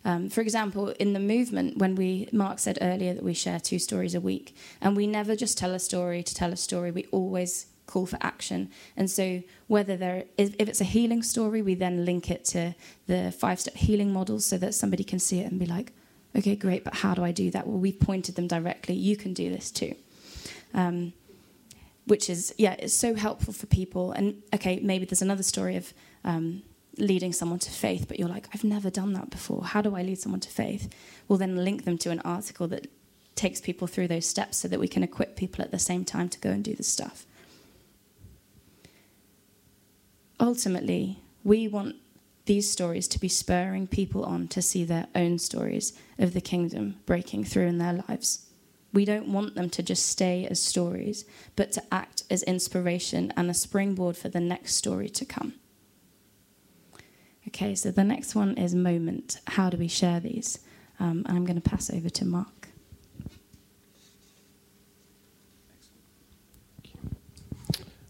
Um, 0.05 0.29
for 0.29 0.43
example, 0.43 0.89
in 1.01 1.15
the 1.15 1.21
movement, 1.21 1.79
when 1.79 1.95
we 1.95 2.29
Mark 2.33 2.59
said 2.59 2.79
earlier 2.83 3.15
that 3.15 3.23
we 3.23 3.35
share 3.35 3.59
two 3.59 3.79
stories 3.79 4.15
a 4.15 4.21
week, 4.21 4.55
and 4.81 4.97
we 4.97 5.07
never 5.07 5.35
just 5.35 5.57
tell 5.57 5.73
a 5.73 5.79
story 5.79 6.23
to 6.23 6.35
tell 6.35 6.53
a 6.53 6.57
story. 6.57 6.91
We 6.91 7.07
always 7.11 7.67
call 7.87 8.07
for 8.07 8.19
action. 8.21 8.71
And 8.97 9.11
so, 9.11 9.43
whether 9.67 9.97
there 9.97 10.25
if 10.37 10.55
it's 10.61 10.81
a 10.81 10.85
healing 10.85 11.23
story, 11.23 11.63
we 11.63 11.75
then 11.75 12.05
link 12.05 12.31
it 12.31 12.45
to 12.47 12.75
the 13.07 13.33
five-step 13.33 13.75
healing 13.75 14.13
model 14.13 14.41
so 14.41 14.59
that 14.59 14.75
somebody 14.75 15.05
can 15.05 15.19
see 15.19 15.41
it 15.41 15.51
and 15.51 15.59
be 15.59 15.67
like, 15.67 15.93
okay, 16.37 16.57
great, 16.57 16.85
but 16.85 16.97
how 16.97 17.15
do 17.15 17.25
I 17.25 17.33
do 17.33 17.51
that? 17.51 17.67
Well, 17.67 17.79
we've 17.79 17.99
pointed 17.99 18.35
them 18.35 18.47
directly. 18.47 18.95
You 18.95 19.17
can 19.17 19.33
do 19.33 19.51
this 19.51 19.71
too. 19.71 19.95
Um, 20.75 21.13
which 22.07 22.29
is 22.29 22.55
yeah, 22.59 22.77
it's 22.79 22.95
so 22.95 23.15
helpful 23.15 23.55
for 23.55 23.67
people. 23.67 24.13
And 24.13 24.43
okay, 24.53 24.81
maybe 24.83 25.07
there's 25.07 25.23
another 25.23 25.43
story 25.43 25.77
of 25.77 25.95
um, 26.25 26.63
leading 26.99 27.33
someone 27.33 27.59
to 27.61 27.71
faith, 27.71 28.07
but 28.09 28.19
you're 28.19 28.29
like, 28.29 28.49
I've 28.55 28.65
never 28.65 28.91
done 28.91 29.13
that 29.15 29.31
before. 29.31 29.65
How 29.65 29.83
do 29.83 29.97
I 29.97 30.03
lead 30.03 30.19
someone 30.19 30.41
to 30.41 30.51
faith? 30.51 30.93
We'll 31.29 31.39
then 31.39 31.65
link 31.65 31.85
them 31.85 31.99
to 31.99 32.11
an 32.11 32.21
article 32.21 32.69
that 32.69 32.89
takes 33.35 33.61
people 33.61 33.87
through 33.87 34.09
those 34.09 34.27
steps 34.27 34.59
so 34.59 34.69
that 34.69 34.81
we 34.81 34.89
can 34.89 35.03
equip 35.03 35.37
people 35.37 35.63
at 35.65 35.71
the 35.71 35.79
same 35.79 36.05
time 36.05 36.29
to 36.29 36.39
go 36.41 36.51
and 36.51 36.63
do 36.63 36.75
the 36.75 36.83
stuff. 36.83 37.27
Ultimately, 40.39 41.19
we 41.43 41.69
want 41.69 41.97
these 42.47 42.71
stories 42.71 43.09
to 43.09 43.19
be 43.19 43.29
spurring 43.29 43.87
people 43.87 44.25
on 44.25 44.49
to 44.49 44.61
see 44.61 44.85
their 44.85 45.07
own 45.15 45.39
stories 45.39 45.93
of 46.19 46.35
the 46.35 46.41
kingdom 46.41 46.97
breaking 47.07 47.45
through 47.45 47.67
in 47.67 47.79
their 47.79 48.05
lives. 48.09 48.47
We 48.93 49.05
don't 49.05 49.29
want 49.29 49.55
them 49.55 49.71
to 49.71 49.83
just 49.83 50.07
stay 50.07 50.47
as 50.47 50.63
stories, 50.63 51.25
but 51.57 51.73
to 51.73 51.83
act 51.93 52.25
as 52.31 52.43
inspiration 52.45 53.33
and 53.37 53.51
a 53.51 53.55
springboard 53.55 54.17
for 54.17 54.29
the 54.29 54.41
next 54.41 54.75
story 54.75 55.09
to 55.11 55.25
come. 55.25 55.55
Okay, 57.55 57.77
so 57.77 57.93
the 57.93 58.03
next 58.03 58.35
one 58.35 58.55
is 58.59 58.75
moment. 58.75 59.39
How 59.47 59.71
do 59.71 59.77
we 59.77 59.87
share 59.87 60.19
these? 60.19 60.59
Um, 60.99 61.25
and 61.29 61.39
I'm 61.39 61.45
going 61.45 61.61
to 61.61 61.71
pass 61.71 61.89
over 61.89 62.11
to 62.11 62.25
Mark. 62.25 62.69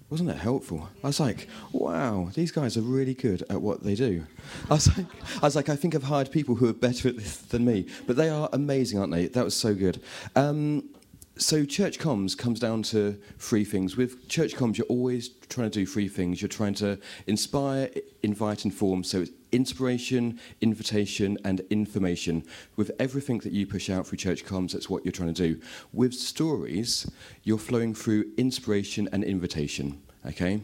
Wasn't 0.09 0.31
that 0.31 0.39
helpful? 0.39 0.89
I 1.03 1.09
was 1.09 1.21
like, 1.21 1.49
wow, 1.73 2.31
these 2.33 2.53
guys 2.53 2.79
are 2.79 2.83
really 2.83 3.13
good 3.13 3.43
at 3.51 3.61
what 3.61 3.83
they 3.83 3.95
do. 3.95 4.25
I 4.71 4.75
was 4.75 4.97
like, 4.97 5.07
I, 5.43 5.47
was 5.47 5.57
like, 5.57 5.69
I 5.69 5.77
think 5.77 5.95
I've 5.95 6.05
hired 6.05 6.33
people 6.33 6.55
who 6.55 6.67
are 6.67 6.73
better 6.73 7.09
at 7.09 7.19
this 7.19 7.37
than 7.37 7.67
me, 7.67 7.87
but 8.07 8.17
they 8.17 8.31
are 8.31 8.49
amazing, 8.55 8.99
aren't 8.99 9.13
they? 9.13 9.27
That 9.27 9.45
was 9.45 9.55
so 9.55 9.75
good. 9.75 10.01
Um, 10.37 10.89
so 11.37 11.65
church 11.65 11.99
comms 11.99 12.37
comes 12.39 12.61
down 12.61 12.83
to 12.85 13.19
three 13.39 13.65
things. 13.65 13.97
With 13.97 14.29
church 14.29 14.55
comms, 14.55 14.79
you're 14.79 14.87
always 14.87 15.31
trying 15.49 15.71
to 15.71 15.81
do 15.81 15.87
three 15.87 16.09
things. 16.09 16.41
You're 16.41 16.49
trying 16.49 16.75
to 16.75 16.99
inspire, 17.27 17.91
invite, 18.23 18.65
inform. 18.65 19.03
So 19.03 19.23
it's 19.23 19.33
inspiration, 19.51 20.39
invitation, 20.61 21.39
and 21.45 21.61
information. 21.71 22.45
With 22.77 22.93
everything 22.99 23.39
that 23.39 23.53
you 23.53 23.67
push 23.67 23.91
out 23.91 24.07
through 24.07 24.19
church 24.19 24.45
comms, 24.45 24.73
that's 24.73 24.89
what 24.89 25.05
you're 25.05 25.13
trying 25.13 25.35
to 25.35 25.49
do. 25.49 25.61
With 25.93 26.15
stories, 26.15 27.11
you're 27.43 27.59
flowing 27.59 27.95
through 27.95 28.31
inspiration 28.37 29.09
and 29.13 29.25
invitation. 29.25 30.03
Okay. 30.27 30.61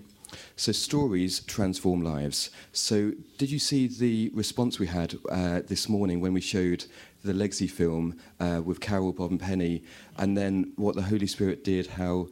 So 0.56 0.72
stories 0.72 1.40
transform 1.40 2.02
lives. 2.02 2.50
So 2.72 3.12
did 3.38 3.50
you 3.50 3.58
see 3.58 3.88
the 3.88 4.30
response 4.34 4.78
we 4.78 4.86
had 4.86 5.16
uh, 5.28 5.62
this 5.66 5.88
morning 5.88 6.20
when 6.20 6.32
we 6.32 6.40
showed 6.40 6.84
the 7.22 7.34
Legacy 7.34 7.66
film 7.66 8.16
uh, 8.38 8.60
with 8.64 8.80
Carol, 8.80 9.12
Bob, 9.12 9.30
and 9.30 9.40
Penny, 9.40 9.82
and 10.16 10.36
then 10.36 10.72
what 10.76 10.94
the 10.94 11.02
Holy 11.02 11.26
Spirit 11.26 11.64
did, 11.64 11.86
how 11.86 12.28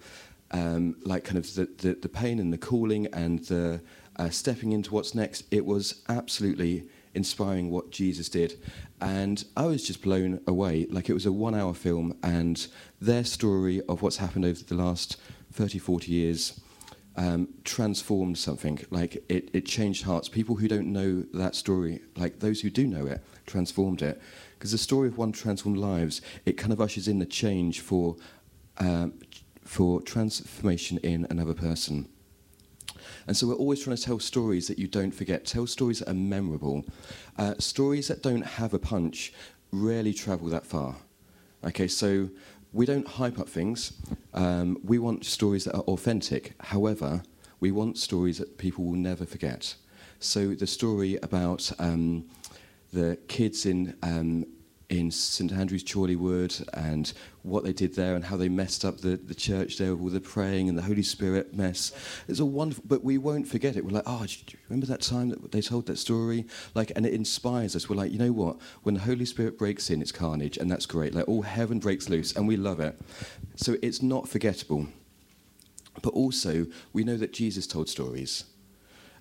um, 0.51 0.96
like 1.03 1.24
kind 1.24 1.38
of 1.38 1.55
the, 1.55 1.68
the, 1.79 1.94
the, 1.94 2.09
pain 2.09 2.38
and 2.38 2.53
the 2.53 2.59
calling 2.59 3.07
and 3.09 3.40
the 3.44 3.81
uh, 4.16 4.31
stepping 4.31 4.72
into 4.72 4.94
what's 4.94 5.14
next. 5.14 5.44
It 5.51 5.66
was 5.66 6.03
absolutely 6.09 6.85
inspiring 7.14 7.70
what 7.70 7.90
Jesus 7.90 8.29
did. 8.29 8.59
And 9.01 9.44
I 9.57 9.66
was 9.66 9.87
just 9.87 10.03
blown 10.03 10.40
away. 10.46 10.87
Like 10.90 11.09
it 11.09 11.14
was 11.14 11.27
a 11.27 11.33
one 11.33 11.55
hour 11.55 11.74
film, 11.74 12.16
and 12.22 12.66
their 13.01 13.24
story 13.24 13.83
of 13.88 14.03
what's 14.03 14.16
happened 14.16 14.44
over 14.44 14.62
the 14.64 14.74
last 14.74 15.16
30, 15.53 15.79
40 15.79 16.11
years. 16.11 16.61
Um, 17.16 17.48
transformed 17.64 18.38
something 18.38 18.79
like 18.90 19.24
it, 19.29 19.51
it 19.53 19.66
changed 19.66 20.05
hearts 20.05 20.29
people 20.29 20.55
who 20.55 20.68
don't 20.68 20.87
know 20.92 21.24
that 21.35 21.57
story 21.57 22.01
like 22.16 22.38
those 22.38 22.61
who 22.61 22.70
do 22.70 22.87
know 22.87 23.07
it 23.07 23.20
transformed 23.44 24.03
it 24.03 24.22
because 24.59 24.73
the 24.73 24.79
story 24.79 25.07
of 25.07 25.16
one 25.16 25.31
transformed 25.31 25.79
lives 25.79 26.21
it 26.44 26.57
kind 26.57 26.73
of 26.73 26.81
ushers 26.81 27.07
in 27.07 27.18
the 27.21 27.27
change 27.27 27.81
for 27.81 28.16
um, 28.79 29.14
for 29.64 30.01
transformation 30.01 30.99
in 30.99 31.27
another 31.31 31.55
person. 31.55 32.09
And 33.27 33.37
so 33.37 33.47
we're 33.47 33.55
always 33.55 33.83
trying 33.85 33.97
to 33.97 34.03
tell 34.03 34.18
stories 34.18 34.66
that 34.68 34.79
you 34.79 34.87
don't 34.87 35.11
forget, 35.11 35.44
tell 35.44 35.66
stories 35.66 35.99
that 35.99 36.09
are 36.09 36.14
memorable. 36.14 36.85
Uh, 37.37 37.55
stories 37.59 38.09
that 38.09 38.23
don't 38.23 38.42
have 38.42 38.73
a 38.73 38.79
punch 38.79 39.33
rarely 39.71 40.14
travel 40.14 40.49
that 40.49 40.64
far. 40.64 40.97
Okay, 41.64 41.88
so 41.88 42.31
we 42.73 42.87
don't 42.87 43.07
hype 43.07 43.38
up 43.38 43.49
things. 43.49 43.92
Um, 44.33 44.79
we 44.83 44.99
want 44.99 45.25
stories 45.27 45.64
that 45.64 45.75
are 45.75 45.83
authentic. 45.83 46.55
However, 46.61 47.23
we 47.61 47.71
want 47.71 47.99
stories 47.99 48.38
that 48.38 48.57
people 48.57 48.85
will 48.85 48.97
never 48.97 49.27
forget. 49.27 49.75
So 50.21 50.55
the 50.55 50.66
story 50.66 51.18
about 51.23 51.71
um, 51.79 52.25
the 52.92 53.18
kids 53.29 53.66
in 53.66 53.96
um, 54.03 54.46
in 54.88 55.11
St 55.11 55.53
Andrew's 55.53 55.83
Chorley 55.83 56.16
Chorleywood 56.16 56.66
and 56.72 57.12
what 57.42 57.62
they 57.62 57.72
did 57.72 57.94
there 57.94 58.14
and 58.14 58.24
how 58.24 58.37
they 58.37 58.48
messed 58.48 58.85
up 58.85 58.98
the, 58.98 59.16
the 59.16 59.35
church 59.35 59.77
there 59.77 59.94
with 59.94 60.03
all 60.03 60.09
the 60.09 60.20
praying 60.20 60.68
and 60.68 60.79
the 60.79 60.83
Holy 60.83 61.03
Spirit 61.03 61.55
mess. 61.55 61.92
It's 62.27 62.40
a 62.40 62.46
wonderful, 62.46 62.85
but 62.87 63.05
we 63.05 63.18
won't 63.18 63.46
forget 63.46 63.77
it. 63.77 63.85
We're 63.85 63.90
like, 63.90 64.05
oh, 64.07 64.24
do 64.24 64.33
you 64.48 64.59
remember 64.68 64.87
that 64.87 65.03
time 65.03 65.29
that 65.29 65.53
they 65.53 65.61
told 65.61 65.87
that 65.87 65.98
story? 65.98 66.46
Like, 66.74 66.92
and 66.96 67.05
it 67.05 67.12
inspires 67.12 67.77
us. 67.77 67.90
We're 67.90 67.96
like, 67.96 68.12
you 68.12 68.18
know 68.18 68.33
what? 68.33 68.57
When 68.83 68.94
the 68.94 69.03
Holy 69.03 69.27
Spirit 69.27 69.59
breaks 69.59 69.90
in, 69.90 70.01
it's 70.01 70.12
carnage, 70.12 70.57
and 70.57 70.70
that's 70.70 70.87
great. 70.87 71.14
Like, 71.14 71.29
all 71.29 71.42
heaven 71.42 71.79
breaks 71.81 72.09
loose, 72.09 72.35
and 72.35 72.48
we 72.48 72.57
love 72.57 72.81
it. 72.81 72.98
So 73.57 73.77
it's 73.83 74.01
not 74.01 74.27
forgettable. 74.27 74.87
But 76.01 76.14
also, 76.14 76.66
we 76.94 77.05
know 77.05 77.16
that 77.18 77.33
Jesus 77.35 77.66
told 77.66 77.90
stories. 77.90 78.44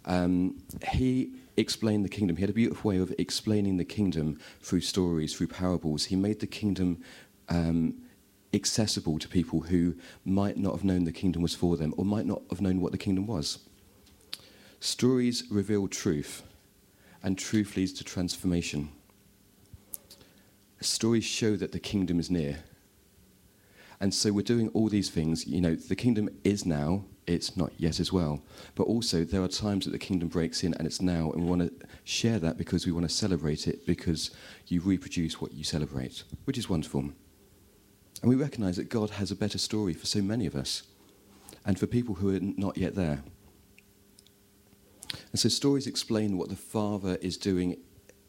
Um, 0.05 0.61
he 0.91 1.33
explain 1.57 2.03
the 2.03 2.09
kingdom. 2.09 2.37
He 2.37 2.41
had 2.41 2.49
a 2.49 2.53
beautiful 2.53 2.89
way 2.89 2.97
of 2.97 3.13
explaining 3.17 3.77
the 3.77 3.85
kingdom 3.85 4.39
through 4.61 4.81
stories, 4.81 5.35
through 5.35 5.47
parables. 5.47 6.05
He 6.05 6.15
made 6.15 6.39
the 6.39 6.47
kingdom 6.47 7.01
um, 7.49 7.95
accessible 8.53 9.19
to 9.19 9.27
people 9.27 9.61
who 9.61 9.95
might 10.23 10.57
not 10.57 10.73
have 10.73 10.83
known 10.83 11.03
the 11.03 11.11
kingdom 11.11 11.41
was 11.41 11.55
for 11.55 11.75
them 11.75 11.93
or 11.97 12.05
might 12.05 12.25
not 12.25 12.41
have 12.49 12.61
known 12.61 12.79
what 12.79 12.91
the 12.91 12.97
kingdom 12.97 13.27
was. 13.27 13.59
Stories 14.79 15.43
reveal 15.49 15.87
truth, 15.87 16.43
and 17.23 17.37
truth 17.37 17.75
leads 17.75 17.93
to 17.93 18.03
transformation. 18.03 18.89
Stories 20.79 21.23
show 21.23 21.55
that 21.55 21.71
the 21.71 21.79
kingdom 21.79 22.19
is 22.19 22.29
near. 22.29 22.59
And 23.99 24.13
so 24.13 24.31
we're 24.31 24.43
doing 24.43 24.69
all 24.69 24.89
these 24.89 25.09
things. 25.09 25.47
You 25.47 25.59
know, 25.59 25.75
the 25.75 25.95
kingdom 25.95 26.29
is 26.43 26.65
now, 26.65 27.05
it's 27.27 27.57
not 27.57 27.71
yet 27.77 27.99
as 27.99 28.11
well. 28.11 28.41
But 28.75 28.83
also, 28.83 29.23
there 29.23 29.43
are 29.43 29.49
times 29.49 29.85
that 29.85 29.91
the 29.91 29.99
kingdom 29.99 30.29
breaks 30.29 30.63
in 30.63 30.73
and 30.75 30.87
it's 30.87 31.01
now, 31.01 31.31
and 31.31 31.43
we 31.43 31.49
want 31.49 31.61
to 31.61 31.87
share 32.05 32.39
that 32.39 32.57
because 32.57 32.85
we 32.85 32.93
want 32.93 33.07
to 33.07 33.13
celebrate 33.13 33.67
it 33.67 33.85
because 33.85 34.31
you 34.67 34.81
reproduce 34.81 35.41
what 35.41 35.53
you 35.53 35.63
celebrate, 35.63 36.23
which 36.45 36.57
is 36.57 36.69
wonderful. 36.69 37.11
And 38.21 38.29
we 38.29 38.35
recognize 38.35 38.77
that 38.77 38.89
God 38.89 39.11
has 39.11 39.29
a 39.29 39.35
better 39.35 39.57
story 39.57 39.93
for 39.93 40.05
so 40.05 40.21
many 40.21 40.47
of 40.47 40.55
us 40.55 40.83
and 41.65 41.77
for 41.77 41.85
people 41.85 42.15
who 42.15 42.35
are 42.35 42.39
not 42.39 42.77
yet 42.77 42.95
there. 42.95 43.21
And 45.31 45.39
so, 45.39 45.49
stories 45.49 45.85
explain 45.85 46.37
what 46.37 46.49
the 46.49 46.55
Father 46.55 47.17
is 47.21 47.37
doing 47.37 47.77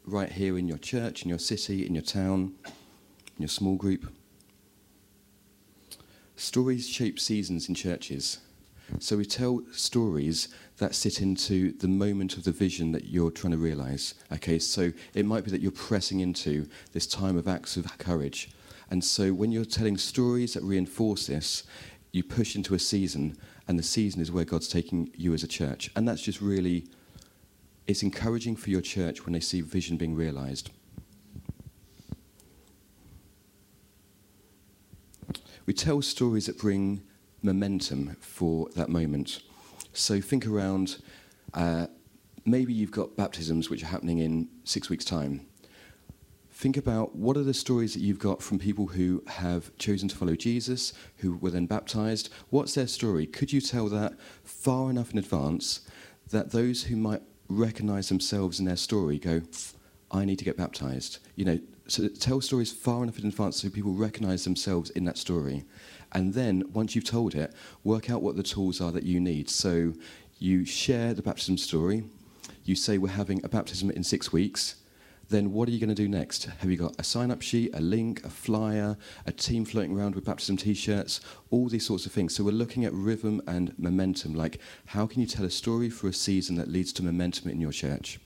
right 0.04 0.30
here 0.30 0.58
in 0.58 0.66
your 0.66 0.78
church, 0.78 1.22
in 1.22 1.28
your 1.28 1.38
city, 1.38 1.86
in 1.86 1.94
your 1.94 2.02
town, 2.02 2.54
in 2.66 3.42
your 3.42 3.48
small 3.48 3.76
group. 3.76 4.12
Stories 6.36 6.88
shape 6.88 7.18
seasons 7.18 7.68
in 7.68 7.74
churches. 7.74 8.38
So 9.00 9.16
we 9.16 9.24
tell 9.24 9.62
stories 9.72 10.48
that 10.78 10.94
sit 10.94 11.20
into 11.20 11.72
the 11.72 11.88
moment 11.88 12.36
of 12.36 12.44
the 12.44 12.52
vision 12.52 12.92
that 12.92 13.06
you're 13.06 13.30
trying 13.30 13.52
to 13.52 13.58
realize. 13.58 14.14
Okay, 14.32 14.58
so 14.58 14.92
it 15.14 15.26
might 15.26 15.44
be 15.44 15.50
that 15.50 15.60
you're 15.60 15.70
pressing 15.70 16.20
into 16.20 16.68
this 16.92 17.06
time 17.06 17.36
of 17.36 17.46
acts 17.46 17.76
of 17.76 17.98
courage. 17.98 18.50
And 18.90 19.04
so 19.04 19.32
when 19.32 19.52
you're 19.52 19.64
telling 19.64 19.98
stories 19.98 20.54
that 20.54 20.62
reinforce 20.62 21.26
this, 21.26 21.64
you 22.12 22.24
push 22.24 22.56
into 22.56 22.74
a 22.74 22.78
season, 22.78 23.36
and 23.66 23.78
the 23.78 23.82
season 23.82 24.20
is 24.20 24.32
where 24.32 24.44
God's 24.44 24.68
taking 24.68 25.12
you 25.14 25.34
as 25.34 25.42
a 25.42 25.48
church. 25.48 25.90
And 25.94 26.08
that's 26.08 26.22
just 26.22 26.40
really, 26.40 26.86
it's 27.86 28.02
encouraging 28.02 28.56
for 28.56 28.70
your 28.70 28.80
church 28.80 29.26
when 29.26 29.34
they 29.34 29.40
see 29.40 29.60
vision 29.60 29.98
being 29.98 30.14
realized. 30.14 30.70
we 35.68 35.74
tell 35.74 36.00
stories 36.00 36.46
that 36.46 36.56
bring 36.56 37.02
momentum 37.42 38.16
for 38.20 38.68
that 38.74 38.88
moment. 38.88 39.42
So 39.92 40.20
think 40.20 40.46
around 40.46 40.98
uh, 41.54 41.86
maybe 42.44 42.72
you've 42.72 42.90
got 42.90 43.16
baptisms 43.16 43.70
which 43.70 43.82
are 43.82 43.86
happening 43.86 44.18
in 44.18 44.48
six 44.64 44.88
weeks' 44.90 45.04
time. 45.04 45.46
think 46.58 46.76
about 46.76 47.14
what 47.14 47.36
are 47.36 47.44
the 47.44 47.54
stories 47.54 47.94
that 47.94 48.00
you've 48.00 48.18
got 48.18 48.42
from 48.42 48.58
people 48.58 48.88
who 48.88 49.22
have 49.28 49.70
chosen 49.78 50.08
to 50.08 50.16
follow 50.16 50.34
Jesus, 50.34 50.92
who 51.18 51.36
were 51.36 51.50
then 51.50 51.66
baptized. 51.66 52.30
What's 52.50 52.74
their 52.74 52.88
story? 52.88 53.26
Could 53.26 53.52
you 53.52 53.60
tell 53.60 53.88
that 53.90 54.14
far 54.42 54.90
enough 54.90 55.12
in 55.12 55.18
advance 55.18 55.82
that 56.30 56.50
those 56.50 56.82
who 56.82 56.96
might 56.96 57.22
recognize 57.48 58.08
themselves 58.08 58.58
in 58.58 58.64
their 58.64 58.76
story 58.76 59.20
go, 59.20 59.42
I 60.10 60.24
need 60.24 60.40
to 60.40 60.44
get 60.44 60.56
baptized? 60.56 61.18
You 61.36 61.44
know, 61.44 61.60
so 61.86 62.08
tell 62.08 62.40
stories 62.40 62.72
far 62.72 63.04
enough 63.04 63.20
in 63.20 63.26
advance 63.26 63.62
so 63.62 63.70
people 63.70 63.92
recognize 63.92 64.42
themselves 64.42 64.90
in 64.90 65.04
that 65.04 65.16
story. 65.16 65.64
And 66.12 66.34
then, 66.34 66.64
once 66.72 66.94
you've 66.94 67.04
told 67.04 67.34
it, 67.34 67.52
work 67.84 68.10
out 68.10 68.22
what 68.22 68.36
the 68.36 68.42
tools 68.42 68.80
are 68.80 68.92
that 68.92 69.04
you 69.04 69.20
need. 69.20 69.50
So 69.50 69.92
you 70.38 70.64
share 70.64 71.14
the 71.14 71.22
baptism 71.22 71.58
story, 71.58 72.04
you 72.64 72.74
say 72.74 72.98
we're 72.98 73.08
having 73.08 73.44
a 73.44 73.48
baptism 73.48 73.90
in 73.90 74.04
six 74.04 74.32
weeks 74.32 74.76
then 75.28 75.52
what 75.52 75.68
are 75.68 75.72
you 75.72 75.78
going 75.78 75.88
to 75.88 75.94
do 75.94 76.08
next? 76.08 76.44
Have 76.44 76.70
you 76.70 76.76
got 76.76 76.94
a 76.98 77.04
sign 77.04 77.30
up 77.30 77.42
sheet, 77.42 77.70
a 77.74 77.80
link, 77.80 78.24
a 78.24 78.30
flyer, 78.30 78.96
a 79.26 79.32
team 79.32 79.64
floating 79.64 79.96
around 79.96 80.14
with 80.14 80.24
baptism 80.24 80.56
t 80.56 80.74
shirts, 80.74 81.20
all 81.50 81.68
these 81.68 81.86
sorts 81.86 82.06
of 82.06 82.12
things? 82.12 82.34
So 82.34 82.44
we're 82.44 82.52
looking 82.52 82.84
at 82.84 82.92
rhythm 82.92 83.42
and 83.46 83.78
momentum. 83.78 84.34
Like, 84.34 84.58
how 84.86 85.06
can 85.06 85.20
you 85.20 85.26
tell 85.26 85.44
a 85.44 85.50
story 85.50 85.90
for 85.90 86.08
a 86.08 86.12
season 86.12 86.56
that 86.56 86.68
leads 86.68 86.92
to 86.94 87.02
momentum 87.02 87.50
in 87.50 87.60
your 87.60 87.72
church? 87.72 88.18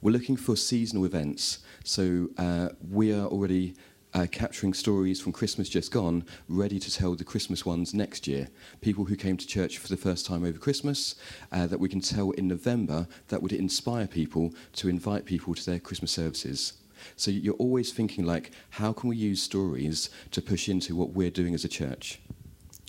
We're 0.00 0.12
looking 0.12 0.36
for 0.36 0.56
seasonal 0.56 1.04
events. 1.04 1.58
So 1.84 2.28
uh, 2.38 2.70
we 2.90 3.12
are 3.12 3.26
already 3.26 3.74
uh, 4.14 4.26
capturing 4.30 4.74
stories 4.74 5.20
from 5.20 5.32
Christmas 5.32 5.68
just 5.68 5.92
gone, 5.92 6.24
ready 6.48 6.78
to 6.78 6.92
tell 6.92 7.14
the 7.14 7.24
Christmas 7.24 7.64
ones 7.64 7.94
next 7.94 8.26
year. 8.26 8.48
People 8.80 9.04
who 9.04 9.16
came 9.16 9.36
to 9.36 9.46
church 9.46 9.78
for 9.78 9.88
the 9.88 9.96
first 9.96 10.26
time 10.26 10.44
over 10.44 10.58
Christmas, 10.58 11.14
uh, 11.52 11.66
that 11.66 11.80
we 11.80 11.88
can 11.88 12.00
tell 12.00 12.30
in 12.32 12.48
November, 12.48 13.06
that 13.28 13.42
would 13.42 13.52
inspire 13.52 14.06
people 14.06 14.52
to 14.74 14.88
invite 14.88 15.24
people 15.24 15.54
to 15.54 15.64
their 15.64 15.78
Christmas 15.78 16.10
services. 16.10 16.74
So 17.16 17.30
you're 17.30 17.54
always 17.54 17.92
thinking 17.92 18.24
like, 18.24 18.52
how 18.70 18.92
can 18.92 19.08
we 19.08 19.16
use 19.16 19.42
stories 19.42 20.10
to 20.32 20.42
push 20.42 20.68
into 20.68 20.94
what 20.96 21.10
we're 21.10 21.30
doing 21.30 21.54
as 21.54 21.64
a 21.64 21.68
church? 21.68 22.20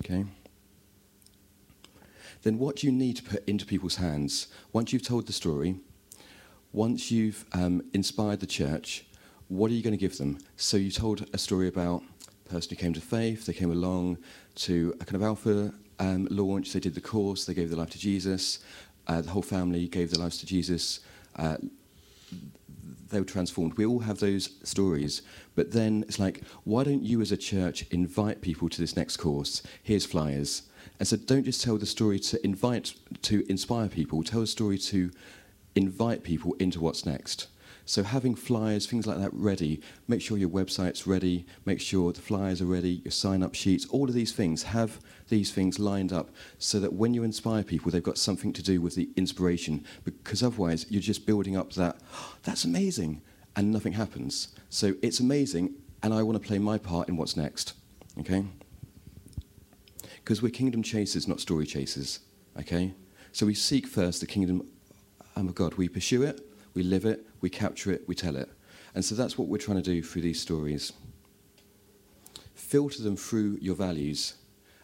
Okay. 0.03 0.25
Then 2.43 2.57
what 2.57 2.77
do 2.77 2.87
you 2.87 2.93
need 2.93 3.17
to 3.17 3.23
put 3.23 3.47
into 3.47 3.65
people's 3.65 3.97
hands? 3.97 4.47
Once 4.73 4.91
you've 4.91 5.03
told 5.03 5.27
the 5.27 5.33
story, 5.33 5.75
once 6.73 7.11
you've 7.11 7.45
um, 7.53 7.83
inspired 7.93 8.39
the 8.39 8.47
church, 8.47 9.05
what 9.51 9.69
are 9.69 9.73
you 9.73 9.83
going 9.83 9.91
to 9.91 9.97
give 9.97 10.17
them? 10.17 10.37
So 10.55 10.77
you 10.77 10.91
told 10.91 11.27
a 11.33 11.37
story 11.37 11.67
about 11.67 12.03
a 12.45 12.49
person 12.49 12.69
who 12.69 12.77
came 12.77 12.93
to 12.93 13.01
faith, 13.01 13.45
they 13.45 13.51
came 13.51 13.69
along 13.69 14.17
to 14.55 14.95
a 15.01 15.03
kind 15.03 15.15
of 15.15 15.23
alpha 15.23 15.73
um, 15.99 16.25
launch, 16.31 16.71
they 16.71 16.79
did 16.79 16.95
the 16.95 17.01
course, 17.01 17.43
they 17.43 17.53
gave 17.53 17.69
their 17.69 17.77
life 17.77 17.89
to 17.89 17.99
Jesus, 17.99 18.59
uh, 19.07 19.19
the 19.19 19.29
whole 19.29 19.41
family 19.41 19.89
gave 19.89 20.09
their 20.09 20.23
lives 20.23 20.37
to 20.37 20.45
Jesus. 20.45 21.01
Uh, 21.35 21.57
they 23.09 23.19
were 23.19 23.25
transformed. 23.25 23.73
We 23.73 23.85
all 23.85 23.99
have 23.99 24.19
those 24.19 24.51
stories. 24.63 25.21
But 25.55 25.73
then 25.73 26.05
it's 26.07 26.17
like, 26.17 26.43
why 26.63 26.85
don't 26.85 27.03
you 27.03 27.19
as 27.19 27.33
a 27.33 27.37
church 27.37 27.85
invite 27.91 28.41
people 28.41 28.69
to 28.69 28.79
this 28.79 28.95
next 28.95 29.17
course? 29.17 29.61
Here's 29.83 30.05
flyers. 30.05 30.63
And 30.97 31.05
so 31.05 31.17
don't 31.17 31.43
just 31.43 31.61
tell 31.61 31.77
the 31.77 31.85
story 31.85 32.19
to 32.19 32.41
invite, 32.45 32.93
to 33.23 33.43
inspire 33.49 33.89
people, 33.89 34.23
tell 34.23 34.43
a 34.43 34.47
story 34.47 34.77
to 34.77 35.11
invite 35.75 36.23
people 36.23 36.53
into 36.53 36.79
what's 36.79 37.05
next. 37.05 37.47
So 37.91 38.03
having 38.03 38.35
flyers, 38.35 38.85
things 38.85 39.05
like 39.05 39.17
that 39.17 39.33
ready, 39.33 39.81
make 40.07 40.21
sure 40.21 40.37
your 40.37 40.47
website's 40.47 41.05
ready, 41.05 41.45
make 41.65 41.81
sure 41.81 42.13
the 42.13 42.21
flyers 42.21 42.61
are 42.61 42.65
ready, 42.65 43.01
your 43.03 43.11
sign-up 43.11 43.53
sheets, 43.53 43.85
all 43.87 44.07
of 44.07 44.13
these 44.13 44.31
things, 44.31 44.63
have 44.63 45.01
these 45.27 45.51
things 45.51 45.77
lined 45.77 46.13
up 46.13 46.29
so 46.57 46.79
that 46.79 46.93
when 46.93 47.13
you 47.13 47.23
inspire 47.23 47.63
people, 47.63 47.91
they've 47.91 48.01
got 48.01 48.17
something 48.17 48.53
to 48.53 48.63
do 48.63 48.79
with 48.79 48.95
the 48.95 49.09
inspiration, 49.17 49.85
because 50.05 50.41
otherwise 50.41 50.85
you're 50.89 51.01
just 51.01 51.25
building 51.25 51.57
up 51.57 51.73
that, 51.73 51.97
oh, 52.13 52.35
that's 52.43 52.63
amazing, 52.63 53.21
and 53.57 53.73
nothing 53.73 53.91
happens. 53.91 54.55
So 54.69 54.93
it's 55.01 55.19
amazing, 55.19 55.73
and 56.01 56.13
I 56.13 56.23
want 56.23 56.41
to 56.41 56.47
play 56.47 56.59
my 56.59 56.77
part 56.77 57.09
in 57.09 57.17
what's 57.17 57.35
next, 57.35 57.73
okay? 58.19 58.45
Because 60.23 60.41
we're 60.41 60.49
kingdom 60.49 60.81
chasers, 60.81 61.27
not 61.27 61.41
story 61.41 61.65
chasers, 61.65 62.21
okay? 62.57 62.93
So 63.33 63.45
we 63.45 63.53
seek 63.53 63.85
first 63.85 64.21
the 64.21 64.27
kingdom 64.27 64.65
oh 65.35 65.41
of 65.41 65.55
God. 65.55 65.73
We 65.73 65.89
pursue 65.89 66.23
it, 66.23 66.47
we 66.73 66.83
live 66.83 67.05
it, 67.05 67.25
we 67.41 67.49
capture 67.49 67.91
it, 67.91 68.07
we 68.07 68.15
tell 68.15 68.35
it. 68.35 68.49
And 68.93 69.03
so 69.03 69.15
that's 69.15 69.37
what 69.37 69.47
we're 69.47 69.57
trying 69.57 69.77
to 69.77 69.83
do 69.83 70.01
through 70.03 70.21
these 70.21 70.41
stories. 70.41 70.93
Filter 72.53 73.01
them 73.03 73.15
through 73.15 73.57
your 73.61 73.75
values 73.75 74.35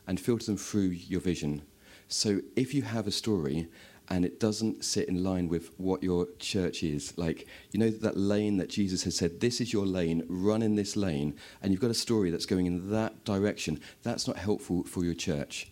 and 0.07 0.19
filter 0.19 0.45
them 0.45 0.57
through 0.57 0.89
your 0.89 1.21
vision. 1.21 1.61
So 2.07 2.41
if 2.55 2.73
you 2.73 2.81
have 2.83 3.07
a 3.07 3.11
story 3.11 3.67
and 4.09 4.23
it 4.23 4.39
doesn't 4.39 4.85
sit 4.85 5.09
in 5.09 5.23
line 5.23 5.49
with 5.49 5.71
what 5.77 6.01
your 6.01 6.27
church 6.39 6.81
is, 6.83 7.17
like, 7.17 7.45
you 7.71 7.79
know, 7.79 7.89
that 7.89 8.15
lane 8.15 8.57
that 8.57 8.69
Jesus 8.69 9.03
has 9.03 9.17
said, 9.17 9.41
this 9.41 9.59
is 9.59 9.73
your 9.73 9.85
lane, 9.85 10.23
run 10.29 10.61
in 10.61 10.75
this 10.75 10.95
lane, 10.95 11.35
and 11.61 11.71
you've 11.71 11.81
got 11.81 11.91
a 11.91 11.95
story 11.95 12.31
that's 12.31 12.45
going 12.45 12.65
in 12.65 12.89
that 12.91 13.25
direction, 13.25 13.81
that's 14.03 14.27
not 14.27 14.37
helpful 14.37 14.83
for 14.83 15.03
your 15.03 15.13
church. 15.13 15.69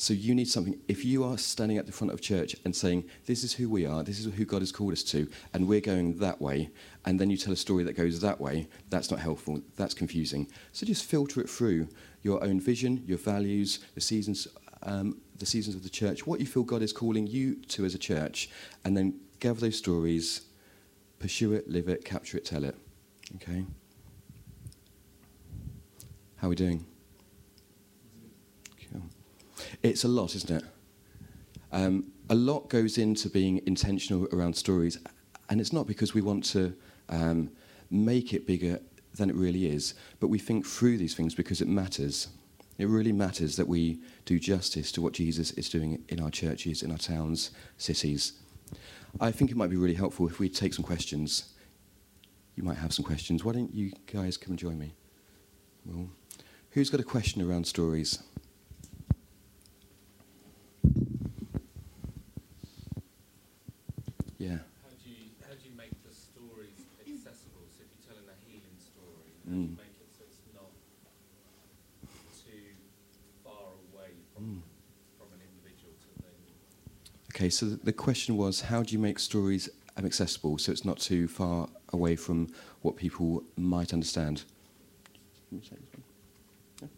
So 0.00 0.14
you 0.14 0.34
need 0.34 0.48
something. 0.48 0.80
If 0.88 1.04
you 1.04 1.24
are 1.24 1.36
standing 1.36 1.76
at 1.76 1.84
the 1.84 1.92
front 1.92 2.10
of 2.10 2.22
church 2.22 2.56
and 2.64 2.74
saying, 2.74 3.04
This 3.26 3.44
is 3.44 3.52
who 3.52 3.68
we 3.68 3.84
are, 3.84 4.02
this 4.02 4.18
is 4.18 4.32
who 4.32 4.46
God 4.46 4.62
has 4.62 4.72
called 4.72 4.94
us 4.94 5.02
to, 5.02 5.28
and 5.52 5.68
we're 5.68 5.82
going 5.82 6.16
that 6.20 6.40
way, 6.40 6.70
and 7.04 7.20
then 7.20 7.28
you 7.28 7.36
tell 7.36 7.52
a 7.52 7.56
story 7.56 7.84
that 7.84 7.98
goes 7.98 8.18
that 8.22 8.40
way, 8.40 8.66
that's 8.88 9.10
not 9.10 9.20
helpful. 9.20 9.60
That's 9.76 9.92
confusing. 9.92 10.48
So 10.72 10.86
just 10.86 11.04
filter 11.04 11.42
it 11.42 11.50
through 11.50 11.86
your 12.22 12.42
own 12.42 12.60
vision, 12.60 13.04
your 13.06 13.18
values, 13.18 13.80
the 13.94 14.00
seasons, 14.00 14.48
um, 14.84 15.20
the 15.36 15.44
seasons 15.44 15.76
of 15.76 15.82
the 15.82 15.90
church, 15.90 16.26
what 16.26 16.40
you 16.40 16.46
feel 16.46 16.62
God 16.62 16.80
is 16.80 16.94
calling 16.94 17.26
you 17.26 17.56
to 17.68 17.84
as 17.84 17.94
a 17.94 17.98
church, 17.98 18.48
and 18.86 18.96
then 18.96 19.20
gather 19.38 19.60
those 19.60 19.76
stories, 19.76 20.40
pursue 21.18 21.52
it, 21.52 21.68
live 21.68 21.90
it, 21.90 22.06
capture 22.06 22.38
it, 22.38 22.46
tell 22.46 22.64
it. 22.64 22.74
Okay? 23.36 23.66
How 26.36 26.46
are 26.46 26.50
we 26.50 26.56
doing? 26.56 26.86
It's 29.82 30.04
a 30.04 30.08
lot, 30.08 30.34
isn't 30.34 30.50
it? 30.50 30.64
Um, 31.72 32.12
a 32.28 32.34
lot 32.34 32.68
goes 32.68 32.98
into 32.98 33.28
being 33.28 33.60
intentional 33.66 34.26
around 34.32 34.54
stories, 34.54 34.98
and 35.48 35.60
it's 35.60 35.72
not 35.72 35.86
because 35.86 36.14
we 36.14 36.22
want 36.22 36.44
to 36.44 36.74
um, 37.08 37.50
make 37.90 38.32
it 38.32 38.46
bigger 38.46 38.80
than 39.16 39.30
it 39.30 39.36
really 39.36 39.66
is, 39.66 39.94
but 40.20 40.28
we 40.28 40.38
think 40.38 40.66
through 40.66 40.96
these 40.96 41.14
things 41.14 41.34
because 41.34 41.60
it 41.60 41.68
matters. 41.68 42.28
It 42.78 42.88
really 42.88 43.12
matters 43.12 43.56
that 43.56 43.68
we 43.68 44.00
do 44.24 44.38
justice 44.38 44.90
to 44.92 45.02
what 45.02 45.12
Jesus 45.12 45.50
is 45.52 45.68
doing 45.68 46.02
in 46.08 46.20
our 46.20 46.30
churches, 46.30 46.82
in 46.82 46.90
our 46.90 46.98
towns, 46.98 47.50
cities. 47.76 48.34
I 49.20 49.32
think 49.32 49.50
it 49.50 49.56
might 49.56 49.70
be 49.70 49.76
really 49.76 49.94
helpful 49.94 50.26
if 50.28 50.38
we 50.38 50.48
take 50.48 50.72
some 50.72 50.84
questions. 50.84 51.52
You 52.56 52.62
might 52.62 52.78
have 52.78 52.92
some 52.92 53.04
questions. 53.04 53.44
Why 53.44 53.52
don't 53.52 53.74
you 53.74 53.92
guys 54.06 54.36
come 54.36 54.52
and 54.52 54.58
join 54.58 54.78
me? 54.78 54.94
Well, 55.84 56.08
who's 56.70 56.90
got 56.90 57.00
a 57.00 57.04
question 57.04 57.42
around 57.42 57.66
stories? 57.66 58.22
Yeah. 64.40 64.56
How 64.80 64.88
do 65.04 65.10
you 65.10 65.28
how 65.44 65.52
do 65.52 65.68
you 65.68 65.76
make 65.76 65.92
the 66.02 66.14
stories 66.14 66.72
accessible? 66.98 67.68
So 67.76 67.84
if 67.84 67.92
you're 67.92 68.08
telling 68.08 68.24
a 68.24 68.36
healing 68.48 68.72
story, 68.80 69.36
how 69.44 69.52
Mm. 69.52 69.68
do 69.68 69.70
you 69.72 69.76
make 69.76 69.96
it 70.00 70.08
so 70.16 70.24
it's 70.24 70.40
not 70.56 70.72
too 72.40 72.72
far 73.44 73.76
away 73.92 74.16
from 74.34 74.44
Mm. 74.44 74.62
from 75.18 75.28
an 75.36 75.40
individual 75.44 75.92
to 76.00 76.22
then 76.22 76.32
Okay, 77.34 77.50
so 77.50 77.66
the 77.66 77.92
question 77.92 78.38
was 78.38 78.62
how 78.62 78.82
do 78.82 78.94
you 78.94 78.98
make 78.98 79.18
stories 79.18 79.68
um, 79.98 80.06
accessible 80.06 80.56
so 80.56 80.72
it's 80.72 80.86
not 80.86 80.98
too 80.98 81.28
far 81.28 81.68
away 81.92 82.16
from 82.16 82.48
what 82.80 82.96
people 82.96 83.44
might 83.58 83.92
understand? 83.92 84.44
Can 85.50 85.58
you 85.58 85.60
take 85.60 85.80
this 85.80 85.92
one? 85.92 86.04
Yeah. 86.80 86.88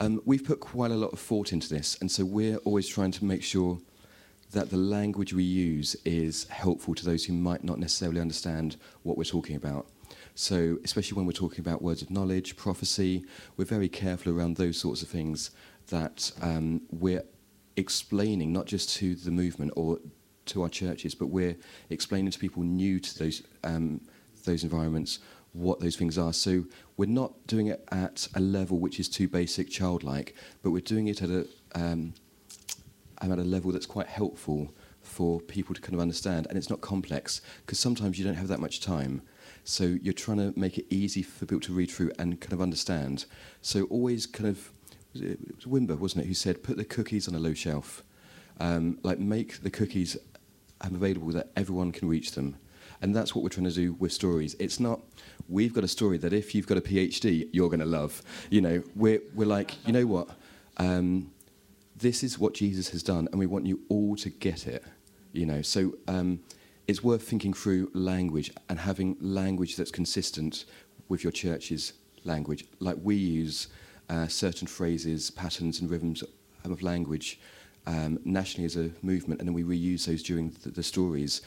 Um, 0.00 0.22
we've 0.24 0.44
put 0.44 0.60
quite 0.60 0.92
a 0.92 0.96
lot 0.96 1.12
of 1.12 1.18
thought 1.18 1.52
into 1.52 1.68
this, 1.68 1.96
and 2.00 2.08
so 2.10 2.24
we're 2.24 2.58
always 2.58 2.86
trying 2.86 3.10
to 3.12 3.24
make 3.24 3.42
sure 3.42 3.80
that 4.54 4.70
the 4.70 4.76
language 4.76 5.32
we 5.32 5.42
use 5.42 5.96
is 6.04 6.48
helpful 6.48 6.94
to 6.94 7.04
those 7.04 7.24
who 7.24 7.32
might 7.32 7.64
not 7.64 7.78
necessarily 7.78 8.20
understand 8.20 8.76
what 9.02 9.18
we're 9.18 9.24
talking 9.24 9.56
about. 9.56 9.86
So, 10.36 10.78
especially 10.84 11.16
when 11.16 11.26
we're 11.26 11.32
talking 11.32 11.60
about 11.60 11.82
words 11.82 12.02
of 12.02 12.10
knowledge, 12.10 12.56
prophecy, 12.56 13.24
we're 13.56 13.64
very 13.64 13.88
careful 13.88 14.32
around 14.32 14.56
those 14.56 14.78
sorts 14.78 15.02
of 15.02 15.08
things 15.08 15.50
that 15.88 16.30
um, 16.40 16.82
we're 16.90 17.24
explaining 17.76 18.52
not 18.52 18.66
just 18.66 18.96
to 18.96 19.16
the 19.16 19.30
movement 19.30 19.72
or 19.76 19.98
to 20.46 20.62
our 20.62 20.68
churches, 20.68 21.14
but 21.14 21.26
we're 21.26 21.56
explaining 21.90 22.30
to 22.30 22.38
people 22.38 22.62
new 22.62 23.00
to 23.00 23.18
those 23.18 23.42
um, 23.64 24.00
those 24.44 24.62
environments 24.62 25.18
what 25.52 25.78
those 25.80 25.96
things 25.96 26.18
are. 26.18 26.32
So 26.32 26.64
we're 26.96 27.08
not 27.08 27.46
doing 27.46 27.68
it 27.68 27.86
at 27.92 28.28
a 28.34 28.40
level 28.40 28.78
which 28.78 28.98
is 28.98 29.08
too 29.08 29.28
basic, 29.28 29.70
childlike, 29.70 30.34
but 30.62 30.72
we're 30.72 30.80
doing 30.80 31.06
it 31.06 31.22
at 31.22 31.30
a 31.30 31.46
um, 31.76 32.14
at 33.20 33.38
a 33.38 33.42
level 33.42 33.72
that's 33.72 33.86
quite 33.86 34.06
helpful 34.06 34.72
for 35.02 35.40
people 35.40 35.74
to 35.74 35.80
kind 35.80 35.94
of 35.94 36.00
understand, 36.00 36.46
and 36.48 36.56
it's 36.56 36.70
not 36.70 36.80
complex 36.80 37.40
because 37.64 37.78
sometimes 37.78 38.18
you 38.18 38.24
don't 38.24 38.34
have 38.34 38.48
that 38.48 38.60
much 38.60 38.80
time. 38.80 39.22
So 39.64 39.84
you're 39.84 40.12
trying 40.14 40.38
to 40.38 40.58
make 40.58 40.78
it 40.78 40.86
easy 40.90 41.22
for 41.22 41.46
people 41.46 41.60
to 41.60 41.72
read 41.72 41.90
through 41.90 42.12
and 42.18 42.40
kind 42.40 42.52
of 42.52 42.60
understand. 42.60 43.26
So 43.62 43.84
always 43.84 44.26
kind 44.26 44.48
of 44.48 44.70
it, 45.14 45.38
was 45.56 45.64
Wimber, 45.64 45.98
wasn't 45.98 46.24
it, 46.24 46.28
who 46.28 46.34
said 46.34 46.62
put 46.62 46.76
the 46.76 46.84
cookies 46.84 47.28
on 47.28 47.34
a 47.34 47.38
low 47.38 47.54
shelf, 47.54 48.02
um, 48.60 48.98
like 49.02 49.18
make 49.18 49.62
the 49.62 49.70
cookies 49.70 50.16
available 50.80 51.28
that 51.28 51.50
everyone 51.56 51.92
can 51.92 52.08
reach 52.08 52.32
them. 52.32 52.56
And 53.00 53.14
that's 53.14 53.34
what 53.34 53.42
we're 53.42 53.50
trying 53.50 53.68
to 53.68 53.72
do 53.72 53.94
with 53.94 54.12
stories. 54.12 54.54
It's 54.58 54.80
not, 54.80 55.00
we've 55.48 55.74
got 55.74 55.84
a 55.84 55.88
story 55.88 56.18
that 56.18 56.32
if 56.32 56.54
you've 56.54 56.66
got 56.66 56.78
a 56.78 56.80
PhD, 56.80 57.48
you're 57.52 57.68
going 57.68 57.80
to 57.80 57.86
love. 57.86 58.22
You 58.50 58.60
know, 58.60 58.82
we're, 58.94 59.20
we're 59.34 59.46
like, 59.48 59.86
you 59.86 59.92
know 59.92 60.06
what? 60.06 60.30
Um, 60.78 61.30
this 61.96 62.22
is 62.22 62.38
what 62.38 62.54
Jesus 62.54 62.88
has 62.90 63.02
done, 63.02 63.28
and 63.30 63.38
we 63.38 63.46
want 63.46 63.66
you 63.66 63.80
all 63.88 64.16
to 64.16 64.30
get 64.30 64.66
it. 64.66 64.84
You 65.32 65.46
know, 65.46 65.62
so 65.62 65.94
um, 66.08 66.40
it's 66.86 67.02
worth 67.02 67.22
thinking 67.22 67.52
through 67.52 67.90
language 67.94 68.52
and 68.68 68.78
having 68.78 69.16
language 69.20 69.76
that's 69.76 69.90
consistent 69.90 70.64
with 71.08 71.24
your 71.24 71.32
church's 71.32 71.94
language. 72.24 72.64
Like 72.78 72.96
we 73.02 73.16
use 73.16 73.68
uh, 74.08 74.26
certain 74.28 74.66
phrases, 74.66 75.30
patterns, 75.30 75.80
and 75.80 75.90
rhythms 75.90 76.22
of 76.64 76.82
language 76.82 77.40
um, 77.86 78.18
nationally 78.24 78.64
as 78.64 78.76
a 78.76 78.90
movement, 79.02 79.40
and 79.40 79.48
then 79.48 79.54
we 79.54 79.62
reuse 79.62 80.06
those 80.06 80.22
during 80.22 80.50
the, 80.62 80.70
the 80.70 80.82
stories. 80.82 81.42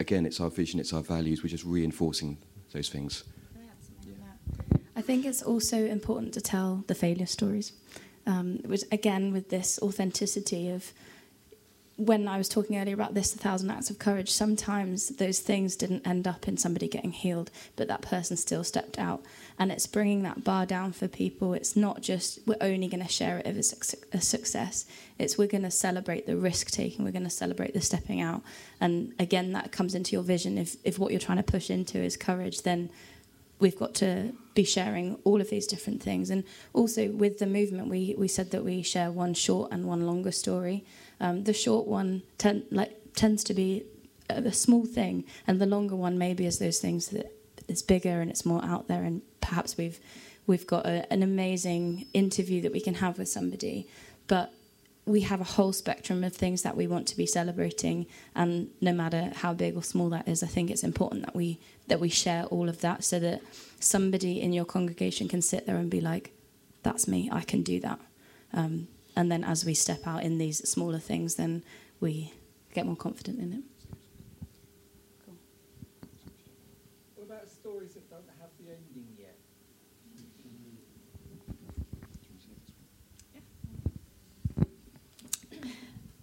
Again, 0.00 0.26
it's 0.26 0.40
our 0.40 0.50
vision, 0.50 0.80
it's 0.80 0.92
our 0.92 1.02
values. 1.02 1.42
We're 1.42 1.50
just 1.50 1.64
reinforcing 1.64 2.38
those 2.72 2.88
things. 2.88 3.24
I 4.96 5.02
think 5.02 5.24
it's 5.24 5.42
also 5.42 5.84
important 5.86 6.32
to 6.34 6.40
tell 6.40 6.84
the 6.86 6.94
failure 6.94 7.26
stories. 7.26 7.72
Um, 8.26 8.60
which 8.64 8.82
again, 8.90 9.32
with 9.32 9.50
this 9.50 9.78
authenticity 9.82 10.70
of 10.70 10.92
when 11.96 12.26
I 12.26 12.38
was 12.38 12.48
talking 12.48 12.76
earlier 12.76 12.94
about 12.94 13.14
this, 13.14 13.34
a 13.34 13.38
thousand 13.38 13.70
acts 13.70 13.88
of 13.88 13.98
courage, 13.98 14.30
sometimes 14.30 15.10
those 15.10 15.38
things 15.38 15.76
didn't 15.76 16.06
end 16.06 16.26
up 16.26 16.48
in 16.48 16.56
somebody 16.56 16.88
getting 16.88 17.12
healed, 17.12 17.50
but 17.76 17.86
that 17.86 18.02
person 18.02 18.36
still 18.36 18.64
stepped 18.64 18.98
out. 18.98 19.22
And 19.58 19.70
it's 19.70 19.86
bringing 19.86 20.22
that 20.24 20.42
bar 20.42 20.66
down 20.66 20.92
for 20.92 21.06
people. 21.06 21.54
It's 21.54 21.76
not 21.76 22.02
just 22.02 22.40
we're 22.46 22.56
only 22.60 22.88
going 22.88 23.02
to 23.02 23.08
share 23.08 23.38
it 23.38 23.46
if 23.46 23.56
it's 23.56 23.94
a 24.12 24.20
success. 24.20 24.86
It's 25.18 25.38
we're 25.38 25.46
going 25.46 25.62
to 25.62 25.70
celebrate 25.70 26.26
the 26.26 26.36
risk 26.36 26.70
taking. 26.70 27.04
We're 27.04 27.12
going 27.12 27.24
to 27.24 27.30
celebrate 27.30 27.74
the 27.74 27.80
stepping 27.80 28.20
out. 28.20 28.42
And 28.80 29.12
again, 29.20 29.52
that 29.52 29.70
comes 29.70 29.94
into 29.94 30.12
your 30.12 30.24
vision. 30.24 30.58
If 30.58 30.76
if 30.82 30.98
what 30.98 31.12
you're 31.12 31.20
trying 31.20 31.38
to 31.38 31.44
push 31.44 31.70
into 31.70 31.98
is 31.98 32.16
courage, 32.16 32.62
then 32.62 32.90
we've 33.58 33.78
got 33.78 33.94
to 33.94 34.32
be 34.54 34.64
sharing 34.64 35.18
all 35.24 35.40
of 35.40 35.50
these 35.50 35.66
different 35.66 36.02
things. 36.02 36.30
And 36.30 36.44
also 36.72 37.08
with 37.08 37.38
the 37.38 37.46
movement, 37.46 37.88
we 37.88 38.14
we 38.16 38.28
said 38.28 38.50
that 38.52 38.64
we 38.64 38.82
share 38.82 39.10
one 39.10 39.34
short 39.34 39.72
and 39.72 39.84
one 39.84 40.06
longer 40.06 40.32
story. 40.32 40.84
Um, 41.20 41.44
the 41.44 41.52
short 41.52 41.86
one 41.86 42.22
ten, 42.38 42.64
like, 42.70 43.14
tends 43.14 43.44
to 43.44 43.54
be 43.54 43.84
a, 44.28 44.34
a, 44.34 44.52
small 44.52 44.84
thing, 44.84 45.24
and 45.46 45.60
the 45.60 45.66
longer 45.66 45.96
one 45.96 46.18
maybe 46.18 46.46
is 46.46 46.58
those 46.58 46.78
things 46.78 47.08
that 47.08 47.32
it's 47.68 47.82
bigger 47.82 48.20
and 48.20 48.30
it's 48.30 48.44
more 48.44 48.64
out 48.64 48.88
there, 48.88 49.02
and 49.02 49.22
perhaps 49.40 49.76
we've 49.76 50.00
we've 50.46 50.66
got 50.66 50.86
a, 50.86 51.10
an 51.12 51.22
amazing 51.22 52.06
interview 52.12 52.60
that 52.62 52.72
we 52.72 52.80
can 52.80 52.94
have 52.94 53.18
with 53.18 53.28
somebody, 53.28 53.88
but 54.26 54.52
we 55.06 55.20
have 55.20 55.40
a 55.40 55.44
whole 55.44 55.72
spectrum 55.72 56.24
of 56.24 56.34
things 56.34 56.62
that 56.62 56.76
we 56.76 56.86
want 56.86 57.06
to 57.08 57.16
be 57.16 57.26
celebrating, 57.26 58.06
and 58.34 58.70
no 58.80 58.92
matter 58.92 59.32
how 59.36 59.52
big 59.52 59.76
or 59.76 59.82
small 59.82 60.08
that 60.10 60.26
is, 60.28 60.42
I 60.42 60.46
think 60.46 60.70
it's 60.70 60.84
important 60.84 61.24
that 61.24 61.36
we 61.36 61.58
that 61.88 62.00
we 62.00 62.08
share 62.08 62.44
all 62.46 62.68
of 62.68 62.80
that 62.80 63.04
so 63.04 63.18
that 63.20 63.42
somebody 63.80 64.40
in 64.40 64.52
your 64.52 64.64
congregation 64.64 65.28
can 65.28 65.42
sit 65.42 65.66
there 65.66 65.76
and 65.76 65.90
be 65.90 66.00
like, 66.00 66.32
"That's 66.82 67.06
me. 67.06 67.28
I 67.30 67.42
can 67.42 67.62
do 67.62 67.80
that." 67.80 68.00
Um, 68.52 68.88
and 69.16 69.30
then 69.30 69.44
as 69.44 69.64
we 69.64 69.74
step 69.74 70.06
out 70.06 70.22
in 70.22 70.38
these 70.38 70.68
smaller 70.68 70.98
things, 70.98 71.34
then 71.36 71.62
we 72.00 72.32
get 72.74 72.86
more 72.86 72.96
confident 72.96 73.38
in 73.38 73.52
it. 73.52 73.62
Cool. 75.24 75.36
What 77.16 77.24
about 77.26 77.48
stories 77.48 77.94
that 77.94 78.08
don't 78.10 78.28
have 78.40 78.50
the 78.58 78.72
ending 78.72 79.06
yet? 79.18 79.36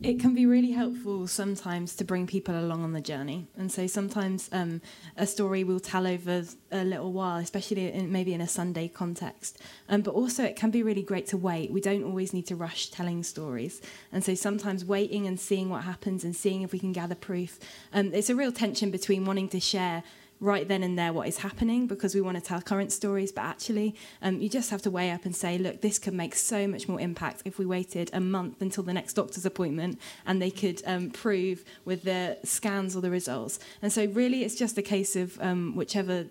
It 0.04 0.20
can 0.20 0.34
be 0.34 0.48
really 0.48 0.72
helpful 0.72 1.28
sometimes 1.28 1.96
to 1.96 2.04
bring 2.04 2.26
people 2.26 2.60
along 2.60 2.84
on 2.84 2.92
the 2.92 3.02
journey. 3.02 3.48
And 3.56 3.72
so 3.72 3.86
sometimes 3.86 4.50
um, 4.52 4.82
a 5.16 5.28
story 5.28 5.64
we'll 5.64 5.80
tell 5.80 6.08
over 6.08 6.44
a 6.72 6.84
little 6.84 7.12
while, 7.12 7.38
especially 7.38 7.92
in, 7.92 8.12
maybe 8.12 8.34
in 8.34 8.42
a 8.42 8.48
Sunday 8.48 8.88
context. 8.88 9.60
Um, 9.90 10.02
but 10.02 10.16
also, 10.16 10.44
it 10.44 10.56
can 10.56 10.72
be 10.72 10.82
really 10.82 11.04
great 11.04 11.28
to 11.28 11.38
wait. 11.38 11.72
We 11.72 11.82
don't 11.82 12.04
always 12.04 12.34
need 12.34 12.48
to 12.48 12.56
rush 12.56 12.90
telling 12.90 13.22
stories. 13.22 13.80
And 14.12 14.24
so 14.24 14.34
sometimes 14.34 14.84
waiting 14.84 15.28
and 15.28 15.40
seeing 15.40 15.70
what 15.70 15.84
happens 15.84 16.24
and 16.24 16.36
seeing 16.36 16.64
if 16.64 16.72
we 16.72 16.80
can 16.80 16.94
gather 16.94 17.16
proof. 17.16 17.60
Um, 17.94 18.12
it's 18.12 18.30
a 18.30 18.36
real 18.36 18.52
tension 18.52 18.90
between 18.90 19.26
wanting 19.26 19.50
to 19.50 19.60
share 19.60 20.04
right 20.42 20.68
then 20.68 20.82
and 20.82 20.98
there 20.98 21.14
what 21.14 21.28
is 21.28 21.38
happening 21.38 21.88
because 21.88 22.16
we 22.16 22.20
want 22.20 22.36
to 22.36 22.42
tell 22.42 22.62
current 22.62 22.92
stories, 22.92 23.32
but 23.32 23.44
actually, 23.44 23.96
um, 24.22 24.42
you 24.42 24.50
just 24.50 24.72
have 24.72 24.82
to 24.82 24.90
weigh 24.90 25.12
up 25.12 25.24
and 25.24 25.36
say, 25.36 25.58
look, 25.58 25.82
this 25.82 26.00
could 26.00 26.16
make 26.16 26.36
so 26.36 26.68
much 26.68 26.90
more 26.90 27.00
impact 27.00 27.44
if 27.46 27.60
we 27.60 27.66
waited 27.66 28.10
a 28.12 28.20
month 28.20 28.62
until 28.62 28.84
the 28.84 28.92
next 28.92 29.14
doctor's 29.14 29.46
appointment 29.46 30.00
and 30.26 30.42
they 30.42 30.52
could 30.52 30.82
um, 30.86 31.12
prove 31.12 31.64
with 31.86 32.04
the 32.04 32.38
scans 32.44 32.96
or 32.96 33.02
the 33.02 33.12
results. 33.12 33.60
And 33.82 33.94
so, 33.94 34.06
really, 34.08 34.44
it's 34.44 34.56
just 34.56 34.78
a 34.78 34.82
case 34.82 35.16
of 35.16 35.40
um, 35.40 35.76
whichever 35.76 36.26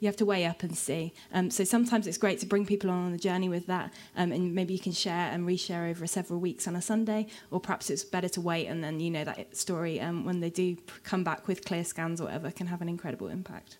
you 0.00 0.06
have 0.06 0.16
to 0.16 0.24
weigh 0.24 0.46
up 0.46 0.62
and 0.62 0.76
see. 0.76 1.12
Um, 1.32 1.50
so 1.50 1.62
sometimes 1.64 2.06
it's 2.06 2.18
great 2.18 2.40
to 2.40 2.46
bring 2.46 2.66
people 2.66 2.90
on, 2.90 3.12
the 3.12 3.18
journey 3.18 3.48
with 3.48 3.66
that, 3.66 3.92
um, 4.16 4.32
and 4.32 4.54
maybe 4.54 4.72
you 4.72 4.80
can 4.80 4.92
share 4.92 5.30
and 5.30 5.46
reshare 5.46 5.90
over 5.90 6.06
several 6.06 6.40
weeks 6.40 6.66
on 6.66 6.74
a 6.74 6.82
Sunday, 6.82 7.26
or 7.50 7.60
perhaps 7.60 7.90
it's 7.90 8.04
better 8.04 8.28
to 8.30 8.40
wait 8.40 8.66
and 8.66 8.82
then 8.82 9.00
you 9.00 9.10
know 9.10 9.24
that 9.24 9.56
story 9.56 10.00
um, 10.00 10.24
when 10.24 10.40
they 10.40 10.50
do 10.50 10.76
come 11.04 11.22
back 11.22 11.46
with 11.46 11.64
clear 11.64 11.84
scans 11.84 12.20
or 12.20 12.24
whatever 12.24 12.50
can 12.50 12.66
have 12.66 12.82
an 12.82 12.88
incredible 12.88 13.28
impact. 13.28 13.78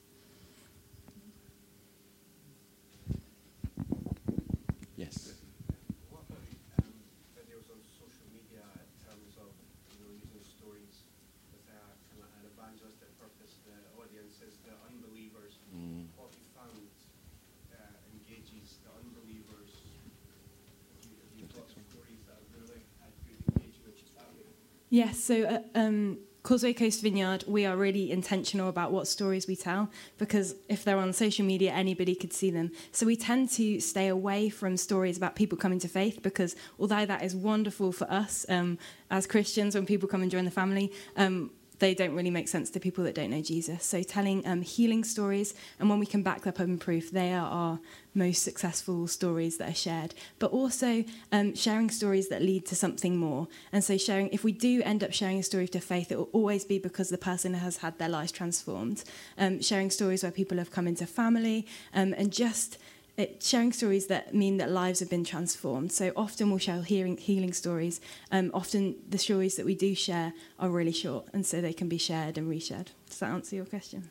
Yes, 24.91 25.20
so 25.22 25.45
uh, 25.45 25.61
um, 25.78 26.18
Causeway 26.43 26.72
Coast 26.72 27.01
Vineyard, 27.01 27.45
we 27.47 27.64
are 27.64 27.76
really 27.76 28.11
intentional 28.11 28.68
about 28.68 28.91
what 28.91 29.07
stories 29.07 29.47
we 29.47 29.55
tell 29.55 29.88
because 30.18 30.57
if 30.68 30.82
they're 30.82 30.99
on 30.99 31.12
social 31.12 31.47
media, 31.47 31.70
anybody 31.70 32.16
could 32.16 32.32
see 32.32 32.51
them. 32.51 32.72
So 32.91 33.07
we 33.07 33.14
tend 33.14 33.51
to 33.51 33.78
stay 33.78 34.09
away 34.09 34.49
from 34.49 34.76
stories 34.76 35.16
about 35.16 35.36
people 35.36 35.57
coming 35.57 35.78
to 35.78 35.88
faith 35.88 36.22
because 36.22 36.57
although 36.78 37.07
that 37.07 37.22
is 37.22 37.36
wonderful 37.36 37.93
for 37.93 38.11
us 38.11 38.45
um, 38.49 38.78
as 39.12 39.28
Christians 39.28 39.76
when 39.76 39.86
people 39.86 40.09
come 40.09 40.22
and 40.22 40.30
join 40.30 40.45
the 40.45 40.51
family, 40.51 40.93
um, 41.16 41.53
they 41.80 41.94
don't 41.94 42.14
really 42.14 42.30
make 42.30 42.46
sense 42.46 42.70
to 42.70 42.80
people 42.80 43.02
that 43.04 43.14
don't 43.14 43.30
know 43.30 43.42
Jesus. 43.42 43.84
So 43.84 44.02
telling 44.02 44.46
um, 44.46 44.62
healing 44.62 45.02
stories, 45.02 45.54
and 45.78 45.90
when 45.90 45.98
we 45.98 46.06
can 46.06 46.22
back 46.22 46.42
that 46.42 46.60
up 46.60 46.60
in 46.60 46.78
proof, 46.78 47.10
they 47.10 47.32
are 47.32 47.48
our 47.48 47.80
most 48.14 48.42
successful 48.42 49.06
stories 49.06 49.56
that 49.58 49.70
are 49.70 49.74
shared. 49.74 50.14
But 50.38 50.52
also 50.52 51.04
um, 51.32 51.54
sharing 51.54 51.90
stories 51.90 52.28
that 52.28 52.42
lead 52.42 52.66
to 52.66 52.76
something 52.76 53.16
more. 53.16 53.48
And 53.72 53.82
so 53.82 53.96
sharing, 53.96 54.28
if 54.28 54.44
we 54.44 54.52
do 54.52 54.82
end 54.84 55.02
up 55.02 55.12
sharing 55.12 55.38
a 55.38 55.42
story 55.42 55.68
to 55.68 55.80
faith, 55.80 56.12
it 56.12 56.18
will 56.18 56.30
always 56.32 56.64
be 56.64 56.78
because 56.78 57.08
the 57.08 57.18
person 57.18 57.54
has 57.54 57.78
had 57.78 57.98
their 57.98 58.08
lives 58.08 58.32
transformed. 58.32 59.02
Um, 59.38 59.60
sharing 59.62 59.90
stories 59.90 60.22
where 60.22 60.32
people 60.32 60.58
have 60.58 60.70
come 60.70 60.86
into 60.86 61.06
family, 61.06 61.66
um, 61.94 62.14
and 62.16 62.30
just 62.30 62.78
it, 63.16 63.42
sharing 63.42 63.72
stories 63.72 64.06
that 64.06 64.34
mean 64.34 64.56
that 64.58 64.70
lives 64.70 65.00
have 65.00 65.11
been 65.11 65.24
transformed. 65.24 65.92
So 65.92 66.12
often 66.16 66.50
we'll 66.50 66.58
share 66.58 66.82
hearing, 66.82 67.16
healing 67.16 67.52
stories. 67.52 68.00
Um, 68.30 68.50
often 68.54 68.96
the 69.08 69.18
stories 69.18 69.56
that 69.56 69.66
we 69.66 69.74
do 69.74 69.94
share 69.94 70.32
are 70.58 70.70
really 70.70 70.92
short, 70.92 71.26
and 71.32 71.44
so 71.44 71.61
they 71.61 71.72
can 71.72 71.88
be 71.88 71.98
shared 71.98 72.38
and 72.38 72.50
reshared. 72.50 72.88
Does 73.08 73.18
that 73.18 73.30
answer 73.30 73.56
your 73.56 73.66
question? 73.66 74.11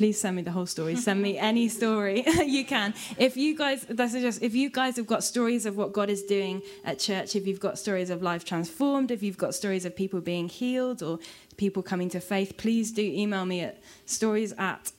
Please 0.00 0.18
send 0.18 0.34
me 0.34 0.40
the 0.40 0.50
whole 0.50 0.64
story. 0.64 0.96
Send 0.96 1.20
me 1.20 1.36
any 1.50 1.68
story 1.68 2.24
you 2.46 2.64
can. 2.64 2.94
If 3.18 3.36
you 3.36 3.54
guys, 3.54 3.84
that's 3.86 4.14
just, 4.14 4.40
if 4.40 4.54
you 4.54 4.70
guys 4.70 4.96
have 4.96 5.06
got 5.06 5.22
stories 5.22 5.66
of 5.66 5.76
what 5.76 5.92
God 5.92 6.08
is 6.08 6.22
doing 6.22 6.62
at 6.86 6.98
church, 6.98 7.36
if 7.36 7.46
you've 7.46 7.60
got 7.60 7.78
stories 7.78 8.08
of 8.08 8.22
life 8.22 8.42
transformed, 8.42 9.10
if 9.10 9.22
you've 9.22 9.36
got 9.36 9.54
stories 9.54 9.84
of 9.84 9.94
people 9.94 10.22
being 10.22 10.48
healed 10.48 11.02
or 11.02 11.18
people 11.58 11.82
coming 11.82 12.08
to 12.08 12.18
faith, 12.18 12.56
please 12.56 12.92
do 12.92 13.02
email 13.02 13.44
me 13.44 13.60
at 13.60 13.82
stories 14.06 14.54
at 14.56 14.90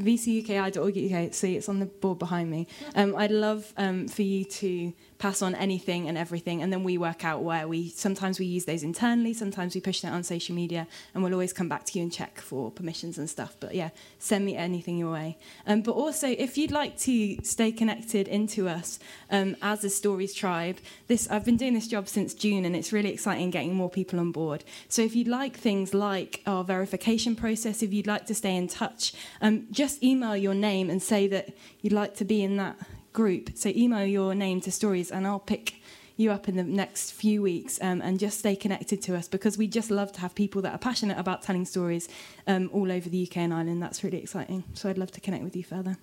vcuki.org.uk. 0.00 1.34
See, 1.34 1.56
it's 1.56 1.68
on 1.68 1.78
the 1.78 1.86
board 1.86 2.18
behind 2.18 2.50
me. 2.50 2.66
Um, 2.96 3.14
I'd 3.14 3.30
love 3.30 3.72
um, 3.76 4.08
for 4.08 4.22
you 4.22 4.44
to 4.44 4.92
pass 5.22 5.40
on 5.40 5.54
anything 5.54 6.08
and 6.08 6.18
everything, 6.18 6.60
and 6.62 6.72
then 6.72 6.82
we 6.82 6.98
work 6.98 7.24
out 7.24 7.44
where 7.44 7.68
we. 7.68 7.88
Sometimes 7.90 8.40
we 8.40 8.46
use 8.46 8.64
those 8.64 8.82
internally, 8.82 9.32
sometimes 9.32 9.72
we 9.76 9.80
push 9.80 10.00
that 10.00 10.12
on 10.12 10.24
social 10.24 10.52
media, 10.52 10.88
and 11.14 11.22
we'll 11.22 11.32
always 11.32 11.52
come 11.52 11.68
back 11.68 11.84
to 11.86 11.96
you 11.96 12.02
and 12.02 12.12
check 12.12 12.40
for 12.40 12.72
permissions 12.72 13.18
and 13.18 13.30
stuff. 13.30 13.56
But 13.60 13.72
yeah, 13.76 13.90
send 14.18 14.44
me 14.44 14.56
anything 14.56 14.98
your 14.98 15.12
way. 15.12 15.38
Um, 15.64 15.82
but 15.82 15.92
also, 15.92 16.26
if 16.26 16.58
you'd 16.58 16.72
like 16.72 16.98
to 17.08 17.36
stay 17.44 17.70
connected 17.70 18.26
into 18.26 18.68
us 18.68 18.98
um, 19.30 19.54
as 19.62 19.84
a 19.84 19.90
Stories 19.90 20.34
Tribe, 20.34 20.78
this 21.06 21.30
I've 21.30 21.44
been 21.44 21.56
doing 21.56 21.74
this 21.74 21.86
job 21.86 22.08
since 22.08 22.34
June, 22.34 22.64
and 22.64 22.74
it's 22.74 22.92
really 22.92 23.12
exciting 23.12 23.50
getting 23.50 23.74
more 23.74 23.90
people 23.90 24.18
on 24.18 24.32
board. 24.32 24.64
So 24.88 25.02
if 25.02 25.14
you'd 25.14 25.28
like 25.28 25.56
things 25.56 25.94
like 25.94 26.42
our 26.48 26.64
verification 26.64 27.36
process, 27.36 27.80
if 27.80 27.92
you'd 27.92 28.08
like 28.08 28.26
to 28.26 28.34
stay 28.34 28.56
in 28.56 28.66
touch, 28.66 29.14
um, 29.40 29.68
just 29.70 30.02
email 30.02 30.36
your 30.36 30.54
name 30.54 30.90
and 30.90 31.00
say 31.00 31.28
that 31.28 31.54
you'd 31.80 31.92
like 31.92 32.16
to 32.16 32.24
be 32.24 32.42
in 32.42 32.56
that 32.56 32.76
group. 33.12 33.50
So 33.54 33.70
email 33.70 34.06
your 34.06 34.34
name 34.34 34.60
to 34.62 34.72
Stories, 34.72 35.10
and 35.10 35.26
I'll 35.26 35.38
pick 35.38 35.74
you 36.16 36.30
up 36.30 36.48
in 36.48 36.56
the 36.56 36.62
next 36.62 37.12
few 37.12 37.42
weeks 37.42 37.78
um, 37.82 38.00
and 38.00 38.18
just 38.18 38.38
stay 38.38 38.54
connected 38.54 39.02
to 39.02 39.16
us 39.16 39.28
because 39.28 39.56
we 39.56 39.66
just 39.66 39.90
love 39.90 40.12
to 40.12 40.20
have 40.20 40.34
people 40.34 40.62
that 40.62 40.72
are 40.72 40.78
passionate 40.78 41.18
about 41.18 41.42
telling 41.42 41.64
stories 41.64 42.08
um, 42.46 42.70
all 42.72 42.92
over 42.92 43.08
the 43.08 43.26
UK 43.26 43.38
and 43.38 43.54
Ireland. 43.54 43.82
That's 43.82 44.04
really 44.04 44.18
exciting. 44.18 44.64
So 44.74 44.88
I'd 44.88 44.98
love 44.98 45.10
to 45.12 45.20
connect 45.20 45.44
with 45.44 45.56
you 45.56 45.64
further. 45.64 45.96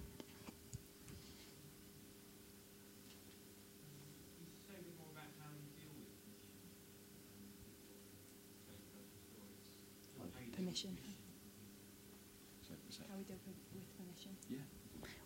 Permission. 10.56 10.98
How 13.10 13.18
we 13.18 13.24
deal 13.24 13.38
with 13.48 13.98
permission. 13.98 14.36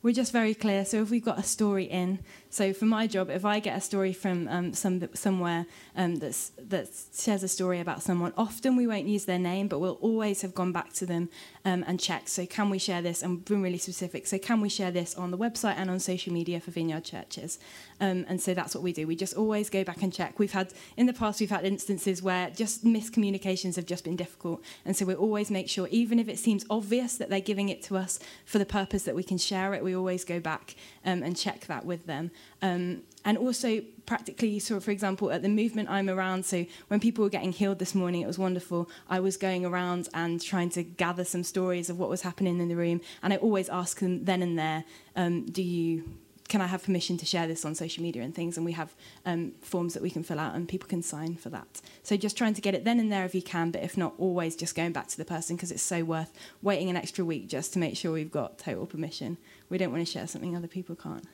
We're 0.04 0.14
just 0.14 0.34
very 0.34 0.54
clear. 0.54 0.86
So 0.86 1.02
if 1.02 1.10
we've 1.10 1.24
got 1.24 1.40
a 1.40 1.44
story 1.44 1.86
in, 1.86 2.20
so 2.54 2.72
for 2.72 2.86
my 2.86 3.08
job, 3.08 3.32
if 3.32 3.46
I 3.46 3.60
get 3.60 3.76
a 3.76 3.82
story 3.82 4.14
from 4.14 4.48
um, 4.48 4.74
some 4.74 5.02
somewhere 5.16 5.66
um, 5.96 6.18
that's, 6.18 6.52
that 6.60 6.88
shares 7.12 7.42
a 7.42 7.48
story 7.48 7.80
about 7.80 8.04
someone, 8.04 8.32
often 8.38 8.76
we 8.76 8.86
won't 8.86 9.08
use 9.08 9.26
their 9.26 9.40
name, 9.40 9.68
but 9.68 9.80
we'll 9.80 9.98
always 10.02 10.44
have 10.44 10.54
gone 10.54 10.72
back 10.72 10.94
to 10.94 11.08
them 11.08 11.30
um, 11.66 11.84
and 11.88 12.00
checked. 12.00 12.30
So 12.30 12.46
can 12.46 12.70
we 12.70 12.78
share 12.78 13.02
this? 13.02 13.24
And 13.24 13.44
been 13.44 13.64
really 13.64 13.80
specific. 13.80 14.28
So 14.28 14.38
can 14.38 14.62
we 14.62 14.70
share 14.70 14.92
this 14.92 15.16
on 15.16 15.32
the 15.32 15.38
website 15.38 15.78
and 15.78 15.90
on 15.90 16.00
social 16.00 16.32
media 16.32 16.60
for 16.60 16.70
Vineyard 16.70 17.04
churches? 17.04 17.58
Um, 18.00 18.24
and 18.28 18.40
so 18.40 18.54
that's 18.54 18.76
what 18.76 18.84
we 18.84 18.94
do. 18.94 19.08
We 19.08 19.16
just 19.16 19.34
always 19.34 19.72
go 19.72 19.84
back 19.84 20.04
and 20.04 20.14
check. 20.14 20.38
We've 20.38 20.52
had 20.52 20.74
in 20.96 21.08
the 21.08 21.14
past 21.14 21.40
we've 21.40 21.50
had 21.50 21.66
instances 21.66 22.22
where 22.22 22.52
just 22.52 22.86
miscommunications 22.86 23.78
have 23.78 23.88
just 23.88 24.04
been 24.04 24.16
difficult, 24.16 24.62
and 24.86 24.96
so 24.96 25.06
we 25.06 25.16
always 25.16 25.50
make 25.50 25.70
sure, 25.70 25.88
even 25.90 26.20
if 26.20 26.30
it 26.30 26.38
seems 26.38 26.66
obvious 26.70 27.18
that 27.18 27.32
they're 27.32 27.40
giving 27.40 27.70
it 27.70 27.82
to 27.84 27.98
us 27.98 28.20
for 28.46 28.60
the 28.60 28.66
purpose 28.66 29.04
that 29.04 29.16
we 29.16 29.24
can 29.24 29.40
share 29.40 29.74
it, 29.74 29.84
we 29.84 29.96
always 29.96 30.24
go 30.24 30.40
back 30.40 30.76
um, 31.04 31.24
and 31.24 31.36
check 31.36 31.66
that 31.68 31.86
with 31.86 32.06
them. 32.06 32.30
Um, 32.62 33.04
and 33.26 33.38
also 33.38 33.82
practically 34.06 34.60
so 34.60 34.80
for 34.80 34.92
example 34.92 35.32
at 35.32 35.42
the 35.42 35.50
movement 35.50 35.90
i'm 35.90 36.10
around 36.10 36.46
so 36.46 36.66
when 36.90 37.00
people 37.00 37.24
were 37.24 37.30
getting 37.30 37.52
healed 37.52 37.80
this 37.80 37.96
morning 37.96 38.22
it 38.22 38.28
was 38.28 38.38
wonderful. 38.38 38.90
I 39.10 39.20
was 39.20 39.38
going 39.38 39.66
around 39.66 40.10
and 40.14 40.42
trying 40.42 40.70
to 40.72 40.84
gather 40.84 41.24
some 41.24 41.44
stories 41.44 41.90
of 41.90 41.98
what 41.98 42.10
was 42.10 42.22
happening 42.22 42.60
in 42.60 42.68
the 42.68 42.76
room 42.76 43.02
and 43.22 43.34
i 43.34 43.38
always 43.38 43.70
ask 43.70 44.00
them 44.00 44.26
then 44.26 44.42
and 44.42 44.60
there 44.60 44.84
um, 45.16 45.46
do 45.46 45.64
you 45.64 46.04
can 46.50 46.60
i 46.62 46.68
have 46.68 46.84
permission 46.84 47.18
to 47.18 47.26
share 47.26 47.48
this 47.48 47.64
on 47.66 47.74
social 47.74 48.04
media 48.04 48.22
and 48.22 48.36
things? 48.36 48.58
And 48.58 48.66
we 48.66 48.74
have 48.74 48.94
um, 49.26 49.54
forms 49.62 49.94
that 49.94 50.04
we 50.04 50.12
can 50.12 50.24
fill 50.24 50.40
out 50.40 50.54
and 50.54 50.68
people 50.68 50.88
can 50.88 51.02
sign 51.02 51.36
for 51.36 51.50
that. 51.50 51.82
So 52.04 52.16
just 52.18 52.38
trying 52.38 52.54
to 52.54 52.62
get 52.62 52.76
it 52.76 52.84
then 52.84 53.00
and 53.00 53.12
there 53.12 53.26
if 53.26 53.34
you 53.34 53.42
can 53.42 53.72
but 53.72 53.82
if 53.82 53.98
not 53.98 54.14
always 54.20 54.56
just 54.56 54.76
going 54.76 54.92
back 54.92 55.08
to 55.08 55.18
the 55.18 55.26
person 55.26 55.56
because 55.56 55.72
it's 55.72 55.82
so 55.82 56.04
worth 56.04 56.32
waiting 56.62 56.90
an 56.90 56.98
extra 56.98 57.26
week 57.26 57.48
just 57.48 57.74
to 57.74 57.80
make 57.80 57.98
sure 57.98 58.12
we've 58.12 58.30
got 58.30 58.60
total 58.60 58.86
permission. 58.86 59.38
We 59.70 59.78
don't 59.78 59.92
want 59.92 60.06
to 60.06 60.12
share 60.12 60.28
something 60.28 60.56
other 60.56 60.68
people 60.68 60.96
can't 60.96 61.26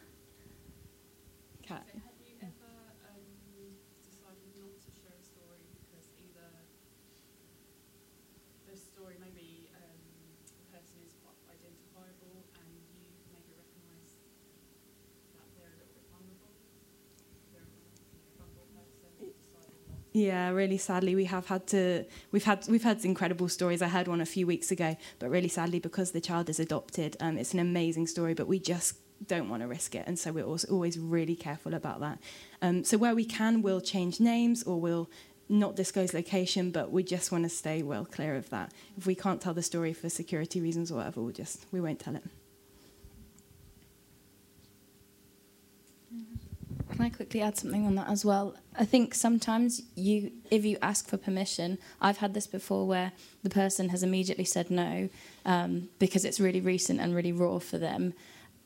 Kat. 1.70 1.86
Have 1.94 2.18
you 2.26 2.34
ever 2.42 2.74
um, 3.14 3.22
decided 4.02 4.50
not 4.58 4.74
to 4.82 4.90
share 4.90 5.14
a 5.14 5.22
story 5.22 5.62
because 5.78 6.10
either 6.18 6.50
the 8.66 8.74
story 8.74 9.22
maybe 9.22 9.70
um, 9.78 10.02
the 10.50 10.66
person 10.74 10.98
is 11.06 11.14
quite 11.22 11.38
identifiable 11.46 12.42
and 12.58 12.74
you 12.74 13.06
maybe 13.30 13.54
recognise 13.54 14.18
that 15.38 15.46
they're 15.62 15.70
a 15.70 15.78
little 15.78 15.94
bit 15.94 16.10
vulnerable? 16.10 16.58
They're 17.54 17.70
a 17.70 18.34
vulnerable 18.42 18.90
person. 19.06 19.30
You 19.30 19.38
decided 19.38 19.78
not 19.94 20.02
Yeah, 20.18 20.50
really 20.50 20.82
sadly, 20.82 21.14
we 21.14 21.30
have 21.30 21.54
had 21.54 21.70
to. 21.70 22.10
We've 22.34 22.50
had 22.50 22.66
we've 22.66 22.82
had 22.82 23.06
incredible 23.06 23.46
stories. 23.46 23.86
I 23.86 23.94
heard 23.94 24.10
one 24.10 24.26
a 24.26 24.26
few 24.26 24.50
weeks 24.50 24.74
ago, 24.74 24.98
but 25.22 25.30
really 25.30 25.54
sadly, 25.54 25.78
because 25.78 26.18
the 26.18 26.22
child 26.22 26.50
is 26.50 26.60
adopted, 26.60 27.14
um, 27.22 27.38
it's 27.38 27.54
an 27.54 27.62
amazing 27.62 28.08
story. 28.10 28.34
But 28.34 28.50
we 28.50 28.58
just 28.58 28.98
don't 29.28 29.50
want 29.50 29.62
to 29.62 29.68
risk 29.68 29.96
it, 29.96 30.06
and 30.08 30.18
so 30.18 30.32
we're 30.32 30.46
also 30.46 30.72
always 30.72 30.98
really 30.98 31.36
careful 31.36 31.74
about 31.74 32.00
that. 32.00 32.20
Um, 32.62 32.84
so 32.84 32.98
where 32.98 33.16
we 33.16 33.26
can, 33.26 33.62
we'll 33.62 33.82
change 33.82 34.20
names 34.20 34.64
or 34.64 34.80
we'll 34.80 35.10
not 35.50 35.76
disclose 35.76 36.14
location, 36.14 36.72
but 36.72 36.92
we 36.92 37.04
just 37.04 37.32
want 37.32 37.44
to 37.44 37.50
stay 37.50 37.82
well 37.82 38.06
clear 38.06 38.36
of 38.36 38.50
that. 38.52 38.72
If 38.98 39.06
we 39.08 39.16
can't 39.16 39.42
tell 39.42 39.54
the 39.54 39.64
story 39.64 39.94
for 39.94 40.10
security 40.10 40.62
reasons 40.62 40.92
or 40.92 40.96
whatever, 40.96 41.22
we'll 41.22 41.34
just 41.34 41.66
we 41.72 41.82
won't 41.82 42.00
tell 42.00 42.16
it. 42.16 42.24
Can 47.00 47.06
I 47.06 47.10
quickly 47.12 47.42
add 47.42 47.58
something 47.58 47.86
on 47.86 47.96
that 47.96 48.10
as 48.10 48.26
well? 48.26 48.56
I 48.78 48.84
think 48.84 49.14
sometimes 49.14 49.82
you, 49.96 50.34
if 50.52 50.66
you 50.66 50.78
ask 50.82 51.08
for 51.08 51.16
permission, 51.16 51.78
I've 52.02 52.18
had 52.18 52.34
this 52.34 52.46
before 52.46 52.86
where 52.86 53.14
the 53.42 53.50
person 53.50 53.88
has 53.90 54.04
immediately 54.04 54.44
said 54.44 54.70
no 54.70 55.08
um, 55.46 55.88
because 55.98 56.26
it's 56.26 56.42
really 56.42 56.60
recent 56.60 57.00
and 57.00 57.16
really 57.16 57.32
raw 57.32 57.60
for 57.60 57.78
them, 57.78 58.14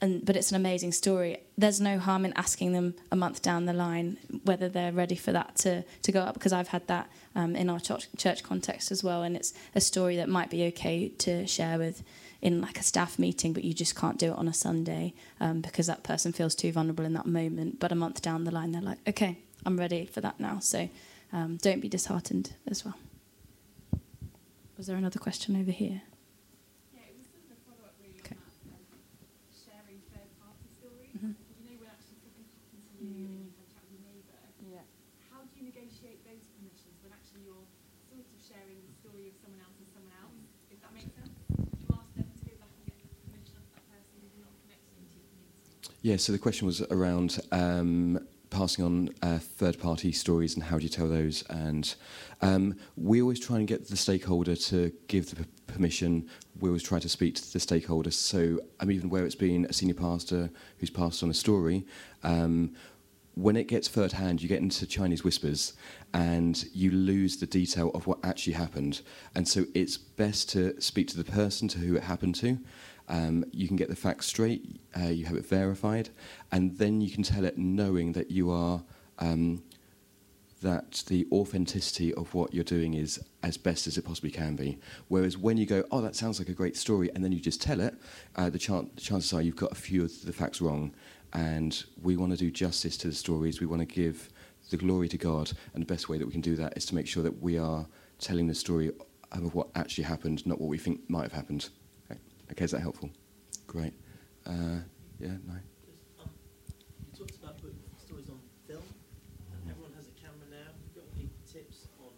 and 0.03 0.25
but 0.25 0.35
it's 0.35 0.51
an 0.51 0.57
amazing 0.57 0.91
story. 0.91 1.37
There's 1.57 1.79
no 1.79 1.97
harm 1.97 2.25
in 2.25 2.33
asking 2.45 2.73
them 2.73 2.87
a 3.11 3.15
month 3.15 3.41
down 3.41 3.65
the 3.65 3.73
line 3.73 4.17
whether 4.43 4.67
they're 4.69 4.91
ready 4.91 5.15
for 5.15 5.31
that 5.31 5.55
to 5.63 5.83
to 6.05 6.11
go 6.11 6.21
up 6.27 6.33
because 6.35 6.53
I've 6.53 6.67
had 6.75 6.85
that 6.87 7.05
um, 7.35 7.55
in 7.55 7.69
our 7.69 7.79
church, 7.79 8.07
church 8.17 8.43
context 8.43 8.91
as 8.91 9.03
well, 9.03 9.23
and 9.23 9.35
it's 9.35 9.53
a 9.73 9.81
story 9.81 10.15
that 10.17 10.29
might 10.37 10.49
be 10.49 10.65
okay 10.71 10.97
to 11.25 11.47
share 11.47 11.77
with 11.77 12.03
in 12.41 12.59
like 12.59 12.77
a 12.77 12.83
staff 12.83 13.17
meeting, 13.17 13.53
but 13.53 13.63
you 13.63 13.73
just 13.73 13.95
can't 13.95 14.17
do 14.19 14.27
it 14.33 14.37
on 14.37 14.47
a 14.49 14.53
Sunday 14.53 15.13
um, 15.39 15.61
because 15.61 15.87
that 15.87 16.03
person 16.03 16.33
feels 16.33 16.53
too 16.53 16.71
vulnerable 16.73 17.05
in 17.05 17.13
that 17.13 17.25
moment. 17.25 17.79
But 17.79 17.91
a 17.93 17.95
month 17.95 18.21
down 18.21 18.43
the 18.43 18.51
line, 18.51 18.73
they're 18.73 18.81
like, 18.91 18.99
okay, 19.07 19.37
I'm 19.65 19.79
ready 19.79 20.05
for 20.05 20.19
that 20.19 20.37
now. 20.41 20.59
So 20.59 20.89
um, 21.31 21.55
don't 21.61 21.79
be 21.79 21.87
disheartened 21.87 22.53
as 22.67 22.83
well. 22.83 22.97
Was 24.77 24.87
there 24.87 24.97
another 24.97 25.19
question 25.19 25.55
over 25.55 25.71
here? 25.71 26.01
Yeah, 26.91 27.07
it 27.07 27.15
was 27.15 27.25
sort 27.31 27.47
of 27.47 27.55
a 27.55 27.59
follow-up 27.63 27.95
really 28.03 28.19
Okay. 28.19 28.35
on 28.35 28.43
that, 28.75 28.83
um, 28.91 28.99
sharing 29.55 29.99
third-party 30.11 30.67
stories. 30.75 31.15
Mhm. 31.15 31.39
You 31.63 31.63
know, 31.63 31.75
when 31.79 31.89
actually 31.95 32.19
something 32.27 32.43
happens 32.43 32.83
to 32.91 32.97
you 32.99 33.23
and 33.23 33.39
you've 33.47 33.55
had 33.55 33.63
a 33.63 33.71
chat 33.71 33.83
with 33.87 33.93
your 33.95 34.03
neighbour, 34.11 34.35
Yeah. 34.67 34.83
how 35.31 35.47
do 35.47 35.53
you 35.55 35.63
negotiate 35.71 36.19
those 36.27 36.43
permissions 36.59 36.99
when 36.99 37.15
actually 37.15 37.47
you're 37.47 37.67
sort 38.11 38.19
of 38.27 38.27
sharing 38.43 38.83
the 38.83 38.91
story 38.99 39.31
of 39.31 39.35
someone 39.39 39.63
else 39.63 39.77
with 39.79 39.87
someone 39.95 40.11
else? 40.19 40.35
If 40.73 40.81
that 40.83 40.91
makes 40.91 41.13
sense? 41.15 41.31
Do 41.47 41.63
you 41.85 41.93
ask 41.93 42.09
them 42.17 42.27
to 42.33 42.41
go 42.49 42.53
back 42.59 42.73
and 42.81 42.83
get 42.89 42.97
permission 43.29 43.55
of 43.61 43.65
that 43.77 43.85
person 43.93 44.15
who's 44.25 44.35
not 44.41 44.51
connected 44.65 44.93
into 44.99 45.13
your 45.21 45.27
community? 45.31 45.92
Yeah, 46.03 46.17
so 46.17 46.33
the 46.33 46.37
question 46.37 46.67
was 46.67 46.81
around 46.81 47.39
um, 47.53 48.19
passing 48.49 48.83
on 48.83 49.09
uh, 49.21 49.39
third 49.39 49.79
party 49.79 50.11
stories 50.11 50.53
and 50.53 50.61
how 50.61 50.75
do 50.77 50.83
you 50.83 50.89
tell 50.89 51.07
those. 51.07 51.43
And 51.49 51.95
um, 52.41 52.75
we 52.97 53.21
always 53.21 53.39
try 53.39 53.55
and 53.55 53.65
get 53.65 53.87
the 53.87 53.95
stakeholder 53.95 54.57
to 54.57 54.91
give 55.07 55.29
the 55.29 55.37
p- 55.37 55.45
permission. 55.65 56.27
We 56.59 56.67
always 56.67 56.83
try 56.83 56.99
to 56.99 57.07
speak 57.07 57.35
to 57.35 57.53
the 57.53 57.59
stakeholder. 57.61 58.11
So, 58.11 58.59
I 58.81 58.85
even 58.87 59.09
where 59.09 59.25
it's 59.25 59.33
been 59.33 59.65
a 59.69 59.71
senior 59.71 59.95
pastor 59.95 60.49
who's 60.79 60.89
passed 60.89 61.23
on 61.23 61.29
a 61.29 61.33
story, 61.33 61.85
um, 62.21 62.73
when 63.35 63.55
it 63.55 63.69
gets 63.69 63.87
third 63.87 64.11
hand, 64.11 64.41
you 64.41 64.49
get 64.49 64.59
into 64.61 64.85
Chinese 64.85 65.23
whispers 65.23 65.71
and 66.13 66.65
you 66.73 66.91
lose 66.91 67.37
the 67.37 67.47
detail 67.47 67.91
of 67.91 68.07
what 68.07 68.19
actually 68.23 68.53
happened. 68.53 69.01
And 69.35 69.47
so 69.47 69.63
it's 69.73 69.97
best 69.97 70.49
to 70.49 70.79
speak 70.81 71.07
to 71.07 71.17
the 71.17 71.23
person 71.23 71.69
to 71.69 71.79
who 71.79 71.95
it 71.95 72.03
happened 72.03 72.35
to. 72.35 72.59
Um, 73.07 73.45
you 73.51 73.67
can 73.67 73.75
get 73.75 73.89
the 73.89 73.95
facts 73.95 74.27
straight, 74.27 74.79
uh, 74.97 75.07
you 75.07 75.25
have 75.25 75.35
it 75.35 75.45
verified, 75.45 76.09
and 76.51 76.77
then 76.77 77.01
you 77.01 77.11
can 77.11 77.23
tell 77.23 77.43
it 77.43 77.57
knowing 77.57 78.13
that 78.13 78.31
you 78.31 78.51
are. 78.51 78.83
Um, 79.19 79.63
that 80.63 81.03
the 81.07 81.27
authenticity 81.31 82.13
of 82.13 82.33
what 82.33 82.53
you're 82.53 82.63
doing 82.63 82.93
is 82.93 83.21
as 83.43 83.57
best 83.57 83.85
as 83.85 83.97
it 83.97 84.05
possibly 84.05 84.31
can 84.31 84.55
be. 84.55 84.79
Whereas 85.09 85.37
when 85.37 85.57
you 85.57 85.65
go, 85.65 85.83
oh, 85.91 86.01
that 86.01 86.15
sounds 86.15 86.39
like 86.39 86.49
a 86.49 86.53
great 86.53 86.77
story, 86.77 87.11
and 87.13 87.23
then 87.23 87.31
you 87.31 87.39
just 87.39 87.61
tell 87.61 87.79
it, 87.81 87.93
uh, 88.37 88.49
the, 88.49 88.57
chan- 88.57 88.89
the 88.95 89.01
chances 89.01 89.33
are 89.33 89.41
you've 89.41 89.57
got 89.57 89.73
a 89.73 89.75
few 89.75 90.03
of 90.03 90.25
the 90.25 90.33
facts 90.33 90.61
wrong. 90.61 90.95
And 91.33 91.83
we 92.01 92.15
want 92.15 92.31
to 92.31 92.37
do 92.37 92.49
justice 92.49 92.95
to 92.97 93.07
the 93.09 93.13
stories. 93.13 93.59
We 93.59 93.67
want 93.67 93.81
to 93.81 93.85
give 93.85 94.29
the 94.69 94.77
glory 94.77 95.09
to 95.09 95.17
God, 95.17 95.51
and 95.73 95.81
the 95.81 95.85
best 95.85 96.09
way 96.09 96.17
that 96.17 96.25
we 96.25 96.31
can 96.31 96.41
do 96.41 96.55
that 96.55 96.77
is 96.77 96.85
to 96.85 96.95
make 96.95 97.07
sure 97.07 97.23
that 97.23 97.41
we 97.41 97.57
are 97.57 97.85
telling 98.19 98.47
the 98.47 98.55
story 98.55 98.91
of 99.31 99.53
what 99.53 99.67
actually 99.75 100.05
happened, 100.05 100.45
not 100.45 100.61
what 100.61 100.69
we 100.69 100.77
think 100.77 101.01
might 101.09 101.23
have 101.23 101.33
happened. 101.33 101.69
Okay, 102.53 102.65
is 102.65 102.71
that 102.71 102.81
helpful? 102.81 103.09
Great. 103.65 103.93
Uh, 104.45 104.77
yeah, 105.19 105.29
no. 105.47 105.55
Just, 106.67 106.77
you 107.01 107.17
talked 107.17 107.35
about 107.41 107.57
putting 107.57 107.79
stories 107.97 108.29
on 108.29 108.37
film, 108.67 108.83
and 109.51 109.71
everyone 109.71 109.91
has 109.95 110.05
a 110.05 110.11
camera 110.11 110.45
now. 110.51 110.57
Have 110.57 110.75
you 110.85 111.01
got 111.01 111.09
any 111.15 111.29
tips 111.51 111.87
on 111.99 112.11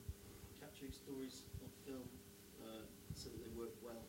capturing 0.59 0.91
stories 0.91 1.43
on 1.63 1.69
film 1.85 2.03
so 3.13 3.29
that 3.29 3.41
they 3.45 3.57
work 3.57 3.71
well? 3.81 4.03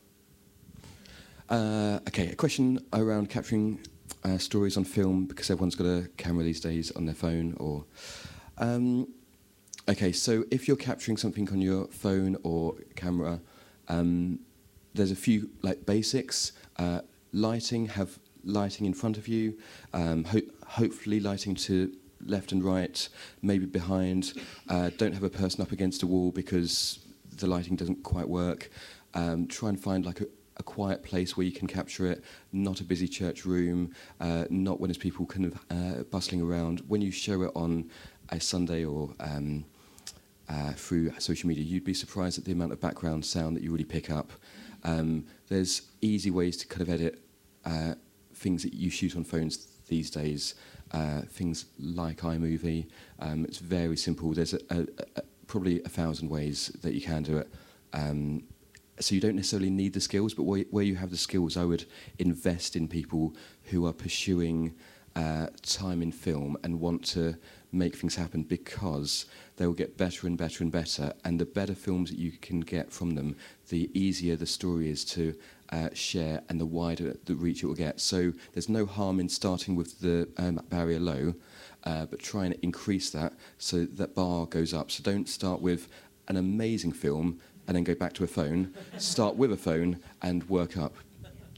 Uh, 1.49 2.01
okay, 2.09 2.31
a 2.31 2.35
question 2.35 2.85
around 2.93 3.31
capturing 3.31 3.79
uh, 4.25 4.37
stories 4.39 4.77
on 4.77 4.83
film 4.83 5.27
because 5.27 5.49
everyone's 5.49 5.77
got 5.77 5.87
a 5.87 6.09
camera 6.17 6.43
these 6.43 6.61
days 6.61 6.91
on 6.91 7.07
their 7.07 7.15
phone 7.15 7.55
or. 7.61 7.85
Um, 8.59 9.15
okay, 9.89 10.11
so 10.11 10.45
if 10.51 10.67
you're 10.67 10.77
capturing 10.77 11.19
something 11.19 11.49
on 11.51 11.61
your 11.61 11.87
phone 11.87 12.37
or 12.43 12.75
camera, 12.97 13.41
um, 13.87 14.41
there's 14.97 15.11
a 15.11 15.17
few 15.17 15.51
like 15.63 15.87
basics. 15.87 16.53
Uh, 16.79 17.01
lighting, 17.33 17.87
have 17.87 18.19
lighting 18.45 18.87
in 18.87 18.95
front 18.95 19.19
of 19.19 19.29
you. 19.29 19.57
Um, 19.93 20.25
ho- 20.25 20.51
hopefully, 20.67 21.21
lighting 21.21 21.55
to 21.57 21.95
left 22.25 22.53
and 22.53 22.65
right, 22.65 23.09
maybe 23.43 23.67
behind. 23.67 24.33
Uh, 24.69 24.91
don't 24.97 25.13
have 25.13 25.23
a 25.23 25.31
person 25.31 25.63
up 25.63 25.73
against 25.73 26.03
a 26.03 26.07
wall 26.07 26.31
because 26.31 27.01
the 27.37 27.47
lighting 27.47 27.77
doesn't 27.77 28.03
quite 28.03 28.29
work. 28.29 28.71
Um, 29.15 29.47
try 29.47 29.69
and 29.69 29.81
find 29.81 30.05
like 30.05 30.21
a, 30.21 30.27
a 30.57 30.63
quiet 30.63 31.03
place 31.03 31.37
where 31.37 31.47
you 31.47 31.53
can 31.53 31.69
capture 31.69 32.07
it, 32.07 32.25
not 32.53 32.81
a 32.81 32.85
busy 32.85 33.09
church 33.09 33.45
room, 33.45 33.95
uh, 34.21 34.45
not 34.51 34.81
when 34.81 34.89
there's 34.89 34.99
people 34.99 35.27
kind 35.27 35.47
of 35.47 35.59
uh, 35.71 36.03
bustling 36.05 36.41
around. 36.41 36.81
When 36.89 37.03
you 37.03 37.11
show 37.11 37.43
it 37.43 37.53
on 37.55 37.91
a 38.31 38.41
Sunday 38.41 38.85
or 38.85 39.15
um, 39.21 39.65
uh, 40.49 40.73
through 40.73 41.13
social 41.19 41.49
media, 41.49 41.65
you'd 41.65 41.85
be 41.85 41.95
surprised 41.95 42.39
at 42.39 42.45
the 42.45 42.53
amount 42.53 42.73
of 42.73 42.81
background 42.81 43.25
sound 43.25 43.57
that 43.57 43.63
you 43.63 43.71
really 43.71 43.85
pick 43.85 44.11
up. 44.11 44.33
Um, 44.87 45.27
there's 45.49 45.83
easy 46.01 46.31
ways 46.31 46.57
to 46.59 46.67
kind 46.67 46.83
of 46.83 46.91
edit 46.91 47.19
uh, 47.65 47.95
things 48.35 48.63
that 48.63 48.73
you 48.73 48.89
shoot 48.89 49.17
on 49.17 49.25
phones 49.25 49.67
these 49.89 50.11
days. 50.11 50.55
Uh, 50.93 51.23
things 51.23 51.67
like 51.81 52.19
iMovie. 52.19 52.87
Um, 53.19 53.45
it's 53.45 53.59
very 53.59 53.97
simple. 53.97 54.33
There's 54.33 54.55
a, 54.55 54.61
a, 54.71 54.87
a, 55.17 55.23
probably 55.49 55.83
a 55.83 55.89
thousand 55.89 56.29
ways 56.29 56.69
that 56.83 56.95
you 56.95 57.01
can 57.01 57.25
do 57.25 57.39
it. 57.39 57.53
Um, 57.93 58.45
so 59.01 59.15
you 59.15 59.21
don't 59.21 59.35
necessarily 59.35 59.71
need 59.71 59.93
the 59.93 60.01
skills, 60.01 60.33
but 60.33 60.45
where, 60.45 60.65
where 60.71 60.85
you 60.85 60.95
have 60.95 61.11
the 61.11 61.17
skills, 61.17 61.57
I 61.57 61.65
would 61.65 61.85
invest 62.19 62.77
in 62.77 62.87
people 62.87 63.35
who 63.65 63.85
are 63.87 63.93
pursuing 63.93 64.75
uh, 65.17 65.49
time 65.63 66.03
in 66.03 66.13
film 66.13 66.57
and 66.63 66.81
want 66.81 67.05
to 67.07 67.37
make 67.73 67.97
things 67.97 68.17
happen 68.17 68.43
because 68.43 69.27
they 69.57 69.67
will 69.67 69.75
get 69.75 69.97
better 69.97 70.27
and 70.27 70.37
better 70.37 70.63
and 70.63 70.73
better. 70.73 71.13
And 71.25 71.39
the 71.39 71.45
better 71.47 71.75
films 71.75 72.11
that 72.11 72.19
you 72.19 72.33
can 72.33 72.61
get 72.61 72.93
from 72.93 73.15
them, 73.15 73.37
the 73.69 73.91
easier 73.99 74.37
the 74.37 74.47
story 74.47 74.91
is 74.91 75.05
to 75.07 75.35
uh, 75.71 75.89
share 75.93 76.43
and 76.49 76.61
the 76.61 76.67
wider 76.67 77.17
the 77.25 77.35
reach 77.35 77.63
it 77.63 77.67
will 77.67 77.75
get. 77.75 78.01
So 78.01 78.33
there's 78.53 78.69
no 78.69 78.87
harm 78.87 79.21
in 79.21 79.29
starting 79.29 79.75
with 79.77 80.01
the 80.01 80.29
um, 80.39 80.61
barrier 80.69 81.01
low, 81.01 81.35
uh, 81.85 82.07
but 82.07 82.21
try 82.21 82.45
and 82.45 82.55
increase 82.63 83.11
that 83.11 83.35
so 83.59 83.85
that 83.85 84.15
bar 84.15 84.47
goes 84.47 84.73
up. 84.73 84.91
So 84.91 85.03
don't 85.03 85.29
start 85.29 85.61
with 85.61 85.89
an 86.29 86.37
amazing 86.37 86.93
film 86.93 87.41
and 87.67 87.77
then 87.77 87.85
go 87.85 87.95
back 87.95 88.13
to 88.15 88.25
a 88.25 88.29
phone. 88.29 88.73
start 88.99 89.37
with 89.37 89.53
a 89.53 89.57
phone 89.57 89.99
and 90.23 90.49
work 90.49 90.77
up. 90.77 90.95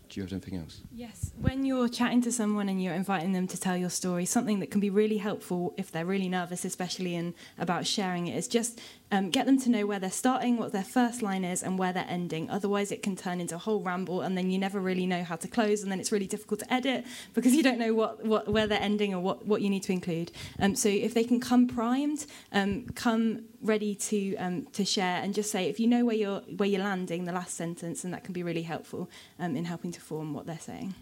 Do 0.08 0.20
you 0.20 0.24
have 0.24 0.32
anything 0.32 0.58
else? 0.58 0.80
Yes, 0.90 1.32
when 1.38 1.64
you're 1.66 1.88
chatting 1.88 2.22
to 2.22 2.32
someone 2.32 2.68
and 2.68 2.82
you're 2.82 2.94
inviting 2.94 3.32
them 3.32 3.46
to 3.48 3.60
tell 3.60 3.76
your 3.76 3.90
story, 3.90 4.24
something 4.24 4.60
that 4.60 4.70
can 4.70 4.80
be 4.80 4.90
really 4.90 5.18
helpful 5.18 5.74
if 5.76 5.92
they're 5.92 6.06
really 6.06 6.28
nervous, 6.28 6.64
especially 6.64 7.14
in 7.14 7.34
about 7.58 7.86
sharing 7.86 8.26
it, 8.26 8.36
is 8.36 8.48
just 8.48 8.80
um, 9.10 9.30
get 9.30 9.46
them 9.46 9.58
to 9.60 9.70
know 9.70 9.86
where 9.86 9.98
they're 9.98 10.10
starting, 10.10 10.56
what 10.56 10.72
their 10.72 10.84
first 10.84 11.22
line 11.22 11.44
is, 11.44 11.62
and 11.62 11.78
where 11.78 11.92
they're 11.92 12.06
ending. 12.08 12.50
Otherwise, 12.50 12.92
it 12.92 13.02
can 13.02 13.16
turn 13.16 13.40
into 13.40 13.54
a 13.54 13.58
whole 13.58 13.82
ramble, 13.82 14.20
and 14.20 14.36
then 14.36 14.50
you 14.50 14.58
never 14.58 14.80
really 14.80 15.06
know 15.06 15.24
how 15.24 15.36
to 15.36 15.48
close, 15.48 15.82
and 15.82 15.90
then 15.90 16.00
it's 16.00 16.12
really 16.12 16.26
difficult 16.26 16.60
to 16.60 16.72
edit 16.72 17.04
because 17.34 17.54
you 17.54 17.62
don't 17.62 17.78
know 17.78 17.94
what, 17.94 18.24
what 18.24 18.48
where 18.48 18.66
they're 18.66 18.80
ending 18.80 19.14
or 19.14 19.20
what, 19.20 19.46
what 19.46 19.62
you 19.62 19.70
need 19.70 19.82
to 19.84 19.92
include. 19.92 20.30
Um, 20.58 20.74
so 20.74 20.88
if 20.88 21.14
they 21.14 21.24
can 21.24 21.40
come 21.40 21.66
primed, 21.66 22.26
um, 22.52 22.86
come 22.94 23.44
ready 23.62 23.94
to 23.94 24.36
um, 24.36 24.66
to 24.72 24.84
share, 24.84 25.22
and 25.22 25.34
just 25.34 25.50
say 25.50 25.68
if 25.68 25.80
you 25.80 25.86
know 25.86 26.04
where 26.04 26.16
you're 26.16 26.40
where 26.56 26.68
you're 26.68 26.82
landing, 26.82 27.24
the 27.24 27.32
last 27.32 27.54
sentence, 27.54 28.04
and 28.04 28.12
that 28.12 28.24
can 28.24 28.32
be 28.32 28.42
really 28.42 28.62
helpful 28.62 29.08
um, 29.38 29.56
in 29.56 29.64
helping 29.64 29.92
to 29.92 30.00
form 30.00 30.34
what 30.34 30.46
they're 30.46 30.58
saying. 30.58 30.94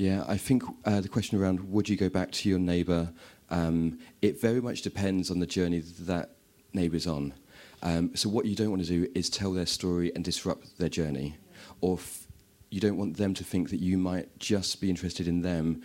Yeah, 0.00 0.24
I 0.26 0.38
think 0.38 0.62
uh, 0.86 1.02
the 1.02 1.10
question 1.10 1.38
around 1.38 1.60
would 1.70 1.86
you 1.86 1.94
go 1.94 2.08
back 2.08 2.30
to 2.30 2.48
your 2.48 2.58
neighbour, 2.58 3.12
um, 3.50 3.98
it 4.22 4.40
very 4.40 4.62
much 4.62 4.80
depends 4.80 5.30
on 5.30 5.40
the 5.40 5.46
journey 5.46 5.80
that 5.80 6.36
neighbour's 6.72 7.06
on. 7.06 7.34
Um, 7.82 8.16
so 8.16 8.30
what 8.30 8.46
you 8.46 8.56
don't 8.56 8.70
want 8.70 8.80
to 8.80 8.88
do 8.88 9.10
is 9.14 9.28
tell 9.28 9.52
their 9.52 9.66
story 9.66 10.10
and 10.14 10.24
disrupt 10.24 10.78
their 10.78 10.88
journey, 10.88 11.36
or 11.82 11.98
f- 11.98 12.26
you 12.70 12.80
don't 12.80 12.96
want 12.96 13.18
them 13.18 13.34
to 13.34 13.44
think 13.44 13.68
that 13.68 13.80
you 13.80 13.98
might 13.98 14.38
just 14.38 14.80
be 14.80 14.88
interested 14.88 15.28
in 15.28 15.42
them 15.42 15.82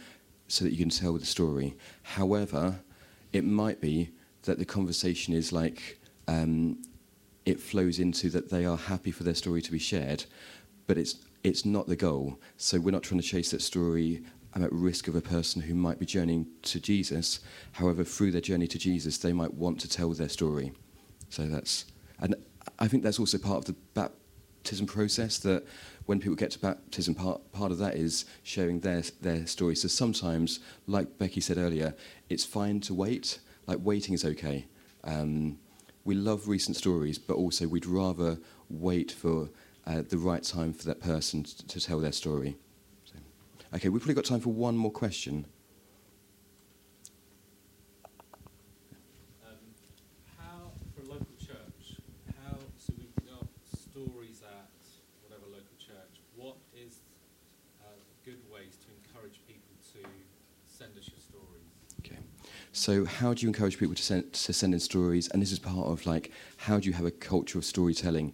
so 0.47 0.63
that 0.63 0.72
you 0.72 0.78
can 0.78 0.89
tell 0.89 1.11
the 1.18 1.26
story. 1.26 1.76
However, 2.03 2.80
it 3.34 3.43
might 3.43 3.82
be 3.82 4.11
that 4.43 4.59
the 4.59 4.66
conversation 4.66 5.34
is 5.34 5.51
like 5.51 5.99
um, 6.30 6.82
it 7.45 7.59
flows 7.59 7.99
into 7.99 8.30
that 8.30 8.49
they 8.49 8.66
are 8.66 8.78
happy 8.78 9.11
for 9.11 9.26
their 9.26 9.36
story 9.36 9.61
to 9.61 9.74
be 9.74 9.80
shared, 9.80 10.24
but 10.88 10.97
it's 10.97 11.16
it's 11.45 11.63
not 11.63 11.85
the 11.85 11.95
goal. 11.95 12.39
So 12.57 12.79
we're 12.79 12.89
not 12.89 13.03
trying 13.03 13.21
to 13.21 13.27
chase 13.27 13.51
that 13.51 13.61
story. 13.61 14.23
I'm 14.55 14.63
at 14.63 14.71
risk 14.71 15.07
of 15.07 15.15
a 15.15 15.21
person 15.21 15.61
who 15.61 15.75
might 15.75 15.99
be 15.99 16.05
journeying 16.05 16.47
to 16.63 16.79
Jesus. 16.79 17.39
However, 17.73 18.03
through 18.03 18.31
their 18.31 18.41
journey 18.41 18.65
to 18.67 18.79
Jesus, 18.79 19.19
they 19.19 19.31
might 19.31 19.53
want 19.53 19.79
to 19.81 19.87
tell 19.87 20.09
their 20.09 20.27
story. 20.27 20.73
So 21.29 21.45
that's, 21.45 21.85
and 22.19 22.35
I 22.79 22.87
think 22.87 23.03
that's 23.03 23.19
also 23.19 23.37
part 23.37 23.59
of 23.59 23.65
the 23.65 23.75
baptism 23.93 24.87
process. 24.87 25.37
That 25.37 25.67
when 26.07 26.19
people 26.19 26.35
get 26.35 26.49
to 26.51 26.59
baptism, 26.59 27.13
part 27.13 27.51
part 27.51 27.71
of 27.71 27.77
that 27.77 27.95
is 27.95 28.25
sharing 28.41 28.79
their 28.79 29.03
their 29.21 29.45
story. 29.45 29.75
So 29.75 29.87
sometimes, 29.87 30.61
like 30.87 31.19
Becky 31.19 31.41
said 31.41 31.59
earlier, 31.59 31.93
it's 32.27 32.43
fine 32.43 32.79
to 32.81 32.93
wait. 32.95 33.37
Like 33.67 33.79
waiting 33.83 34.15
is 34.15 34.25
okay. 34.25 34.65
Um, 35.03 35.59
we 36.05 36.15
love 36.15 36.47
recent 36.47 36.75
stories, 36.75 37.19
but 37.19 37.35
also 37.35 37.67
we'd 37.67 37.85
rather 37.85 38.39
wait 38.67 39.11
for 39.11 39.49
uh, 39.88 40.01
the 40.07 40.17
right 40.17 40.43
time 40.43 40.73
for 40.73 40.86
that 40.86 41.01
person 41.01 41.43
to, 41.43 41.67
to 41.67 41.79
tell 41.79 41.99
their 41.99 42.11
story. 42.11 42.55
So, 43.05 43.15
okay, 43.75 43.89
we've 43.89 44.01
probably 44.01 44.15
got 44.15 44.25
time 44.25 44.39
for 44.39 44.51
one 44.51 44.77
more 44.77 44.91
question. 44.91 45.45
Um, 49.45 49.55
how, 50.38 50.71
for 50.95 51.01
a 51.01 51.11
local 51.11 51.36
church, 51.39 51.99
how, 52.43 52.57
so 52.77 52.93
we've 52.97 53.25
got 53.27 53.47
stories 53.77 54.41
at 54.43 54.69
whatever 55.23 55.45
local 55.51 55.75
church, 55.77 56.21
what 56.36 56.55
is 56.75 56.97
good 58.25 58.41
ways 58.51 58.75
to 58.81 58.88
encourage 59.05 59.39
people 59.47 59.75
to 59.93 59.99
send 60.65 60.97
us 60.97 61.07
your 61.07 61.19
stories? 61.19 61.69
Okay. 61.99 62.17
So, 62.71 63.05
how 63.05 63.36
do 63.36 63.43
you 63.43 63.47
encourage 63.47 63.77
people 63.77 63.93
to 63.93 64.01
send, 64.01 64.33
to 64.33 64.51
send 64.51 64.73
in 64.73 64.79
stories? 64.79 65.27
And 65.27 65.41
this 65.41 65.51
is 65.51 65.59
part 65.59 65.86
of 65.86 66.07
like, 66.07 66.31
how 66.57 66.79
do 66.79 66.88
you 66.88 66.93
have 66.93 67.05
a 67.05 67.11
culture 67.11 67.59
of 67.59 67.65
storytelling? 67.65 68.33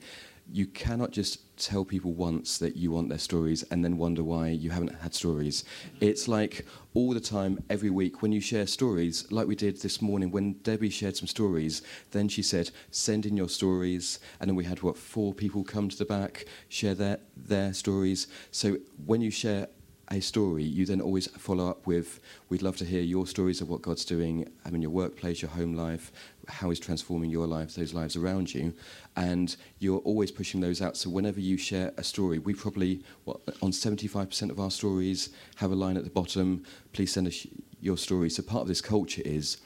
You 0.51 0.65
cannot 0.65 1.11
just 1.11 1.57
tell 1.57 1.85
people 1.85 2.11
once 2.13 2.57
that 2.57 2.75
you 2.75 2.91
want 2.91 3.07
their 3.07 3.17
stories 3.17 3.63
and 3.71 3.85
then 3.85 3.97
wonder 3.97 4.23
why 4.23 4.49
you 4.49 4.69
haven't 4.69 4.93
had 5.01 5.13
stories. 5.13 5.63
It's 6.01 6.27
like 6.27 6.65
all 6.93 7.13
the 7.13 7.19
time, 7.21 7.63
every 7.69 7.89
week, 7.89 8.21
when 8.21 8.31
you 8.31 8.41
share 8.41 8.67
stories, 8.67 9.31
like 9.31 9.47
we 9.47 9.55
did 9.55 9.81
this 9.81 10.01
morning 10.01 10.31
when 10.31 10.53
Debbie 10.63 10.89
shared 10.89 11.15
some 11.15 11.27
stories, 11.27 11.81
then 12.11 12.27
she 12.27 12.41
said, 12.41 12.71
send 12.89 13.25
in 13.25 13.37
your 13.37 13.49
stories. 13.49 14.19
And 14.39 14.49
then 14.49 14.55
we 14.55 14.65
had, 14.65 14.81
what, 14.81 14.97
four 14.97 15.33
people 15.33 15.63
come 15.63 15.87
to 15.87 15.97
the 15.97 16.05
back, 16.05 16.45
share 16.67 16.95
their, 16.95 17.19
their 17.37 17.73
stories. 17.73 18.27
So 18.51 18.77
when 19.05 19.21
you 19.21 19.31
share 19.31 19.67
a 20.11 20.19
story, 20.19 20.63
you 20.63 20.85
then 20.85 20.99
always 20.99 21.27
follow 21.27 21.69
up 21.69 21.87
with, 21.87 22.19
we'd 22.49 22.61
love 22.61 22.75
to 22.77 22.85
hear 22.85 23.01
your 23.01 23.25
stories 23.25 23.61
of 23.61 23.69
what 23.69 23.81
God's 23.81 24.03
doing 24.03 24.49
I 24.65 24.69
mean, 24.69 24.81
your 24.81 24.91
workplace, 24.91 25.41
your 25.41 25.51
home 25.51 25.73
life, 25.73 26.11
how 26.47 26.69
He's 26.69 26.79
transforming 26.79 27.29
your 27.29 27.47
life, 27.47 27.75
those 27.75 27.93
lives 27.93 28.15
around 28.15 28.53
you. 28.53 28.73
And 29.15 29.55
you're 29.79 29.99
always 29.99 30.31
pushing 30.31 30.61
those 30.61 30.81
out. 30.81 30.97
So 30.97 31.09
whenever 31.09 31.39
you 31.39 31.57
share 31.57 31.91
a 31.97 32.03
story, 32.03 32.39
we 32.39 32.53
probably, 32.53 33.03
on 33.25 33.71
75% 33.71 34.49
of 34.49 34.59
our 34.59 34.71
stories, 34.71 35.29
have 35.55 35.71
a 35.71 35.75
line 35.75 35.97
at 35.97 36.03
the 36.03 36.09
bottom, 36.09 36.63
please 36.93 37.11
send 37.11 37.27
us 37.27 37.45
your 37.79 37.97
story. 37.97 38.29
So 38.29 38.43
part 38.43 38.61
of 38.61 38.67
this 38.67 38.81
culture 38.81 39.23
is 39.25 39.57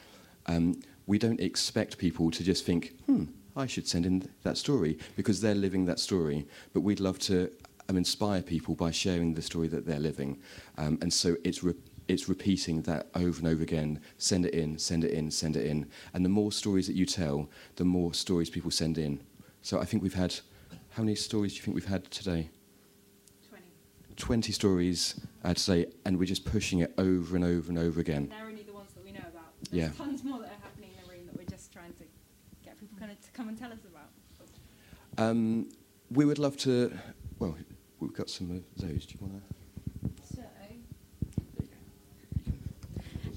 um, 0.46 0.80
we 1.06 1.18
don't 1.18 1.40
expect 1.40 1.98
people 1.98 2.30
to 2.30 2.42
just 2.42 2.64
think, 2.64 2.94
hmm, 3.06 3.24
I 3.56 3.66
should 3.66 3.88
send 3.88 4.04
in 4.04 4.28
that 4.42 4.58
story 4.58 4.98
because 5.16 5.40
they're 5.40 5.54
living 5.54 5.86
that 5.86 5.98
story. 5.98 6.46
But 6.74 6.80
we'd 6.80 7.00
love 7.00 7.18
to 7.20 7.50
um, 7.88 7.96
inspire 7.96 8.42
people 8.42 8.74
by 8.74 8.90
sharing 8.90 9.34
the 9.34 9.42
story 9.42 9.68
that 9.68 9.86
they're 9.86 9.98
living. 9.98 10.38
Um, 10.76 10.98
and 11.00 11.12
so 11.12 11.36
it's, 11.44 11.62
re- 11.62 11.74
it's 12.08 12.28
repeating 12.28 12.82
that 12.82 13.08
over 13.14 13.38
and 13.38 13.48
over 13.48 13.62
again. 13.62 14.00
Send 14.18 14.46
it 14.46 14.54
in, 14.54 14.78
send 14.78 15.04
it 15.04 15.10
in, 15.12 15.30
send 15.30 15.56
it 15.56 15.66
in. 15.66 15.86
And 16.14 16.24
the 16.24 16.28
more 16.28 16.52
stories 16.52 16.86
that 16.86 16.94
you 16.94 17.06
tell, 17.06 17.48
the 17.76 17.84
more 17.84 18.14
stories 18.14 18.50
people 18.50 18.70
send 18.70 18.98
in. 18.98 19.20
So 19.62 19.80
I 19.80 19.84
think 19.84 20.02
we've 20.02 20.14
had, 20.14 20.34
how 20.90 21.02
many 21.02 21.16
stories 21.16 21.52
do 21.52 21.56
you 21.56 21.62
think 21.62 21.74
we've 21.74 21.86
had 21.86 22.10
today? 22.10 22.50
20. 23.48 23.64
20 24.16 24.52
stories, 24.52 25.20
I'd 25.42 25.58
say, 25.58 25.86
and 26.04 26.18
we're 26.18 26.26
just 26.26 26.44
pushing 26.44 26.80
it 26.80 26.94
over 26.98 27.34
and 27.34 27.44
over 27.44 27.68
and 27.68 27.78
over 27.78 28.00
again. 28.00 28.28
They're 28.28 28.46
only 28.46 28.62
the 28.62 28.72
ones 28.72 28.92
that 28.94 29.04
we 29.04 29.12
know 29.12 29.20
about. 29.20 29.52
Yeah. 29.72 29.86
There's 29.86 29.96
tons 29.96 30.24
more 30.24 30.38
that 30.40 30.48
are 30.48 30.62
happening 30.62 30.90
in 30.96 31.04
the 31.04 31.10
room 31.10 31.26
that 31.26 31.36
we're 31.36 31.44
just 31.44 31.72
trying 31.72 31.92
to 31.94 32.04
get 32.64 32.78
people 32.78 32.96
kind 32.98 33.10
of 33.10 33.20
to 33.20 33.30
come 33.32 33.48
and 33.48 33.58
tell 33.58 33.72
us 33.72 33.80
about. 33.84 34.10
Um, 35.18 35.70
we 36.10 36.24
would 36.24 36.38
love 36.38 36.56
to, 36.58 36.96
well, 37.38 37.56
we've 38.00 38.12
got 38.12 38.30
some 38.30 38.50
of 38.50 38.62
those. 38.76 39.06
Do 39.06 39.14
you 39.14 39.26
want 39.26 39.48
to? 39.48 39.55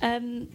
Um, 0.02 0.48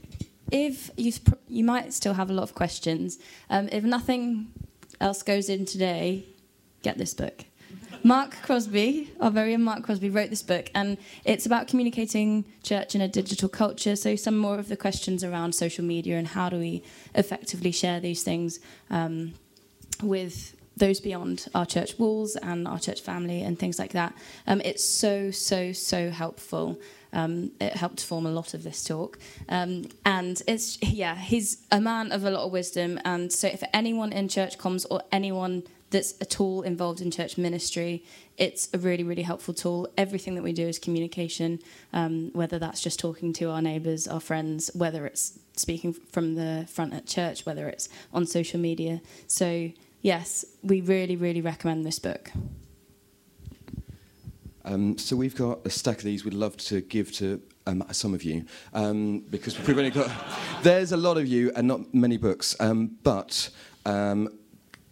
if 0.51 0.91
you 0.97 1.13
you 1.49 1.65
might 1.65 1.93
still 1.93 2.15
have 2.15 2.31
a 2.31 2.33
lot 2.33 2.43
of 2.43 2.55
questions. 2.55 3.19
Um, 3.51 3.69
if 3.73 3.85
nothing 3.85 4.53
else 5.01 5.23
goes 5.23 5.49
in 5.49 5.65
today, 5.65 6.27
get 6.83 6.99
this 6.99 7.15
book. 7.15 7.45
Mark 8.07 8.37
Crosby, 8.43 9.11
our 9.19 9.31
very 9.31 9.55
own 9.55 9.63
Mark 9.63 9.83
Crosby, 9.83 10.11
wrote 10.11 10.29
this 10.29 10.43
book, 10.43 10.71
and 10.75 10.99
it's 11.25 11.47
about 11.47 11.69
communicating 11.69 12.45
church 12.63 12.95
in 12.95 13.01
a 13.01 13.09
digital 13.09 13.49
culture. 13.49 13.97
So, 13.97 14.15
some 14.15 14.37
more 14.37 14.59
of 14.59 14.69
the 14.69 14.77
questions 14.77 15.25
around 15.25 15.55
social 15.55 15.85
media 15.85 16.19
and 16.19 16.29
how 16.29 16.51
do 16.51 16.59
we 16.59 16.83
effectively 17.15 17.73
share 17.73 18.01
these 18.01 18.23
things 18.23 18.61
um, 18.91 19.33
with 20.03 20.55
those 20.77 21.01
beyond 21.01 21.47
our 21.55 21.65
church 21.65 21.99
walls 21.99 22.37
and 22.37 22.69
our 22.69 22.79
church 22.79 23.01
family 23.01 23.43
and 23.43 23.59
things 23.59 23.79
like 23.79 23.93
that. 23.93 24.13
Um, 24.47 24.61
it's 24.65 24.85
so, 24.85 25.31
so, 25.31 25.73
so 25.73 26.11
helpful. 26.11 26.79
Um, 27.15 27.53
it 27.61 27.75
helped 27.75 28.05
form 28.05 28.27
a 28.27 28.31
lot 28.31 28.53
of 28.53 28.63
this 28.63 28.85
talk. 28.85 29.19
Um, 29.49 29.87
and 30.05 30.43
it's, 30.47 30.79
yeah, 30.83 31.15
he's 31.17 31.65
a 31.71 31.81
man 31.81 32.13
of 32.13 32.25
a 32.25 32.31
lot 32.31 32.45
of 32.45 32.53
wisdom. 32.53 33.01
And 33.05 33.33
so, 33.33 33.49
if 33.49 33.63
anyone 33.73 34.13
in 34.13 34.29
church 34.29 34.59
comms 34.59 34.85
or 34.91 35.03
anyone 35.11 35.63
that's 35.91 36.15
at 36.21 36.41
all 36.41 36.63
involved 36.63 37.01
in 37.01 37.11
church 37.11 37.39
ministry, 37.39 38.03
it's 38.37 38.69
a 38.75 38.79
really, 38.79 39.05
really 39.05 39.23
helpful 39.23 39.55
tool. 39.55 39.89
Everything 39.97 40.35
that 40.35 40.43
we 40.43 40.53
do 40.53 40.67
is 40.67 40.79
communication, 40.79 41.61
um, 41.93 42.31
whether 42.33 42.59
that's 42.59 42.81
just 42.81 42.99
talking 42.99 43.33
to 43.35 43.51
our 43.51 43.63
neighbours, 43.63 44.09
our 44.09 44.21
friends, 44.21 44.71
whether 44.75 45.07
it's 45.07 45.39
speaking 45.57 45.93
from 45.93 46.35
the 46.35 46.67
front 46.69 46.95
at 46.95 47.07
church, 47.07 47.47
whether 47.47 47.69
it's 47.69 47.89
on 48.13 48.27
social 48.27 48.59
media. 48.59 49.01
So, 49.29 49.71
yes, 50.03 50.45
we 50.65 50.81
really, 50.81 51.15
really 51.15 51.41
recommend 51.41 51.87
this 51.87 52.01
book. 52.01 52.33
Um, 54.65 54.97
so 54.97 55.15
we've 55.15 55.35
got 55.35 55.67
a 55.67 55.71
stack 55.71 55.99
of 55.99 56.05
these 56.05 56.25
we'd 56.25 56.33
love 56.33 56.57
to 56.57 56.81
give 56.81 57.13
to 57.13 57.41
um, 57.67 57.85
some 57.93 58.15
of 58.15 58.23
you 58.23 58.45
um, 58.73 59.21
because 59.31 59.59
we've 59.59 59.77
only 59.77 59.91
got. 59.91 60.11
There's 60.63 60.93
a 60.93 60.97
lot 60.97 61.19
of 61.19 61.27
you 61.27 61.53
and 61.55 61.69
not 61.69 61.93
many 61.93 62.17
books, 62.17 62.57
um, 62.61 62.97
but 63.03 63.51
um, 63.85 64.31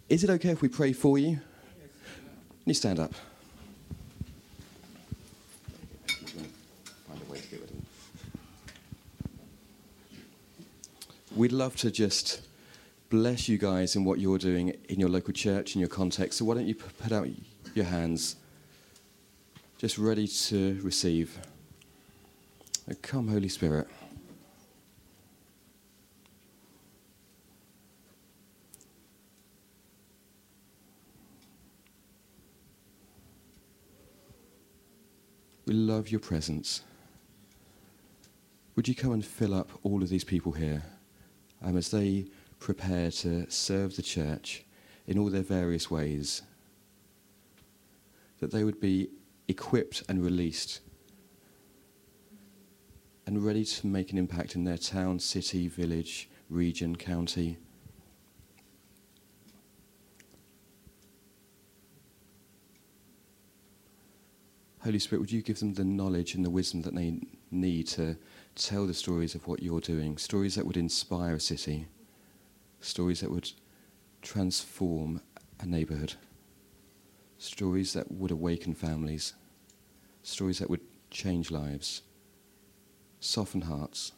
is 0.09 0.23
it 0.23 0.29
okay 0.29 0.49
if 0.49 0.61
we 0.61 0.67
pray 0.67 0.93
for 0.93 1.17
you? 1.17 1.35
Can 1.35 2.69
you 2.69 2.73
stand 2.73 2.99
up? 2.99 3.13
We'd 11.35 11.51
love 11.51 11.75
to 11.77 11.89
just 11.89 12.41
bless 13.09 13.49
you 13.49 13.57
guys 13.57 13.95
in 13.95 14.03
what 14.03 14.19
you're 14.19 14.37
doing 14.37 14.69
in 14.87 14.99
your 14.99 15.09
local 15.09 15.33
church, 15.33 15.73
in 15.73 15.79
your 15.79 15.89
context. 15.89 16.37
So 16.37 16.45
why 16.45 16.53
don't 16.53 16.67
you 16.67 16.75
put 16.75 17.11
out 17.11 17.27
your 17.73 17.85
hands, 17.85 18.35
just 19.83 19.97
ready 19.97 20.29
to 20.29 20.79
receive. 20.81 21.37
Come, 23.01 23.27
Holy 23.27 23.49
Spirit. 23.49 23.85
We 35.65 35.73
love 35.73 36.07
your 36.09 36.21
presence. 36.21 36.83
Would 38.77 38.87
you 38.87 38.95
come 38.95 39.11
and 39.11 39.25
fill 39.25 39.53
up 39.53 39.69
all 39.83 40.01
of 40.01 40.07
these 40.07 40.23
people 40.23 40.53
here 40.53 40.81
um, 41.61 41.75
as 41.75 41.91
they 41.91 42.27
prepare 42.57 43.11
to 43.11 43.51
serve 43.51 43.97
the 43.97 44.01
church 44.01 44.63
in 45.07 45.17
all 45.19 45.29
their 45.29 45.41
various 45.41 45.91
ways? 45.91 46.41
That 48.39 48.51
they 48.51 48.63
would 48.63 48.79
be 48.79 49.09
equipped 49.47 50.03
and 50.07 50.23
released 50.23 50.81
and 53.25 53.45
ready 53.45 53.63
to 53.63 53.87
make 53.87 54.11
an 54.11 54.17
impact 54.17 54.55
in 54.55 54.63
their 54.63 54.77
town, 54.77 55.19
city, 55.19 55.67
village, 55.67 56.29
region, 56.49 56.95
county. 56.95 57.57
Holy 64.83 64.99
Spirit, 64.99 65.21
would 65.21 65.31
you 65.31 65.41
give 65.41 65.59
them 65.59 65.73
the 65.73 65.85
knowledge 65.85 66.35
and 66.35 66.43
the 66.43 66.49
wisdom 66.49 66.81
that 66.81 66.93
they 66.93 67.21
need 67.51 67.87
to 67.87 68.17
tell 68.55 68.85
the 68.85 68.93
stories 68.93 69.33
of 69.33 69.47
what 69.47 69.63
you're 69.63 69.79
doing? 69.79 70.17
Stories 70.17 70.55
that 70.55 70.65
would 70.65 70.75
inspire 70.75 71.35
a 71.35 71.39
city, 71.39 71.87
stories 72.81 73.21
that 73.21 73.31
would 73.31 73.49
transform 74.21 75.21
a 75.61 75.65
neighborhood, 75.65 76.15
stories 77.43 77.91
that 77.93 78.09
would 78.09 78.31
awaken 78.31 78.73
families, 78.73 79.33
stories 80.23 80.59
that 80.59 80.69
would 80.69 80.79
change 81.11 81.51
lives, 81.51 82.01
soften 83.19 83.61
hearts. 83.61 84.13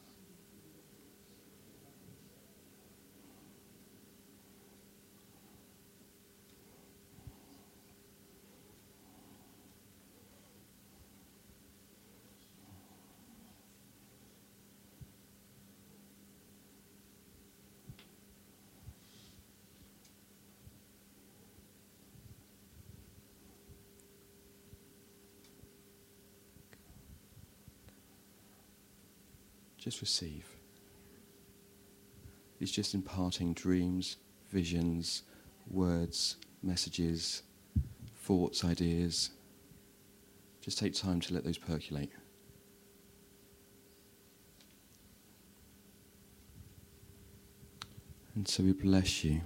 Just 29.85 30.01
receive. 30.01 30.47
He's 32.57 32.71
just 32.71 32.95
imparting 32.95 33.53
dreams, 33.53 34.17
visions, 34.49 35.21
words, 35.69 36.37
messages, 36.63 37.43
thoughts, 38.23 38.65
ideas. 38.65 39.29
Just 40.59 40.79
take 40.79 40.95
time 40.95 41.19
to 41.21 41.35
let 41.35 41.43
those 41.43 41.59
percolate. 41.59 42.09
And 48.33 48.47
so 48.47 48.63
we 48.63 48.71
bless 48.71 49.23
you. 49.23 49.41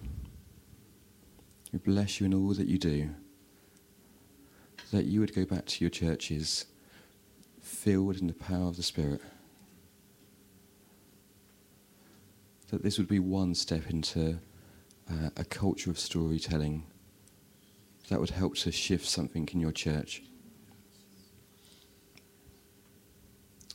We 1.74 1.80
bless 1.80 2.22
you 2.22 2.28
in 2.28 2.34
all 2.34 2.54
that 2.54 2.68
you 2.68 2.78
do. 2.78 3.10
That 4.94 5.04
you 5.04 5.20
would 5.20 5.36
go 5.36 5.44
back 5.44 5.66
to 5.66 5.84
your 5.84 5.92
churches 5.92 6.66
filled 7.62 8.22
in 8.22 8.28
the 8.28 8.34
power 8.34 8.70
of 8.70 8.78
the 8.78 8.84
Spirit. 8.84 9.20
That 12.72 12.84
this 12.84 12.98
would 12.98 13.08
be 13.08 13.20
one 13.20 13.56
step 13.56 13.90
into 13.90 14.40
uh, 15.10 15.30
a 15.38 15.44
culture 15.44 15.90
of 15.90 16.00
storytelling 16.00 16.84
that 18.10 18.20
would 18.20 18.30
help 18.30 18.56
to 18.56 18.72
shift 18.72 19.06
something 19.06 19.48
in 19.52 19.60
your 19.60 19.72
church. 19.72 20.24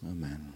Amen. 0.04 0.52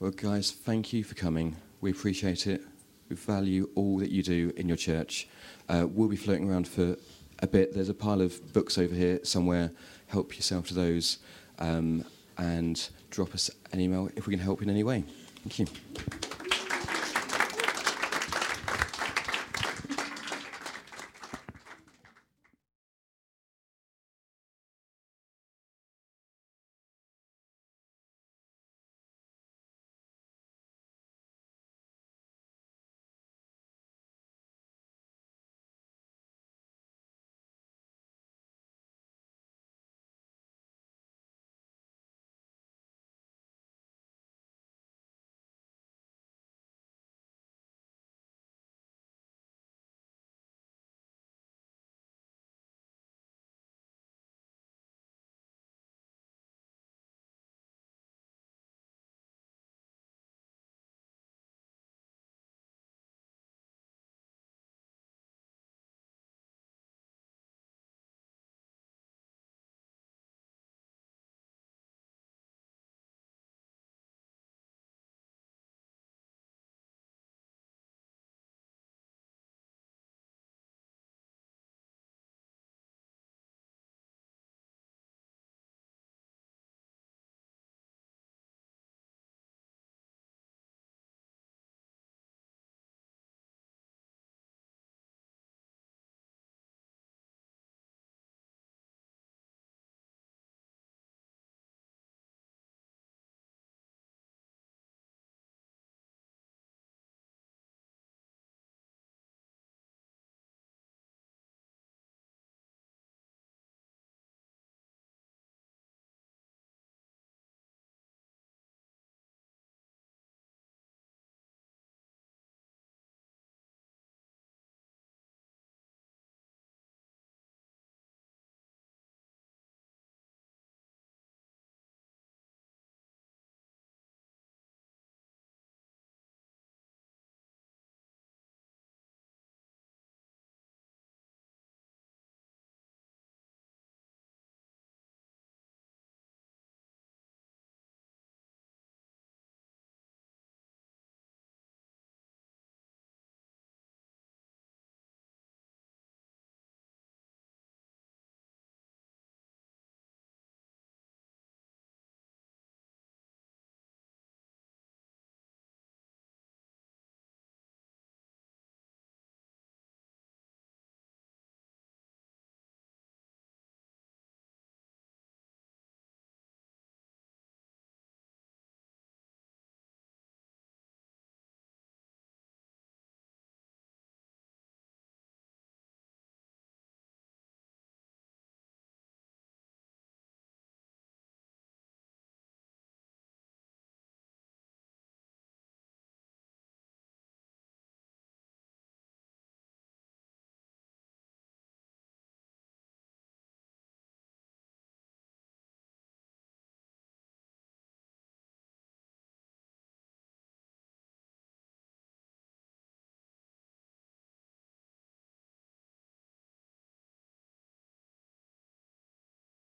Well, 0.00 0.10
guys, 0.10 0.50
thank 0.50 0.92
you 0.92 1.04
for 1.04 1.14
coming. 1.14 1.56
We 1.80 1.90
appreciate 1.90 2.46
it. 2.46 2.62
We 3.08 3.16
value 3.16 3.68
all 3.74 3.98
that 3.98 4.10
you 4.10 4.22
do 4.22 4.52
in 4.56 4.66
your 4.66 4.76
church. 4.76 5.28
Uh, 5.68 5.86
we'll 5.88 6.08
be 6.08 6.16
floating 6.16 6.48
around 6.50 6.66
for 6.68 6.96
a 7.40 7.46
bit. 7.46 7.74
There's 7.74 7.88
a 7.88 7.94
pile 7.94 8.20
of 8.20 8.52
books 8.52 8.78
over 8.78 8.94
here 8.94 9.20
somewhere. 9.24 9.70
Help 10.06 10.36
yourself 10.36 10.68
to 10.68 10.74
those 10.74 11.18
um, 11.58 12.04
and 12.38 12.88
drop 13.10 13.34
us 13.34 13.50
an 13.72 13.80
email 13.80 14.10
if 14.16 14.26
we 14.26 14.32
can 14.34 14.42
help 14.42 14.62
in 14.62 14.70
any 14.70 14.84
way. 14.84 15.04
Thank 15.42 15.58
you. 15.58 16.29